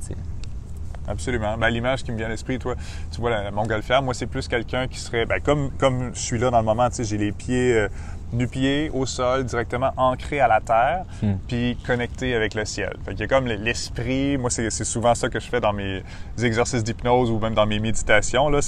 Absolument. 1.08 1.56
Ben, 1.56 1.68
L'image 1.68 2.02
qui 2.02 2.12
me 2.12 2.16
vient 2.16 2.26
à 2.26 2.30
l'esprit, 2.30 2.58
toi, 2.58 2.74
tu 3.10 3.20
vois, 3.20 3.30
la 3.30 3.50
montgolfière, 3.50 4.02
moi, 4.02 4.14
c'est 4.14 4.26
plus 4.26 4.48
quelqu'un 4.48 4.86
qui 4.86 4.98
serait, 4.98 5.26
ben, 5.26 5.40
comme, 5.40 5.70
comme 5.78 6.14
je 6.14 6.20
suis 6.20 6.38
là 6.38 6.50
dans 6.50 6.58
le 6.58 6.64
moment, 6.64 6.88
tu 6.88 6.96
sais, 6.96 7.04
j'ai 7.04 7.18
les 7.18 7.32
pieds 7.32 7.74
euh, 7.74 7.88
du 8.32 8.46
pied 8.46 8.90
au 8.92 9.06
sol, 9.06 9.44
directement 9.44 9.92
ancré 9.96 10.40
à 10.40 10.48
la 10.48 10.60
terre, 10.60 11.04
hmm. 11.22 11.34
puis 11.46 11.78
connecté 11.86 12.34
avec 12.34 12.54
le 12.54 12.64
ciel. 12.64 12.96
Fait 13.04 13.12
qu'il 13.12 13.20
y 13.20 13.24
a 13.24 13.26
comme 13.26 13.46
l'esprit, 13.46 14.36
moi, 14.36 14.50
c'est 14.50 14.70
souvent 14.70 15.14
ça 15.14 15.28
que 15.28 15.40
je 15.40 15.48
fais 15.48 15.60
dans 15.60 15.72
mes 15.72 16.02
exercices 16.42 16.84
d'hypnose 16.84 17.30
ou 17.30 17.38
même 17.38 17.54
dans 17.54 17.66
mes 17.66 17.78
méditations, 17.78 18.48
là. 18.48 18.60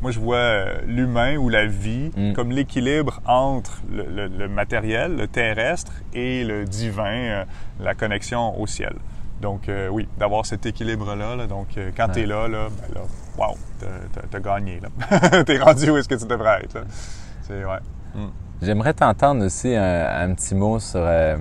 Moi, 0.00 0.10
je 0.10 0.18
vois 0.18 0.36
euh, 0.36 0.78
l'humain 0.86 1.36
ou 1.36 1.48
la 1.48 1.66
vie 1.66 2.10
hmm. 2.16 2.32
comme 2.32 2.50
l'équilibre 2.52 3.20
entre 3.26 3.82
le, 3.90 4.28
le, 4.28 4.48
matériel, 4.48 5.16
le 5.16 5.28
terrestre, 5.28 5.92
et 6.14 6.44
le 6.44 6.64
divin, 6.64 7.04
euh, 7.04 7.44
la 7.80 7.94
connexion 7.94 8.58
au 8.58 8.66
ciel. 8.66 8.94
Donc, 9.42 9.68
euh, 9.68 9.88
oui, 9.88 10.08
d'avoir 10.18 10.46
cet 10.46 10.66
équilibre-là. 10.66 11.48
donc, 11.48 11.76
euh, 11.76 11.90
quand 11.96 12.10
tu 12.10 12.20
es 12.20 12.26
là, 12.26 12.46
là, 12.46 12.68
ben 12.70 12.94
là, 12.94 13.00
wow, 13.36 13.56
t'as 14.30 14.38
gagné. 14.38 14.80
t'es 15.46 15.58
rendu 15.58 15.90
où 15.90 15.96
est-ce 15.96 16.08
que 16.08 16.14
tu 16.14 16.26
devrais 16.26 16.62
être. 16.62 16.78
C'est, 17.42 17.64
ouais. 17.64 17.80
Hmm. 18.14 18.28
J'aimerais 18.62 18.94
t'entendre 18.94 19.44
aussi 19.44 19.74
un, 19.74 20.32
petit 20.34 20.54
mot 20.54 20.78
sur 20.78 21.00
euh, 21.02 21.36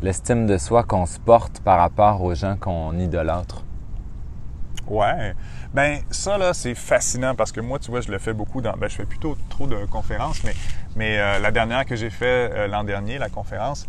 l'estime 0.00 0.46
de 0.46 0.56
soi 0.56 0.82
qu'on 0.82 1.04
se 1.04 1.20
porte 1.20 1.60
par 1.60 1.78
rapport 1.78 2.22
aux 2.22 2.34
gens 2.34 2.56
qu'on 2.56 2.98
idolâtre. 2.98 3.64
Ouais. 4.86 5.34
Ben 5.74 5.98
ça 6.10 6.38
là, 6.38 6.54
c'est 6.54 6.74
fascinant 6.74 7.34
parce 7.34 7.52
que 7.52 7.60
moi, 7.60 7.78
tu 7.78 7.90
vois, 7.90 8.00
je 8.00 8.10
le 8.10 8.18
fais 8.18 8.32
beaucoup 8.32 8.62
dans. 8.62 8.72
Ben, 8.78 8.88
je 8.88 8.96
fais 8.96 9.04
plutôt 9.04 9.36
trop 9.50 9.66
de 9.66 9.84
conférences, 9.84 10.42
mais 10.42 10.54
mais 10.94 11.18
la 11.38 11.50
dernière 11.50 11.84
que 11.84 11.96
j'ai 11.96 12.08
fait 12.08 12.66
l'an 12.68 12.84
dernier, 12.84 13.18
la 13.18 13.28
conférence, 13.28 13.86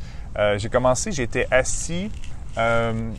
j'ai 0.58 0.68
commencé, 0.70 1.14
j'étais 1.14 1.48
assis 1.50 2.12
euh, 2.58 3.12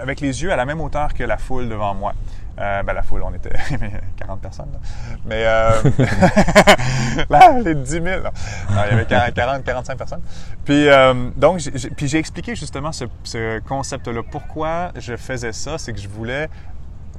avec 0.00 0.20
les 0.20 0.42
yeux 0.42 0.52
à 0.52 0.56
la 0.56 0.64
même 0.64 0.80
hauteur 0.80 1.12
que 1.14 1.24
la 1.24 1.36
foule 1.38 1.68
devant 1.68 1.94
moi. 1.94 2.12
Euh, 2.60 2.82
ben, 2.84 2.92
la 2.92 3.02
foule, 3.02 3.22
on 3.24 3.34
était 3.34 3.50
40 4.16 4.40
personnes. 4.40 4.68
Là. 4.72 4.78
Mais 5.24 5.42
euh, 5.44 5.70
là, 7.30 7.58
les 7.58 7.74
10 7.74 7.90
000, 7.90 8.04
non. 8.04 8.22
Non, 8.22 8.82
il 8.86 8.96
y 8.96 9.14
avait 9.14 9.32
40, 9.32 9.64
45 9.64 9.98
personnes. 9.98 10.20
Puis, 10.64 10.88
euh, 10.88 11.30
donc, 11.36 11.58
j'ai, 11.58 11.90
puis 11.90 12.06
j'ai 12.08 12.18
expliqué 12.18 12.54
justement 12.54 12.92
ce, 12.92 13.06
ce 13.24 13.58
concept-là. 13.60 14.22
Pourquoi 14.30 14.92
je 14.96 15.16
faisais 15.16 15.52
ça, 15.52 15.78
c'est 15.78 15.92
que 15.92 16.00
je 16.00 16.08
voulais 16.08 16.48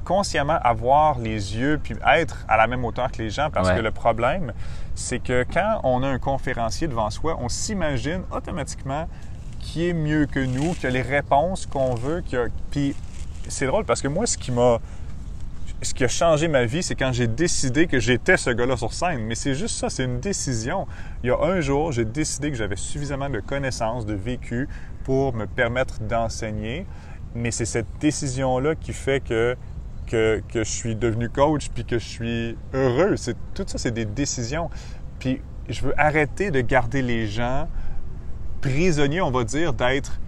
consciemment 0.04 0.58
avoir 0.62 1.18
les 1.18 1.56
yeux 1.56 1.80
puis 1.82 1.96
être 2.14 2.44
à 2.48 2.56
la 2.56 2.66
même 2.68 2.84
hauteur 2.84 3.10
que 3.10 3.18
les 3.18 3.28
gens 3.30 3.50
parce 3.50 3.68
Ouais. 3.68 3.76
que 3.76 3.80
le 3.80 3.90
problème, 3.90 4.52
c'est 4.94 5.18
que 5.18 5.44
quand 5.52 5.80
on 5.82 6.02
a 6.04 6.06
un 6.08 6.18
conférencier 6.18 6.86
devant 6.86 7.10
soi, 7.10 7.36
on 7.40 7.48
s'imagine 7.48 8.22
automatiquement 8.30 9.08
qui 9.66 9.88
est 9.88 9.92
mieux 9.92 10.26
que 10.26 10.38
nous, 10.38 10.74
qui 10.74 10.86
a 10.86 10.90
les 10.90 11.02
réponses 11.02 11.66
qu'on 11.66 11.94
veut, 11.94 12.22
qui. 12.22 12.36
Puis 12.70 12.94
c'est 13.48 13.66
drôle 13.66 13.84
parce 13.84 14.00
que 14.00 14.08
moi, 14.08 14.26
ce 14.26 14.38
qui 14.38 14.52
m'a 14.52 14.80
ce 15.82 15.92
qui 15.92 16.04
a 16.04 16.08
changé 16.08 16.48
ma 16.48 16.64
vie, 16.64 16.82
c'est 16.82 16.94
quand 16.94 17.12
j'ai 17.12 17.26
décidé 17.26 17.86
que 17.86 18.00
j'étais 18.00 18.36
ce 18.36 18.50
gars-là 18.50 18.76
sur 18.76 18.94
scène. 18.94 19.20
Mais 19.24 19.34
c'est 19.34 19.54
juste 19.54 19.76
ça, 19.76 19.90
c'est 19.90 20.04
une 20.04 20.20
décision. 20.20 20.86
Il 21.22 21.26
y 21.26 21.30
a 21.30 21.38
un 21.38 21.60
jour, 21.60 21.92
j'ai 21.92 22.04
décidé 22.04 22.50
que 22.50 22.56
j'avais 22.56 22.76
suffisamment 22.76 23.28
de 23.28 23.40
connaissances, 23.40 24.06
de 24.06 24.14
vécu 24.14 24.68
pour 25.04 25.34
me 25.34 25.46
permettre 25.46 26.00
d'enseigner. 26.00 26.86
Mais 27.34 27.50
c'est 27.50 27.66
cette 27.66 27.98
décision-là 28.00 28.74
qui 28.74 28.94
fait 28.94 29.22
que, 29.22 29.56
que, 30.06 30.42
que 30.48 30.64
je 30.64 30.70
suis 30.70 30.96
devenu 30.96 31.28
coach 31.28 31.68
puis 31.74 31.84
que 31.84 31.98
je 31.98 32.08
suis 32.08 32.56
heureux. 32.72 33.16
Tout 33.54 33.64
ça, 33.66 33.76
c'est 33.76 33.90
des 33.90 34.06
décisions. 34.06 34.70
Puis 35.18 35.42
je 35.68 35.82
veux 35.82 36.00
arrêter 36.00 36.50
de 36.50 36.62
garder 36.62 37.02
les 37.02 37.26
gens 37.26 37.68
prisonniers, 38.70 39.20
on 39.20 39.30
va 39.30 39.44
dire, 39.44 39.72
d'être 39.72 40.18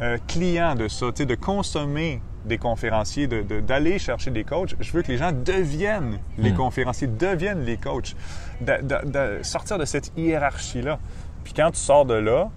euh, 0.00 0.18
clients 0.28 0.74
de 0.74 0.88
ça, 0.88 1.06
de 1.10 1.34
consommer 1.34 2.20
des 2.44 2.58
conférenciers, 2.58 3.26
de- 3.26 3.42
de- 3.42 3.60
d'aller 3.60 3.98
chercher 3.98 4.30
des 4.30 4.44
coachs. 4.44 4.74
Je 4.78 4.92
veux 4.92 5.02
que 5.02 5.08
les 5.10 5.16
gens 5.18 5.32
deviennent 5.32 6.18
les 6.38 6.52
Hmm. 6.52 6.56
conférenciers, 6.56 7.06
deviennent 7.08 7.64
les 7.64 7.76
coachs, 7.78 8.14
de, 8.60 8.74
de- 8.82 9.10
de 9.10 9.42
sortir 9.42 9.78
de 9.78 9.84
cette 9.84 10.12
hiérarchie-là. 10.16 10.98
Puis 11.44 11.54
quand 11.54 11.70
tu 11.70 11.80
sors 11.80 12.04
de 12.04 12.14
là, 12.14 12.50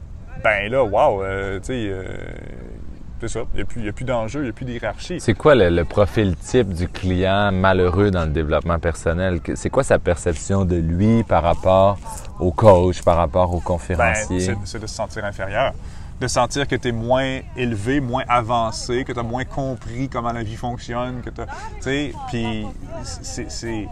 ben 0.44 0.70
là, 0.72 0.84
wow, 0.84 1.24
euh, 1.24 1.60
tu 1.60 1.66
sais, 1.68 1.74
euh, 1.88 2.04
c'est 3.22 3.28
ça, 3.28 3.40
il 3.54 3.58
n'y 3.58 3.62
a 3.62 3.66
plus, 3.66 3.94
plus 3.94 4.06
d'enjeu, 4.06 4.40
il 4.42 4.44
n'y 4.44 4.50
a 4.50 4.54
plus 4.54 4.66
d'hiérarchie. 4.66 5.20
C'est 5.20 5.34
quoi 5.34 5.56
le, 5.56 5.70
le 5.70 5.86
profil 5.86 6.36
type 6.36 6.74
du 6.74 6.88
client 6.88 7.52
malheureux 7.52 8.12
dans 8.12 8.24
le 8.24 8.32
développement 8.32 8.80
personnel? 8.80 9.40
C'est 9.56 9.70
quoi 9.70 9.84
sa 9.84 10.00
perception 10.00 10.66
de 10.66 10.76
lui 10.76 11.24
par 11.24 11.44
rapport 11.44 11.98
au 12.40 12.52
coach, 12.52 13.02
par 13.02 13.18
rapport 13.18 13.52
au 13.54 13.58
Ben, 13.58 13.64
conférencier? 13.64 14.40
c'est 14.40 14.56
c'est 14.64 14.80
de 14.80 14.88
se 14.88 14.96
sentir 14.96 15.26
inférieur. 15.26 15.74
De 16.22 16.28
sentir 16.28 16.68
que 16.68 16.76
tu 16.76 16.90
es 16.90 16.92
moins 16.92 17.40
élevé, 17.56 18.02
moins 18.02 18.24
avancé, 18.28 19.06
que 19.06 19.14
tu 19.14 19.20
as 19.20 19.24
moins 19.24 19.46
compris 19.46 20.10
comment 20.10 20.34
la 20.34 20.44
vie 20.44 20.58
fonctionne, 20.58 21.22
que 21.22 21.30
tu 21.30 21.42
sais, 21.80 22.14
puis 22.30 22.66
c'est... 23.04 23.88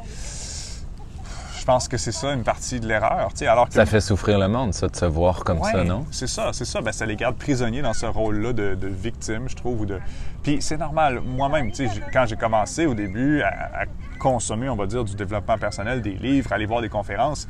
Je 1.67 1.73
pense 1.73 1.89
que 1.89 1.97
c'est 1.97 2.13
ça 2.13 2.31
une 2.31 2.45
partie 2.45 2.79
de 2.79 2.87
l'erreur, 2.87 3.27
tu 3.33 3.39
sais, 3.39 3.47
alors 3.47 3.67
que... 3.67 3.73
ça 3.73 3.85
fait 3.85 3.99
souffrir 3.99 4.39
le 4.39 4.47
monde, 4.47 4.73
ça, 4.73 4.87
de 4.87 4.95
se 4.95 5.03
voir 5.03 5.43
comme 5.43 5.61
ça, 5.61 5.83
non? 5.83 6.05
C'est 6.11 6.25
ça, 6.27 6.51
c'est 6.53 6.63
ça. 6.63 6.79
Ben, 6.79 6.93
ça 6.93 7.05
les 7.05 7.17
garde 7.17 7.35
prisonniers 7.35 7.81
dans 7.81 7.91
ce 7.93 8.05
rôle-là 8.05 8.53
de, 8.53 8.75
de 8.75 8.87
victime, 8.87 9.49
je 9.49 9.55
trouve. 9.57 9.81
Ou 9.81 9.85
de... 9.85 9.99
Puis 10.43 10.61
c'est 10.61 10.77
normal. 10.77 11.19
Moi-même, 11.19 11.71
tu 11.73 11.85
sais, 11.85 11.93
j'ai- 11.93 12.03
quand 12.13 12.25
j'ai 12.25 12.37
commencé 12.37 12.85
au 12.85 12.93
début 12.93 13.41
à, 13.41 13.81
à 13.81 13.85
consommer, 14.17 14.69
on 14.69 14.77
va 14.77 14.85
dire, 14.85 15.03
du 15.03 15.13
développement 15.17 15.57
personnel, 15.57 16.01
des 16.01 16.13
livres, 16.13 16.53
aller 16.53 16.65
voir 16.65 16.79
des 16.79 16.87
conférences, 16.87 17.49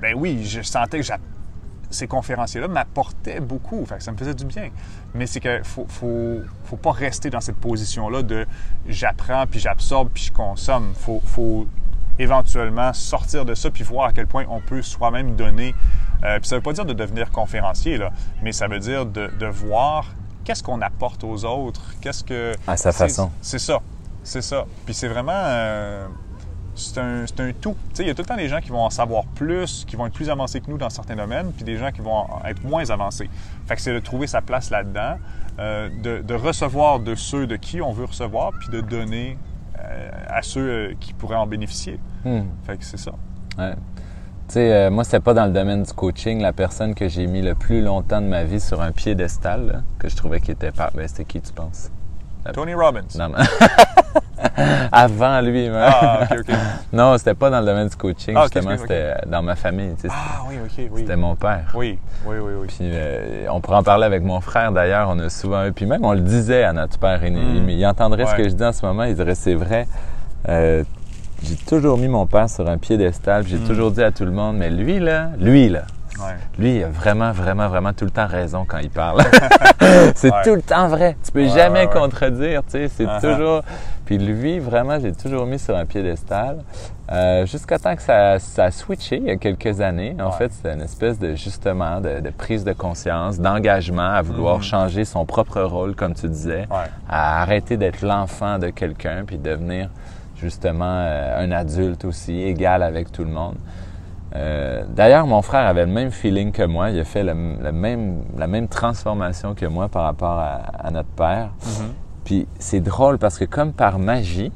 ben 0.00 0.14
oui, 0.16 0.42
je 0.46 0.62
sentais 0.62 0.98
que 1.00 1.06
ces 1.90 2.06
conférenciers-là 2.06 2.68
m'apportaient 2.68 3.40
beaucoup. 3.40 3.84
Fait 3.84 3.98
que 3.98 4.02
ça 4.02 4.10
me 4.12 4.16
faisait 4.16 4.32
du 4.32 4.46
bien. 4.46 4.70
Mais 5.12 5.26
c'est 5.26 5.40
qu'il 5.40 5.60
faut, 5.64 5.84
faut, 5.86 6.38
faut 6.64 6.76
pas 6.78 6.92
rester 6.92 7.28
dans 7.28 7.42
cette 7.42 7.56
position-là 7.56 8.22
de 8.22 8.46
j'apprends, 8.88 9.44
puis 9.46 9.60
j'absorbe, 9.60 10.08
puis 10.14 10.22
je 10.22 10.32
consomme. 10.32 10.94
faut, 10.94 11.20
faut 11.26 11.66
éventuellement 12.20 12.92
sortir 12.92 13.44
de 13.44 13.54
ça 13.54 13.70
puis 13.70 13.84
voir 13.84 14.08
à 14.08 14.12
quel 14.12 14.26
point 14.26 14.44
on 14.48 14.60
peut 14.60 14.82
soi-même 14.82 15.36
donner. 15.36 15.74
Euh, 16.22 16.38
puis 16.38 16.48
ça 16.48 16.56
veut 16.56 16.62
pas 16.62 16.72
dire 16.72 16.84
de 16.84 16.92
devenir 16.92 17.30
conférencier, 17.30 17.96
là, 17.96 18.10
mais 18.42 18.52
ça 18.52 18.68
veut 18.68 18.78
dire 18.78 19.06
de, 19.06 19.30
de 19.38 19.46
voir 19.46 20.06
qu'est-ce 20.44 20.62
qu'on 20.62 20.80
apporte 20.82 21.24
aux 21.24 21.44
autres, 21.44 21.94
qu'est-ce 22.00 22.22
que... 22.24 22.52
À 22.66 22.76
sa 22.76 22.92
façon. 22.92 23.30
C'est 23.40 23.58
ça, 23.58 23.80
c'est 24.22 24.42
ça. 24.42 24.66
Puis 24.84 24.94
c'est 24.94 25.08
vraiment... 25.08 25.32
euh, 25.34 26.06
c'est 26.74 26.98
un, 26.98 27.24
un 27.24 27.52
tout. 27.52 27.74
Tu 27.90 27.96
sais, 27.96 28.02
il 28.04 28.06
y 28.06 28.10
a 28.10 28.14
tout 28.14 28.22
le 28.22 28.28
temps 28.28 28.36
des 28.36 28.48
gens 28.48 28.60
qui 28.60 28.70
vont 28.70 28.84
en 28.84 28.90
savoir 28.90 29.24
plus, 29.34 29.84
qui 29.86 29.96
vont 29.96 30.06
être 30.06 30.14
plus 30.14 30.30
avancés 30.30 30.60
que 30.60 30.70
nous 30.70 30.78
dans 30.78 30.88
certains 30.88 31.16
domaines, 31.16 31.52
puis 31.52 31.64
des 31.64 31.76
gens 31.76 31.90
qui 31.90 32.00
vont 32.00 32.26
être 32.46 32.62
moins 32.64 32.88
avancés. 32.90 33.28
Fait 33.66 33.76
que 33.76 33.82
c'est 33.82 33.92
de 33.92 33.98
trouver 33.98 34.26
sa 34.26 34.40
place 34.40 34.70
là-dedans, 34.70 35.16
euh, 35.58 35.90
de, 36.02 36.22
de 36.22 36.34
recevoir 36.34 37.00
de 37.00 37.14
ceux 37.14 37.46
de 37.46 37.56
qui 37.56 37.82
on 37.82 37.92
veut 37.92 38.06
recevoir, 38.06 38.52
puis 38.60 38.70
de 38.70 38.80
donner 38.80 39.36
à 40.28 40.42
ceux 40.42 40.60
euh, 40.60 40.94
qui 40.98 41.12
pourraient 41.12 41.36
en 41.36 41.46
bénéficier. 41.46 41.98
Hmm. 42.24 42.42
Fait 42.64 42.76
que 42.76 42.84
c'est 42.84 42.98
ça. 42.98 43.12
Ouais. 43.58 43.74
Tu 44.48 44.54
sais, 44.54 44.72
euh, 44.72 44.90
moi, 44.90 45.04
c'était 45.04 45.20
pas 45.20 45.34
dans 45.34 45.46
le 45.46 45.52
domaine 45.52 45.82
du 45.82 45.92
coaching. 45.92 46.40
La 46.40 46.52
personne 46.52 46.94
que 46.94 47.08
j'ai 47.08 47.26
mis 47.26 47.42
le 47.42 47.54
plus 47.54 47.82
longtemps 47.82 48.20
de 48.20 48.26
ma 48.26 48.44
vie 48.44 48.60
sur 48.60 48.80
un 48.80 48.92
piédestal, 48.92 49.66
là, 49.66 49.82
que 49.98 50.08
je 50.08 50.16
trouvais 50.16 50.40
qu'il 50.40 50.52
était 50.52 50.72
pas. 50.72 50.90
Ben, 50.94 51.06
c'était 51.06 51.24
qui, 51.24 51.40
tu 51.40 51.52
penses? 51.52 51.90
Tony 52.52 52.74
Robbins. 52.74 53.02
Non, 53.18 53.28
mais- 53.28 53.44
Avant 54.92 55.40
lui, 55.40 55.68
même. 55.68 55.82
Ah, 55.82 56.20
ok, 56.30 56.38
ok. 56.40 56.54
Non, 56.92 57.16
c'était 57.18 57.34
pas 57.34 57.50
dans 57.50 57.60
le 57.60 57.66
domaine 57.66 57.88
du 57.88 57.96
coaching, 57.96 58.34
Ah, 58.36 58.42
justement, 58.52 58.76
c'était 58.78 59.14
dans 59.26 59.42
ma 59.42 59.54
famille. 59.54 59.94
tu 59.96 60.02
sais, 60.02 60.08
Ah 60.10 60.40
oui, 60.48 60.56
ok, 60.64 60.88
oui. 60.92 61.00
C'était 61.02 61.16
mon 61.16 61.36
père. 61.36 61.70
Oui, 61.74 61.98
oui, 62.26 62.36
oui, 62.40 62.52
oui. 62.60 62.66
Puis 62.68 62.78
euh, 62.82 63.46
on 63.50 63.60
pourrait 63.60 63.76
en 63.78 63.82
parler 63.82 64.04
avec 64.06 64.22
mon 64.22 64.40
frère 64.40 64.72
d'ailleurs, 64.72 65.08
on 65.10 65.18
a 65.20 65.28
souvent 65.28 65.64
eu, 65.66 65.72
puis 65.72 65.86
même 65.86 66.04
on 66.04 66.12
le 66.12 66.20
disait 66.20 66.64
à 66.64 66.72
notre 66.72 66.98
père, 66.98 67.24
il, 67.24 67.36
il- 67.36 67.70
il 67.70 67.86
entendrait 67.86 68.26
ce 68.26 68.32
Mm. 68.32 68.36
Que 68.36 68.44
je 68.48 68.54
dis 68.54 68.64
en 68.64 68.72
ce 68.72 68.84
moment, 68.84 69.04
il 69.04 69.14
dirait 69.14 69.34
c'est 69.34 69.54
vrai. 69.54 69.86
Euh, 70.48 70.82
j'ai 71.42 71.56
toujours 71.56 71.96
mis 71.98 72.08
mon 72.08 72.26
père 72.26 72.48
sur 72.50 72.68
un 72.68 72.78
piédestal, 72.78 73.46
j'ai 73.46 73.58
Mm. 73.58 73.66
toujours 73.66 73.90
dit 73.92 74.02
à 74.02 74.10
tout 74.10 74.24
le 74.24 74.32
monde, 74.32 74.56
mais 74.56 74.70
lui 74.70 74.98
là, 74.98 75.28
lui 75.38 75.68
là, 75.68 75.82
Ouais. 76.20 76.34
lui 76.58 76.76
il 76.76 76.84
a 76.84 76.88
vraiment, 76.88 77.32
vraiment, 77.32 77.68
vraiment 77.68 77.92
tout 77.92 78.04
le 78.04 78.10
temps 78.10 78.26
raison 78.26 78.64
quand 78.66 78.78
il 78.78 78.90
parle. 78.90 79.22
c'est 80.14 80.30
Ouais. 80.32 80.42
tout 80.44 80.54
le 80.54 80.62
temps 80.62 80.88
vrai. 80.88 81.16
Tu 81.24 81.32
peux 81.32 81.42
Ouais, 81.42 81.48
jamais 81.48 81.86
contredire, 81.88 82.62
tu 82.64 82.72
sais, 82.72 82.88
c'est 82.88 83.04
Uh-huh. 83.04 83.20
toujours. 83.20 83.62
Puis 84.04 84.18
lui, 84.18 84.58
vraiment, 84.58 84.98
j'ai 84.98 85.12
toujours 85.12 85.46
mis 85.46 85.58
sur 85.58 85.76
un 85.76 85.84
piédestal. 85.86 86.58
Euh, 87.12 87.46
Jusqu'à 87.46 87.78
temps 87.78 87.94
que 87.94 88.02
ça, 88.02 88.38
ça 88.40 88.64
a 88.64 88.70
switché 88.72 89.16
il 89.16 89.24
y 89.24 89.30
a 89.30 89.36
quelques 89.36 89.80
années. 89.80 90.16
En 90.20 90.32
fait, 90.32 90.52
c'était 90.52 90.74
une 90.74 90.82
espèce 90.82 91.18
de 91.18 91.34
justement 91.36 92.00
de, 92.00 92.20
de 92.20 92.30
prise 92.30 92.64
de 92.64 92.72
conscience, 92.72 93.38
d'engagement 93.38 94.10
à 94.12 94.22
vouloir 94.22 94.56
Mhm. 94.56 94.62
changer 94.62 95.04
son 95.04 95.24
propre 95.24 95.60
rôle, 95.62 95.94
comme 95.94 96.14
tu 96.14 96.28
disais, 96.28 96.66
à 97.08 97.40
arrêter 97.42 97.76
d'être 97.76 98.02
l'enfant 98.02 98.58
de 98.58 98.70
quelqu'un, 98.70 99.22
puis 99.26 99.38
devenir 99.38 99.88
justement 100.36 100.84
euh, 100.86 101.44
un 101.44 101.50
adulte 101.52 102.04
aussi, 102.04 102.42
égal 102.42 102.82
avec 102.82 103.12
tout 103.12 103.24
le 103.24 103.30
monde. 103.30 103.56
Euh, 104.34 104.84
D'ailleurs, 104.88 105.26
mon 105.26 105.42
frère 105.42 105.66
avait 105.66 105.86
le 105.86 105.92
même 105.92 106.10
feeling 106.10 106.52
que 106.52 106.62
moi. 106.62 106.90
Il 106.90 106.98
a 107.00 107.04
fait 107.04 107.24
le, 107.24 107.34
le 107.60 107.72
même, 107.72 108.22
la 108.36 108.46
même 108.46 108.68
transformation 108.68 109.54
que 109.54 109.66
moi 109.66 109.88
par 109.88 110.04
rapport 110.04 110.38
à, 110.38 110.60
à 110.86 110.90
notre 110.90 111.08
père. 111.10 111.50
Mhm. 111.64 111.92
Puis 112.24 112.46
c'est 112.58 112.80
drôle 112.80 113.18
parce 113.18 113.38
que 113.38 113.44
comme 113.44 113.72
par 113.72 113.98
magie, 113.98 114.52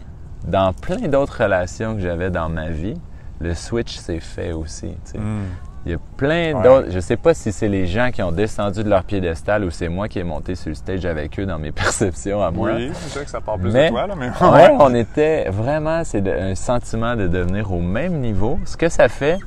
dans 0.47 0.73
plein 0.73 1.09
d'autres 1.09 1.43
relations 1.43 1.95
que 1.95 2.01
j'avais 2.01 2.31
dans 2.31 2.49
ma 2.49 2.69
vie, 2.69 2.95
le 3.41 3.55
switch 3.55 3.97
s'est 3.97 4.21
fait 4.21 4.53
aussi. 4.53 4.97
Mm. 5.15 5.45
Il 5.87 5.93
y 5.93 5.95
a 5.95 5.99
plein 6.17 6.55
Ouais. 6.55 6.63
d'autres. 6.63 6.89
Je 6.91 6.99
sais 7.01 7.17
pas 7.19 7.35
si 7.35 7.53
c'est 7.53 7.69
les 7.69 7.87
gens 7.87 8.11
qui 8.11 8.23
ont 8.23 8.33
descendu 8.33 8.83
de 8.83 8.89
leur 8.89 9.05
piédestal 9.05 9.65
ou 9.65 9.71
c'est 9.71 9.89
moi 9.89 10.09
qui 10.09 10.19
ai 10.19 10.25
monté 10.25 10.55
sur 10.55 10.71
le 10.71 10.75
stage 10.75 11.05
avec 11.05 11.39
eux 11.39 11.45
dans 11.45 11.59
mes 11.59 11.73
perceptions 11.83 12.43
à 12.43 12.51
moi. 12.51 12.71
Oui, 12.75 12.91
c'est 12.95 13.11
sûr 13.11 13.25
que 13.25 13.31
ça 13.31 13.41
part 13.43 13.59
plus 13.59 13.71
Mais- 13.73 13.87
de 13.87 13.91
toi, 13.91 14.07
là, 14.07 14.15
mais... 14.19 14.29
Ouais, 14.29 14.71
on 14.81 14.95
était 14.95 15.49
vraiment, 15.51 16.03
c'est 16.05 16.27
un 16.27 16.55
sentiment 16.55 17.17
de 17.17 17.27
devenir 17.29 17.71
au 17.73 17.81
même 17.81 18.15
niveau. 18.21 18.59
Ce 18.65 18.77
que 18.79 18.89
ça 18.89 19.09
fait, 19.09 19.39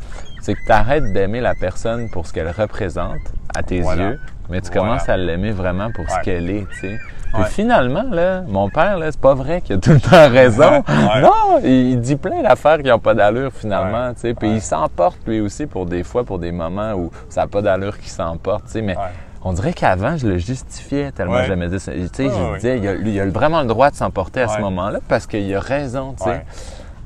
c'est 0.42 0.54
que 0.54 0.60
tu 0.66 0.72
arrêtes 0.72 1.12
d'aimer 1.12 1.42
la 1.42 1.56
personne 1.56 2.08
pour 2.12 2.28
ce 2.28 2.34
qu'elle 2.34 2.52
représente 2.52 3.18
à 3.56 3.64
tes 3.64 3.82
Voilà. 3.82 4.10
yeux, 4.12 4.20
mais 4.50 4.62
tu 4.62 4.68
Voilà. 4.72 4.82
commences 4.92 5.10
à 5.10 5.18
l'aimer 5.18 5.52
vraiment 5.52 5.92
pour 5.92 6.08
ce 6.10 6.20
qu'elle 6.22 6.50
est, 6.52 6.68
tu 6.74 6.80
sais. 6.82 6.98
Puis 7.34 7.42
Ouais. 7.44 7.50
finalement, 7.50 8.06
là, 8.10 8.42
mon 8.48 8.70
père, 8.70 8.98
là, 8.98 9.12
c'est 9.12 9.20
pas 9.20 9.34
vrai 9.34 9.62
qu'il 9.62 9.76
a 9.76 9.80
tout 9.80 9.92
le 9.92 10.00
temps 10.00 10.30
raison. 10.30 10.84
Ouais. 10.88 11.22
Non, 11.22 11.60
il, 11.64 11.70
il 11.92 12.00
dit 12.02 12.16
plein 12.16 12.42
d'affaires 12.42 12.78
qui 12.78 12.88
n'ont 12.90 13.00
pas 13.00 13.14
d'allure 13.14 13.52
finalement, 13.54 14.14
tu 14.14 14.22
sais. 14.22 14.34
Puis 14.34 14.50
il 14.50 14.62
s'emporte 14.62 15.20
lui 15.28 15.42
aussi 15.42 15.66
pour 15.66 15.86
des 15.86 16.04
fois, 16.04 16.24
pour 16.24 16.40
des 16.40 16.52
moments 16.52 16.94
où 16.94 17.12
ça 17.30 17.42
n'a 17.42 17.48
pas 17.48 17.62
d'allure 17.62 17.98
qu'il 17.98 18.10
s'emporte, 18.10 18.66
tu 18.66 18.72
sais. 18.74 18.82
Mais 18.82 18.96
on 19.44 19.54
dirait 19.54 19.74
qu'avant, 19.74 20.18
je 20.18 20.28
le 20.28 20.38
justifiais 20.38 21.12
tellement 21.12 21.44
j'aimais 21.44 21.70
ça. 21.80 21.92
Tu 21.92 22.08
sais, 22.14 22.30
je 22.30 22.56
disais, 22.56 22.78
il 22.80 22.88
a, 22.88 22.94
il 22.96 23.20
a 23.20 23.26
vraiment 23.28 23.62
le 23.62 23.68
droit 23.68 23.90
de 23.92 23.96
s'emporter 23.96 24.42
à 24.42 24.48
ce 24.48 24.60
moment-là 24.62 25.00
parce 25.08 25.28
qu'il 25.28 25.54
a 25.56 25.60
raison, 25.60 26.16
tu 26.18 26.24
sais. 26.24 26.44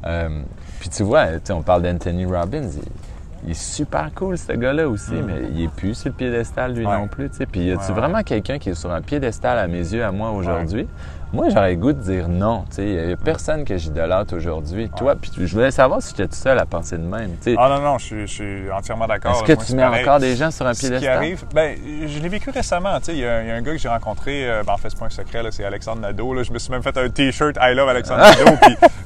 Euh, 0.05 0.29
puis 0.79 0.89
tu 0.89 1.03
vois, 1.03 1.25
on 1.51 1.61
parle 1.61 1.83
d'Anthony 1.83 2.25
Robbins, 2.25 2.61
il, 2.63 2.81
il 3.43 3.51
est 3.51 3.53
super 3.53 4.09
cool 4.13 4.37
ce 4.37 4.51
gars-là 4.53 4.87
aussi, 4.87 5.13
Mm. 5.13 5.25
mais 5.25 5.41
il 5.53 5.63
est 5.63 5.71
plus 5.73 5.95
sur 5.95 6.09
le 6.09 6.13
piédestal 6.15 6.73
lui 6.73 6.85
Ouais. 6.85 6.97
non 6.97 7.07
plus, 7.07 7.29
tu 7.29 7.37
sais. 7.37 7.45
Puis 7.45 7.61
y 7.65 7.71
a-tu 7.71 7.87
ouais. 7.91 7.93
vraiment 7.93 8.21
quelqu'un 8.23 8.59
qui 8.59 8.69
est 8.69 8.75
sur 8.75 8.91
un 8.91 9.01
piédestal 9.01 9.57
à 9.57 9.67
mes 9.67 9.79
yeux, 9.79 10.03
à 10.03 10.11
moi 10.11 10.31
aujourd'hui, 10.31 10.87
Moi, 11.33 11.47
j'aurais 11.49 11.71
le 11.71 11.77
goût 11.77 11.93
de 11.93 12.01
dire 12.01 12.27
non. 12.27 12.65
Il 12.77 12.83
n'y 13.07 13.13
a 13.13 13.15
personne 13.15 13.63
que 13.63 13.77
j'idolâtre 13.77 14.35
aujourd'hui. 14.35 14.89
Toi, 14.97 15.15
puis 15.15 15.31
je 15.37 15.53
voulais 15.53 15.71
savoir 15.71 16.01
si 16.01 16.13
tu 16.13 16.21
étais 16.21 16.29
tout 16.29 16.35
seul 16.41 16.59
à 16.59 16.65
penser 16.65 16.97
de 16.97 17.03
même. 17.03 17.37
t'sais. 17.37 17.55
Ah 17.57 17.69
non, 17.69 17.79
non, 17.81 17.97
je 17.97 18.05
suis, 18.05 18.21
je 18.27 18.33
suis 18.33 18.71
entièrement 18.71 19.07
d'accord. 19.07 19.31
Est-ce 19.31 19.43
que 19.43 19.53
Moi, 19.53 19.63
tu 19.65 19.75
mets 19.75 19.81
pareil. 19.83 20.01
encore 20.03 20.19
des 20.19 20.35
gens 20.35 20.51
sur 20.51 20.67
un 20.67 20.73
Ce 20.73 20.87
qui 20.87 21.07
arrive, 21.07 21.45
ben, 21.55 21.77
je 22.05 22.19
l'ai 22.19 22.27
vécu 22.29 22.49
récemment. 22.49 22.97
Il 23.07 23.15
y, 23.17 23.25
a 23.25 23.41
il 23.43 23.47
y 23.47 23.51
a 23.51 23.55
un 23.55 23.61
gars 23.61 23.71
que 23.71 23.77
j'ai 23.77 23.87
rencontré, 23.87 24.49
euh, 24.49 24.63
ben, 24.65 24.73
en 24.73 24.77
fait, 24.77 24.89
c'est 24.89 24.99
pas 24.99 25.05
un 25.05 25.09
secret, 25.09 25.41
là, 25.41 25.51
c'est 25.51 25.63
Alexandre 25.63 26.01
Nadeau. 26.01 26.33
Là. 26.33 26.43
Je 26.43 26.51
me 26.51 26.59
suis 26.59 26.71
même 26.71 26.83
fait 26.83 26.97
un 26.97 27.09
T-shirt 27.09 27.55
I 27.61 27.73
love 27.75 27.87
Alexandre 27.87 28.23
Nadeau. 28.37 28.57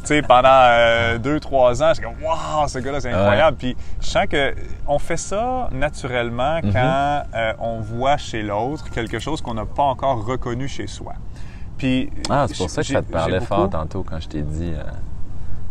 Puis, 0.06 0.22
pendant 0.24 0.50
euh, 0.50 1.18
deux, 1.20 1.40
trois 1.40 1.84
ans, 1.84 1.92
j'étais 1.94 2.08
comme, 2.08 2.24
waouh, 2.24 2.68
ce 2.68 2.80
gars-là, 2.80 3.02
c'est 3.02 3.12
incroyable. 3.12 3.58
Puis, 3.58 3.76
je 4.02 4.08
sens 4.08 4.26
que 4.28 4.54
on 4.88 4.98
fait 4.98 5.18
ça 5.18 5.70
naturellement 5.72 6.60
Mhm. 6.64 6.74
quand 6.74 7.24
euh, 7.36 7.54
on 7.60 7.80
voit 7.82 8.18
chez 8.18 8.42
l'autre 8.42 8.90
quelque 8.90 9.20
chose 9.20 9.42
qu'on 9.42 9.54
n'a 9.54 9.66
pas 9.66 9.84
encore 9.84 10.26
reconnu 10.26 10.68
chez 10.68 10.88
soi. 10.88 11.14
Puis, 11.78 12.10
Ah, 12.30 12.46
c'est 12.48 12.58
pour 12.58 12.70
ça 12.70 12.82
que 12.82 12.88
ça 12.88 13.02
te 13.02 13.12
parlait 13.12 13.40
fort 13.42 13.70
tantôt 13.70 14.04
quand 14.04 14.20
je 14.20 14.28
t'ai 14.28 14.42
dit. 14.42 14.72
euh, 14.76 14.84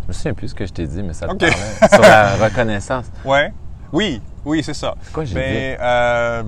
Je 0.02 0.08
me 0.08 0.12
souviens 0.12 0.34
plus 0.34 0.48
ce 0.48 0.54
que 0.54 0.66
je 0.66 0.72
t'ai 0.72 0.86
dit, 0.86 1.02
mais 1.02 1.14
ça 1.14 1.26
te 1.26 1.34
parlait 1.34 1.54
sur 1.92 2.02
la 2.02 2.36
reconnaissance. 2.36 3.06
Ouais. 3.24 3.52
Oui, 3.92 4.20
oui, 4.44 4.62
c'est 4.62 4.74
ça. 4.74 4.94
Quoi, 5.12 5.24
j'ai 5.24 5.34
Mais, 5.34 5.78
euh, 5.80 6.42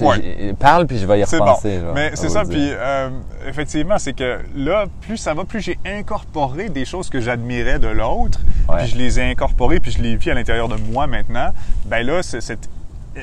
Ouais. 0.00 0.20
j'ai- 0.22 0.52
parle 0.54 0.86
puis 0.86 0.98
je 0.98 1.06
vais 1.06 1.20
y 1.20 1.24
bon. 1.24 1.44
repenser. 1.44 1.80
Mais 1.94 2.12
c'est 2.14 2.28
ça, 2.28 2.44
puis 2.44 2.70
euh, 2.70 3.10
effectivement, 3.46 3.98
c'est 3.98 4.12
que 4.12 4.38
là, 4.56 4.86
plus 5.00 5.16
ça 5.16 5.34
va, 5.34 5.44
plus 5.44 5.60
j'ai 5.60 5.78
incorporé 5.84 6.68
des 6.68 6.84
choses 6.84 7.10
que 7.10 7.20
j'admirais 7.20 7.78
de 7.78 7.88
l'autre, 7.88 8.38
Ouais. 8.68 8.76
puis 8.78 8.86
je 8.88 8.96
les 8.96 9.18
ai 9.18 9.30
incorporées, 9.30 9.80
puis 9.80 9.90
je 9.90 10.00
les 10.00 10.16
vis 10.16 10.30
à 10.30 10.34
l'intérieur 10.34 10.68
de 10.68 10.76
moi 10.76 11.06
maintenant. 11.06 11.50
Ben 11.86 12.06
là, 12.06 12.22
c'est 12.22 12.40
cette- 12.40 12.68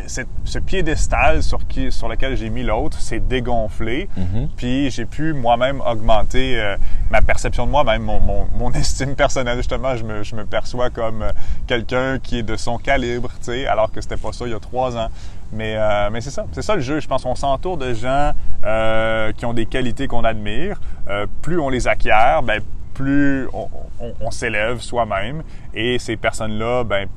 ce 0.07 0.59
piédestal 0.59 1.41
sur, 1.43 1.65
qui, 1.67 1.91
sur 1.91 2.07
lequel 2.07 2.35
j'ai 2.37 2.49
mis 2.49 2.63
l'autre 2.63 2.99
s'est 2.99 3.19
dégonflé, 3.19 4.09
Mhm. 4.17 4.49
puis 4.55 4.89
j'ai 4.91 5.05
pu 5.05 5.33
moi-même 5.33 5.81
augmenter 5.81 6.59
euh, 6.59 6.77
ma 7.09 7.21
perception 7.21 7.65
de 7.65 7.71
moi-même, 7.71 8.01
mon, 8.03 8.19
mon- 8.19 8.47
mon 8.57 8.71
estime 8.73 9.15
personnelle. 9.15 9.57
Justement, 9.57 9.95
je 9.95 10.03
me, 10.03 10.23
je 10.23 10.35
me 10.35 10.45
perçois 10.45 10.89
comme 10.89 11.21
euh, 11.23 11.31
quelqu'un 11.67 12.19
qui 12.19 12.39
est 12.39 12.43
de 12.43 12.55
son 12.55 12.77
calibre, 12.77 13.29
tu 13.39 13.45
sais, 13.51 13.67
alors 13.67 13.91
que 13.91 14.01
c'était 14.01 14.17
pas 14.17 14.31
ça 14.31 14.45
il 14.45 14.51
y 14.51 14.55
a 14.55 14.59
trois 14.59 14.95
ans. 14.97 15.07
Mais, 15.53 15.75
euh, 15.77 16.09
mais 16.11 16.21
c'est 16.21 16.31
ça, 16.31 16.45
c'est 16.51 16.61
ça 16.63 16.75
le 16.75 16.81
jeu. 16.81 16.99
Je 16.99 17.07
pense 17.07 17.23
qu'on 17.23 17.35
s'entoure 17.35 17.77
de 17.77 17.93
gens 17.93 18.31
qui 19.37 19.45
ont 19.45 19.53
des 19.53 19.65
qualités 19.67 20.07
qu'on 20.07 20.23
admire. 20.23 20.81
Plus 21.43 21.59
on 21.59 21.69
les 21.69 21.87
acquiert, 21.87 22.41
ben, 22.43 22.61
plus 22.95 23.47
on, 23.53 23.67
on- 23.99 24.13
on 24.21 24.31
s'élève 24.31 24.81
soi-même. 24.81 25.43
Et 25.73 25.99
ces 25.99 26.17
personnes-là, 26.17 26.83
ben, 26.83 27.07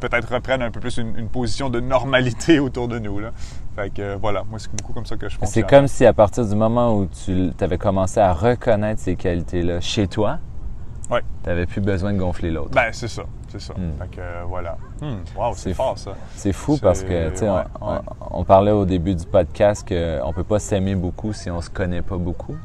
peut-être 0.00 0.32
reprennent 0.32 0.62
un 0.62 0.70
peu 0.70 0.80
plus 0.80 0.96
une, 0.98 1.16
une 1.18 1.28
position 1.28 1.70
de 1.70 1.80
normalité 1.80 2.58
autour 2.60 2.88
de 2.88 2.98
nous. 2.98 3.18
Là. 3.18 3.30
Fait 3.74 3.90
que 3.90 4.02
euh, 4.02 4.16
voilà, 4.20 4.44
moi 4.48 4.58
c'est 4.58 4.70
beaucoup 4.74 4.92
comme 4.92 5.06
ça 5.06 5.16
que 5.16 5.28
je 5.28 5.34
C'est 5.34 5.40
fonctionne. 5.40 5.66
comme 5.66 5.88
si 5.88 6.04
à 6.06 6.12
partir 6.12 6.46
du 6.46 6.54
moment 6.54 6.94
où 6.96 7.06
tu 7.06 7.50
avais 7.60 7.78
commencé 7.78 8.20
à 8.20 8.32
reconnaître 8.32 9.00
ces 9.00 9.16
qualités-là 9.16 9.80
chez 9.80 10.06
toi, 10.08 10.38
Ouais. 11.08 11.20
tu 11.44 11.48
n'avais 11.48 11.66
plus 11.66 11.80
besoin 11.80 12.12
de 12.12 12.18
gonfler 12.18 12.50
l'autre. 12.50 12.70
Ben 12.72 12.88
c'est 12.90 13.06
ça, 13.06 13.22
c'est 13.48 13.60
ça. 13.60 13.74
Hmm. 13.74 13.92
Fait 14.02 14.16
que 14.16 14.20
euh, 14.20 14.42
voilà. 14.48 14.76
Hmm, 15.00 15.18
wow, 15.38 15.52
c'est 15.54 15.68
C'est 15.70 15.74
fort 15.74 15.96
ça. 15.96 16.14
C'est 16.34 16.52
fou 16.52 16.74
C'est- 16.74 16.82
parce 16.82 17.02
que, 17.04 17.30
tu 17.30 17.36
sais, 17.36 17.48
ouais, 17.48 17.60
on, 17.80 17.92
ouais. 17.92 17.98
on- 18.32 18.40
on 18.40 18.44
parlait 18.44 18.72
au 18.72 18.84
début 18.84 19.14
du 19.14 19.24
podcast 19.24 19.86
qu'on 19.86 19.94
ne 20.28 20.32
peut 20.32 20.42
pas 20.42 20.58
s'aimer 20.58 20.96
beaucoup 20.96 21.32
si 21.32 21.48
on 21.48 21.60
se 21.60 21.70
connaît 21.70 22.02
pas 22.02 22.16
beaucoup. 22.16 22.56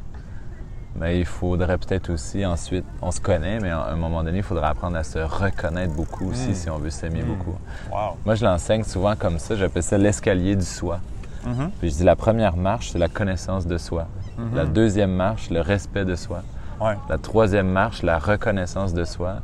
Mais 0.96 1.18
il 1.18 1.24
faudrait 1.24 1.78
peut-être 1.78 2.10
aussi 2.10 2.44
ensuite, 2.44 2.84
on 3.00 3.10
se 3.10 3.20
connaît, 3.20 3.58
mais 3.60 3.70
à 3.70 3.86
un 3.86 3.96
moment 3.96 4.22
donné, 4.22 4.38
il 4.38 4.42
faudrait 4.42 4.66
apprendre 4.68 4.96
à 4.96 5.04
se 5.04 5.18
reconnaître 5.18 5.94
beaucoup 5.94 6.30
aussi 6.30 6.50
Mm. 6.50 6.54
si 6.54 6.70
on 6.70 6.78
veut 6.78 6.90
s'aimer 6.90 7.22
Mm. 7.22 7.26
beaucoup. 7.26 7.56
Wow. 7.90 8.16
Moi, 8.24 8.34
je 8.34 8.44
l'enseigne 8.44 8.84
souvent 8.84 9.16
comme 9.16 9.38
ça, 9.38 9.56
j'appelle 9.56 9.82
ça 9.82 9.96
l'escalier 9.98 10.54
du 10.56 10.64
soi. 10.66 11.00
Mhm. 11.46 11.70
Puis 11.80 11.90
je 11.90 11.94
dis 11.96 12.04
la 12.04 12.14
première 12.14 12.56
marche, 12.56 12.90
c'est 12.92 12.98
la 12.98 13.08
connaissance 13.08 13.66
de 13.66 13.76
soi. 13.78 14.06
Mhm. 14.38 14.54
La 14.54 14.64
deuxième 14.64 15.12
marche, 15.12 15.50
le 15.50 15.60
respect 15.60 16.04
de 16.04 16.14
soi. 16.14 16.42
Ouais. 16.80 16.96
La 17.08 17.18
troisième 17.18 17.68
marche, 17.68 18.02
la 18.02 18.18
reconnaissance 18.18 18.92
de 18.94 19.04
soi. 19.04 19.36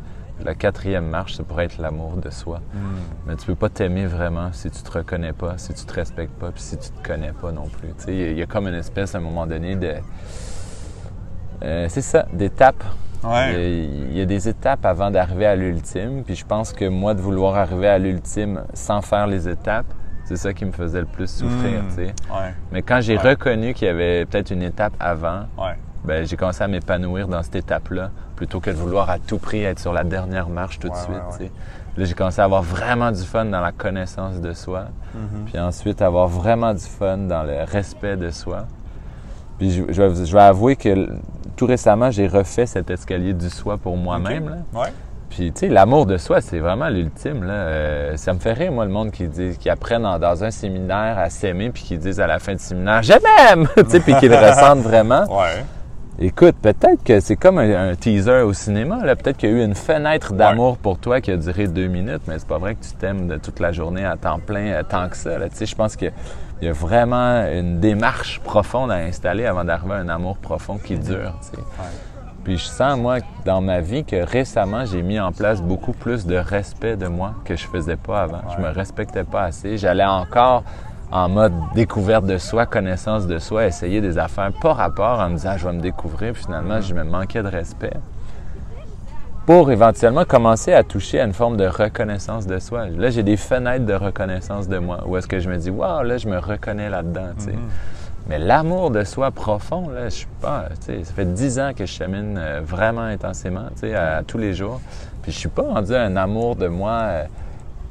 La 0.44 0.54
quatrième 0.54 1.06
marche, 1.08 1.34
ça 1.34 1.42
pourrait 1.42 1.64
être 1.64 1.78
l'amour 1.78 2.12
de 2.18 2.30
soi. 2.30 2.60
Hmm. 2.72 2.78
Mais 3.26 3.34
tu 3.34 3.46
peux 3.46 3.56
pas 3.56 3.68
t'aimer 3.68 4.06
vraiment 4.06 4.52
si 4.52 4.70
tu 4.70 4.80
te 4.84 4.90
reconnais 4.98 5.32
pas, 5.32 5.54
si 5.58 5.74
tu 5.74 5.84
te 5.84 5.92
respectes 5.92 6.32
pas, 6.38 6.52
puis 6.52 6.62
si 6.62 6.76
tu 6.78 6.90
te 6.90 7.08
connais 7.08 7.32
pas 7.32 7.50
non 7.50 7.66
plus. 7.66 7.88
Tu 7.98 8.04
sais, 8.04 8.16
il 8.16 8.32
y 8.34 8.38
y, 8.38 8.42
a 8.42 8.46
comme 8.46 8.68
une 8.68 8.74
espèce 8.74 9.16
à 9.16 9.18
un 9.18 9.20
moment 9.20 9.48
donné 9.48 9.74
de. 9.74 9.94
Euh, 11.62 11.86
c'est 11.88 12.02
ça, 12.02 12.26
d'étapes. 12.32 12.84
Ouais. 13.24 13.84
Il 14.10 14.16
y 14.16 14.20
a 14.20 14.24
des 14.24 14.48
étapes 14.48 14.84
avant 14.86 15.10
d'arriver 15.10 15.46
à 15.46 15.56
l'ultime. 15.56 16.22
Puis 16.24 16.36
je 16.36 16.46
pense 16.46 16.72
que 16.72 16.84
moi, 16.88 17.14
de 17.14 17.20
vouloir 17.20 17.56
arriver 17.56 17.88
à 17.88 17.98
l'ultime 17.98 18.62
sans 18.74 19.02
faire 19.02 19.26
les 19.26 19.48
étapes, 19.48 19.86
c'est 20.24 20.36
ça 20.36 20.52
qui 20.52 20.64
me 20.64 20.72
faisait 20.72 21.00
le 21.00 21.06
plus 21.06 21.28
souffrir. 21.28 21.82
Hmm. 21.82 22.00
Ouais. 22.00 22.54
Mais 22.70 22.82
quand 22.82 23.00
j'ai 23.00 23.16
Ouais. 23.18 23.30
reconnu 23.30 23.74
qu'il 23.74 23.86
y 23.88 23.90
avait 23.90 24.24
peut-être 24.26 24.50
une 24.50 24.62
étape 24.62 24.92
avant, 25.00 25.42
ben, 26.04 26.24
j'ai 26.26 26.36
commencé 26.36 26.62
à 26.62 26.68
m'épanouir 26.68 27.26
dans 27.26 27.42
cette 27.42 27.56
étape-là, 27.56 28.10
plutôt 28.36 28.60
que 28.60 28.70
de 28.70 28.76
vouloir 28.76 29.10
à 29.10 29.18
tout 29.18 29.38
prix 29.38 29.64
être 29.64 29.80
sur 29.80 29.92
la 29.92 30.04
dernière 30.04 30.48
marche 30.48 30.78
tout 30.78 30.88
de 30.88 30.94
suite. 30.94 31.50
Là, 31.96 32.04
j'ai 32.04 32.14
commencé 32.14 32.40
à 32.40 32.44
avoir 32.44 32.62
vraiment 32.62 33.10
du 33.10 33.22
fun 33.22 33.46
dans 33.46 33.60
la 33.60 33.72
connaissance 33.72 34.40
de 34.40 34.52
soi, 34.52 34.84
Mhm. 35.14 35.44
puis 35.46 35.58
ensuite 35.58 36.00
avoir 36.02 36.28
vraiment 36.28 36.72
du 36.72 36.84
fun 36.84 37.16
dans 37.18 37.42
le 37.42 37.64
respect 37.64 38.16
de 38.16 38.30
soi. 38.30 38.66
Puis 39.58 39.72
je, 39.72 39.82
je 39.92 40.02
vais, 40.02 40.24
je 40.24 40.32
vais 40.32 40.40
avouer 40.42 40.76
que 40.76 41.08
tout 41.58 41.66
récemment, 41.66 42.10
j'ai 42.10 42.26
refait 42.28 42.64
cet 42.66 42.88
escalier 42.90 43.34
du 43.34 43.50
soi 43.50 43.76
pour 43.76 43.96
moi-même. 43.96 44.64
Ouais. 44.72 44.88
Puis, 45.28 45.52
tu 45.52 45.60
sais, 45.60 45.68
l'amour 45.68 46.06
de 46.06 46.16
soi, 46.16 46.40
c'est 46.40 46.58
vraiment 46.58 46.88
l'ultime. 46.88 47.44
là. 47.44 47.52
Euh, 47.52 48.16
ça 48.16 48.32
me 48.32 48.38
fait 48.38 48.54
rire, 48.54 48.72
moi, 48.72 48.86
le 48.86 48.90
monde 48.90 49.10
qui, 49.10 49.26
dit, 49.28 49.56
qui 49.60 49.68
apprennent 49.68 50.06
en- 50.06 50.18
dans 50.18 50.42
un 50.42 50.50
séminaire 50.50 51.18
à 51.18 51.28
s'aimer, 51.28 51.68
puis 51.70 51.82
qui 51.82 51.98
disent 51.98 52.20
à 52.20 52.26
la 52.26 52.38
fin 52.38 52.52
du 52.54 52.60
séminaire 52.62 53.02
«Je 53.02 53.12
m'aime!» 53.12 53.68
Tu 53.76 53.90
sais, 53.90 54.00
puis 54.00 54.14
qu'ils 54.16 54.30
le 54.30 54.36
ressentent 54.48 54.80
vraiment. 54.82 55.24
Ouais. 55.28 55.64
Écoute, 56.20 56.56
peut-être 56.62 57.04
que 57.04 57.20
c'est 57.20 57.36
comme 57.36 57.58
un, 57.58 57.90
un 57.90 57.94
teaser 57.94 58.40
au 58.42 58.52
cinéma. 58.52 59.04
là. 59.04 59.14
Peut-être 59.14 59.36
qu'il 59.36 59.50
y 59.50 59.52
a 59.52 59.56
eu 59.56 59.64
une 59.64 59.74
fenêtre 59.76 60.32
d'amour 60.32 60.76
pour 60.78 60.98
toi 60.98 61.20
qui 61.20 61.30
a 61.30 61.36
duré 61.36 61.68
deux 61.68 61.86
minutes, 61.86 62.22
mais 62.26 62.38
c'est 62.38 62.48
pas 62.48 62.58
vrai 62.58 62.74
que 62.74 62.82
tu 62.84 62.92
t'aimes 62.92 63.28
de 63.28 63.36
toute 63.36 63.60
la 63.60 63.70
journée 63.70 64.04
à 64.04 64.16
temps 64.16 64.40
plein, 64.44 64.66
euh, 64.72 64.82
tant 64.82 65.08
que 65.08 65.16
ça. 65.16 65.30
Tu 65.50 65.56
sais, 65.56 65.66
je 65.66 65.76
pense 65.76 65.94
a- 66.06 66.10
il 66.60 66.66
y 66.66 66.70
a 66.70 66.72
vraiment 66.72 67.44
une 67.46 67.78
démarche 67.80 68.40
profonde 68.40 68.90
à 68.90 68.96
installer 68.96 69.46
avant 69.46 69.64
d'arriver 69.64 69.94
à 69.94 69.98
un 69.98 70.08
amour 70.08 70.38
profond 70.38 70.78
qui 70.78 70.98
dure. 70.98 71.34
Puis 72.44 72.58
je 72.58 72.64
sens, 72.64 72.98
moi, 72.98 73.18
dans 73.44 73.60
ma 73.60 73.80
vie, 73.80 74.04
que 74.04 74.16
récemment, 74.16 74.84
j'ai 74.86 75.02
mis 75.02 75.20
en 75.20 75.32
place 75.32 75.60
beaucoup 75.60 75.92
plus 75.92 76.26
de 76.26 76.36
respect 76.36 76.96
de 76.96 77.06
moi 77.06 77.34
que 77.44 77.56
je 77.56 77.66
faisais 77.66 77.96
pas 77.96 78.22
avant. 78.22 78.40
Je 78.56 78.62
me 78.62 78.68
respectais 78.68 79.24
pas 79.24 79.44
assez. 79.44 79.76
J'allais 79.76 80.04
encore 80.04 80.64
en 81.10 81.28
mode 81.28 81.52
découverte 81.74 82.26
de 82.26 82.38
soi, 82.38 82.66
connaissance 82.66 83.26
de 83.26 83.38
soi, 83.38 83.66
essayer 83.66 84.00
des 84.00 84.18
affaires 84.18 84.52
pas 84.60 84.72
rapport 84.72 85.20
en 85.20 85.30
me 85.30 85.34
disant, 85.34 85.50
Ah, 85.52 85.56
je 85.58 85.66
vais 85.66 85.72
me 85.74 85.80
découvrir. 85.80 86.32
Puis 86.32 86.44
finalement, 86.44 86.80
je 86.80 86.94
me 86.94 87.04
manquais 87.04 87.42
de 87.42 87.48
respect. 87.48 87.94
Pour 89.48 89.70
éventuellement 89.70 90.26
commencer 90.26 90.74
à 90.74 90.84
toucher 90.84 91.20
à 91.20 91.24
une 91.24 91.32
forme 91.32 91.56
de 91.56 91.66
reconnaissance 91.66 92.46
de 92.46 92.58
soi. 92.58 92.88
Là, 92.88 93.08
j'ai 93.08 93.22
des 93.22 93.38
fenêtres 93.38 93.86
de 93.86 93.94
reconnaissance 93.94 94.68
de 94.68 94.76
moi. 94.76 95.02
Où 95.06 95.16
est-ce 95.16 95.26
que 95.26 95.40
je 95.40 95.48
me 95.48 95.56
dis, 95.56 95.70
waouh, 95.70 96.02
là, 96.02 96.18
je 96.18 96.28
me 96.28 96.36
reconnais 96.38 96.90
là-dedans, 96.90 97.28
sais. 97.38 97.54
Mais 98.28 98.38
l'amour 98.38 98.90
de 98.90 99.04
soi 99.04 99.30
profond, 99.30 99.88
là, 99.88 100.10
je 100.10 100.16
suis 100.16 100.28
pas, 100.42 100.66
ça 100.80 100.92
fait 101.16 101.32
dix 101.32 101.58
ans 101.58 101.70
que 101.74 101.86
je 101.86 101.92
chemine 101.92 102.36
euh, 102.38 102.60
vraiment 102.62 103.00
intensément, 103.00 103.68
à, 103.94 104.16
à 104.18 104.22
tous 104.22 104.36
les 104.36 104.52
jours. 104.52 104.82
Puis 105.22 105.32
je 105.32 105.38
suis 105.38 105.48
pas 105.48 105.62
rendu 105.62 105.94
à 105.94 106.02
un 106.02 106.16
amour 106.16 106.54
de 106.54 106.68
moi 106.68 107.00
euh, 107.04 107.24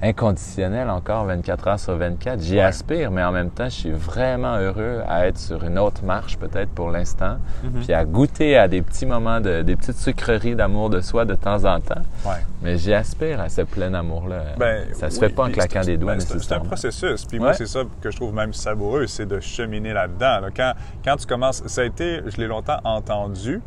inconditionnel 0.01 0.89
encore 0.89 1.25
24 1.25 1.67
heures 1.67 1.79
sur 1.79 1.95
24. 1.95 2.39
J'y 2.41 2.59
aspire, 2.59 3.11
mais 3.11 3.23
en 3.23 3.31
même 3.31 3.49
temps, 3.49 3.65
je 3.65 3.75
suis 3.75 3.91
vraiment 3.91 4.55
heureux 4.57 5.01
à 5.07 5.27
être 5.27 5.37
sur 5.37 5.63
une 5.63 5.77
autre 5.79 6.03
marche 6.03 6.37
peut-être 6.37 6.69
pour 6.69 6.91
l'instant, 6.91 7.37
Mhm. 7.63 7.81
puis 7.83 7.93
à 7.93 8.05
goûter 8.05 8.57
à 8.57 8.67
des 8.67 8.81
petits 8.81 9.05
moments, 9.05 9.39
de, 9.41 9.61
des 9.61 9.75
petites 9.75 9.97
sucreries 9.97 10.55
d'amour 10.55 10.89
de 10.89 11.01
soi 11.01 11.25
de 11.25 11.35
temps 11.35 11.63
en 11.65 11.79
temps. 11.79 12.01
Ouais. 12.25 12.43
Mais 12.61 12.77
j'y 12.77 12.93
aspire 12.93 13.41
à 13.41 13.49
ce 13.49 13.61
plein 13.61 13.93
amour-là. 13.93 14.41
Ben, 14.57 14.83
ça 14.93 15.09
se 15.09 15.15
oui, 15.19 15.27
fait 15.27 15.29
pas 15.33 15.45
en 15.45 15.51
claquant 15.51 15.81
des 15.81 15.97
doigts 15.97 16.13
ben, 16.15 16.21
c'est- 16.21 16.51
un 16.53 16.59
processus. 16.59 17.25
Puis 17.25 17.39
moi, 17.39 17.53
c'est 17.53 17.65
ça 17.67 17.81
que 18.01 18.11
je 18.11 18.15
trouve 18.15 18.33
même 18.33 18.53
savoureux, 18.53 19.07
c'est 19.07 19.25
de 19.25 19.39
cheminer 19.39 19.93
là-dedans. 19.93 20.39
là. 20.41 20.47
Quand, 20.55 20.73
quand 21.03 21.15
tu 21.17 21.25
commences, 21.25 21.63
ça 21.65 21.81
a 21.81 21.83
été, 21.83 22.21
je 22.25 22.37
l'ai 22.37 22.47
longtemps 22.47 22.79
entendu, 22.83 23.61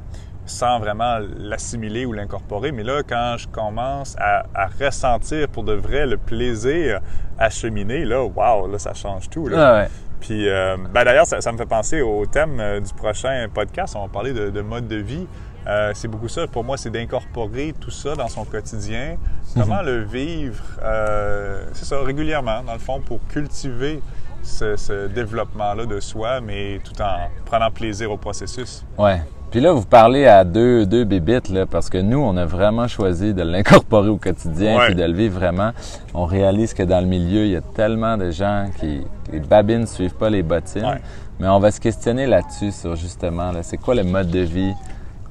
sans 0.46 0.78
vraiment 0.80 1.18
l'assimiler 1.38 2.06
ou 2.06 2.12
l'incorporer, 2.12 2.72
mais 2.72 2.82
là, 2.82 3.02
quand 3.06 3.36
je 3.38 3.46
commence 3.48 4.16
à, 4.18 4.44
à 4.54 4.66
ressentir 4.66 5.48
pour 5.48 5.64
de 5.64 5.74
vrai 5.74 6.06
le 6.06 6.16
plaisir 6.16 7.00
à 7.38 7.50
cheminer, 7.50 8.04
là, 8.04 8.22
wow, 8.24 8.66
là, 8.66 8.78
ça 8.78 8.94
change 8.94 9.30
tout. 9.30 9.48
Là. 9.48 9.56
Ah 9.58 9.80
ouais. 9.82 9.88
Puis, 10.20 10.48
euh, 10.48 10.76
ben 10.92 11.04
d'ailleurs, 11.04 11.26
ça, 11.26 11.40
ça 11.40 11.50
me 11.50 11.56
fait 11.56 11.66
penser 11.66 12.02
au 12.02 12.26
thème 12.26 12.60
euh, 12.60 12.80
du 12.80 12.92
prochain 12.92 13.46
podcast. 13.52 13.94
On 13.96 14.02
va 14.02 14.08
parler 14.08 14.32
de, 14.34 14.50
de 14.50 14.60
mode 14.60 14.86
de 14.86 14.96
vie. 14.96 15.26
Euh, 15.66 15.92
c'est 15.94 16.08
beaucoup 16.08 16.28
ça. 16.28 16.46
Pour 16.46 16.64
moi, 16.64 16.76
c'est 16.76 16.90
d'incorporer 16.90 17.74
tout 17.80 17.90
ça 17.90 18.14
dans 18.14 18.28
son 18.28 18.44
quotidien. 18.44 19.16
Comment 19.54 19.82
le 19.82 20.02
vivre, 20.02 20.62
euh, 20.82 21.64
c'est 21.72 21.84
ça, 21.84 22.02
régulièrement, 22.02 22.62
dans 22.62 22.72
le 22.74 22.78
fond, 22.78 23.00
pour 23.00 23.20
cultiver 23.28 24.00
ce, 24.42 24.76
ce 24.76 25.06
développement-là 25.06 25.86
de 25.86 26.00
soi, 26.00 26.40
mais 26.40 26.80
tout 26.84 27.00
en 27.00 27.28
prenant 27.44 27.70
plaisir 27.70 28.10
au 28.10 28.16
processus. 28.16 28.84
Ouais. 28.98 29.20
Puis 29.50 29.60
là, 29.60 29.72
vous 29.72 29.84
parlez 29.84 30.26
à 30.26 30.44
deux, 30.44 30.86
deux 30.86 31.02
bébites, 31.04 31.48
là, 31.48 31.66
parce 31.66 31.90
que 31.90 31.98
nous, 31.98 32.18
on 32.18 32.36
a 32.36 32.44
vraiment 32.44 32.86
choisi 32.86 33.34
de 33.34 33.42
l'incorporer 33.42 34.08
au 34.08 34.16
quotidien 34.16 34.78
Ouais. 34.78 34.86
puis 34.86 34.94
de 34.94 35.02
le 35.02 35.12
vivre 35.12 35.38
vraiment. 35.40 35.72
On 36.14 36.24
réalise 36.24 36.72
que 36.72 36.84
dans 36.84 37.00
le 37.00 37.06
milieu, 37.06 37.44
il 37.46 37.50
y 37.52 37.56
a 37.56 37.60
tellement 37.60 38.16
de 38.16 38.30
gens 38.30 38.66
qui... 38.78 39.00
Les 39.32 39.40
babines 39.40 39.80
ne 39.80 39.86
suivent 39.86 40.14
pas 40.14 40.30
les 40.30 40.42
bottines. 40.44 40.84
Ouais. 40.84 41.00
Mais 41.40 41.48
on 41.48 41.58
va 41.58 41.70
se 41.72 41.80
questionner 41.80 42.26
là-dessus 42.26 42.70
sur 42.70 42.94
justement, 42.94 43.50
là, 43.50 43.62
c'est 43.62 43.76
quoi 43.78 43.94
le 43.96 44.04
mode 44.04 44.30
de 44.30 44.40
vie? 44.40 44.72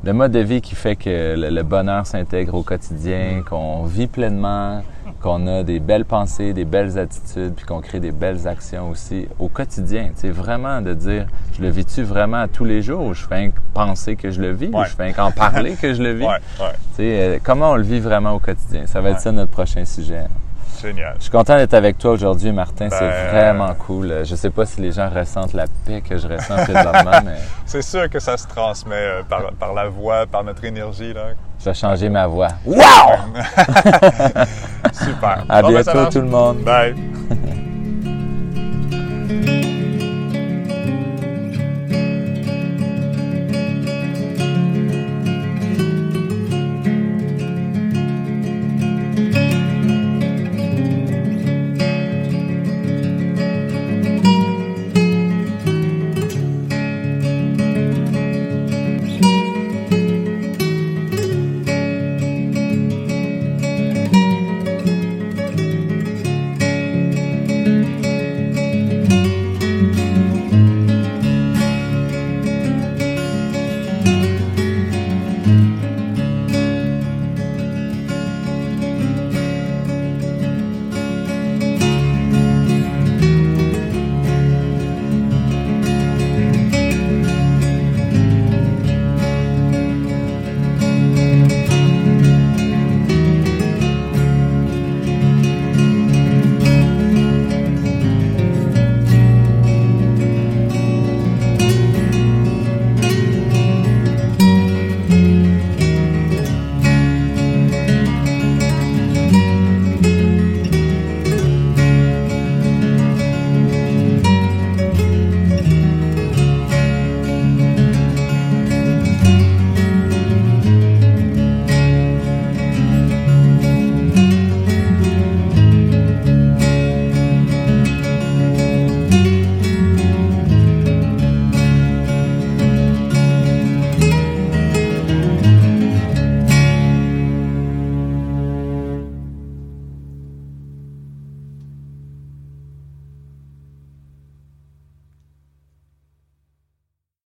Le 0.04 0.12
mode 0.14 0.32
de 0.32 0.40
vie 0.40 0.60
qui 0.62 0.76
fait 0.76 0.96
que 0.96 1.36
le, 1.38 1.50
le 1.50 1.64
bonheur 1.64 2.06
s'intègre 2.06 2.56
au 2.56 2.64
quotidien, 2.64 3.42
qu'on 3.50 3.84
vit 3.84 4.08
pleinement, 4.08 4.82
qu'on 5.22 5.48
a 5.48 5.64
des 5.64 5.80
belles 5.80 6.06
pensées, 6.06 6.54
des 6.54 6.66
belles 6.66 6.98
attitudes, 6.98 7.54
puis 7.56 7.66
qu'on 7.66 7.82
crée 7.82 8.00
des 8.00 8.12
belles 8.12 8.48
actions 8.48 8.90
aussi 8.90 9.28
au 9.38 9.48
quotidien. 9.48 10.12
Sais, 10.16 10.30
vraiment 10.30 10.82
de 10.82 10.94
dire, 10.94 11.28
je 11.58 11.62
le 11.62 11.70
vis-tu 11.70 12.04
vraiment 12.04 12.48
tous 12.48 12.66
les 12.66 12.82
jours 12.82 13.06
ou 13.06 13.14
je 13.14 13.26
fais 13.26 13.50
que 13.50 13.60
penser 13.74 14.16
que 14.16 14.32
je 14.32 14.42
le 14.42 14.52
vis 14.52 14.70
ou 14.74 14.84
je 14.84 14.96
fais 14.96 15.14
qu'en 15.14 15.32
parler 15.32 15.76
que 15.76 15.94
je 15.94 16.02
le 16.02 16.14
vis? 16.14 16.26
Ouais, 16.60 16.74
euh, 17.00 17.40
comment 17.44 17.72
on 17.72 17.76
le 17.76 17.84
vit 17.84 18.00
vraiment 18.00 18.34
au 18.34 18.40
quotidien? 18.40 18.86
Ça 18.86 19.02
va 19.02 19.12
être 19.12 19.22
ça 19.22 19.32
notre 19.32 19.52
prochain 19.52 19.86
sujet. 19.86 20.26
Génial. 20.82 21.14
Je 21.18 21.24
suis 21.24 21.32
content 21.32 21.58
d'être 21.58 21.74
avec 21.74 21.98
toi 21.98 22.12
aujourd'hui, 22.12 22.52
Martin. 22.52 22.88
Ben, 22.88 22.98
C'est 22.98 23.32
vraiment 23.32 23.74
cool. 23.76 24.24
Je 24.24 24.36
sais 24.36 24.50
pas 24.50 24.66
si 24.66 24.82
les 24.82 24.92
gens 24.92 25.10
ressentent 25.10 25.54
la 25.54 25.66
paix 25.86 26.02
que 26.02 26.18
je 26.18 26.28
ressens 26.28 26.56
présentement, 26.64 27.20
mais 27.26 27.38
C'est 27.66 27.82
sûr 27.82 28.10
que 28.10 28.20
ça 28.20 28.38
se 28.38 28.48
transmet 28.48 28.96
euh, 28.96 29.24
par, 29.24 29.52
par 29.60 29.74
la 29.74 29.90
voix, 29.90 30.26
par 30.26 30.44
notre 30.44 30.64
énergie. 30.64 31.14
Là. 31.14 31.28
je 31.60 31.66
vais 31.66 31.74
changer 31.74 32.10
ma 32.10 32.28
voix. 32.28 32.50
Super. 34.94 35.46
À 35.50 35.62
Bon, 35.62 35.72
ben, 35.72 35.84
bientôt 35.84 36.06
tout 36.12 36.22
le 36.22 36.28
monde. 36.28 36.60
Bye. 36.64 36.96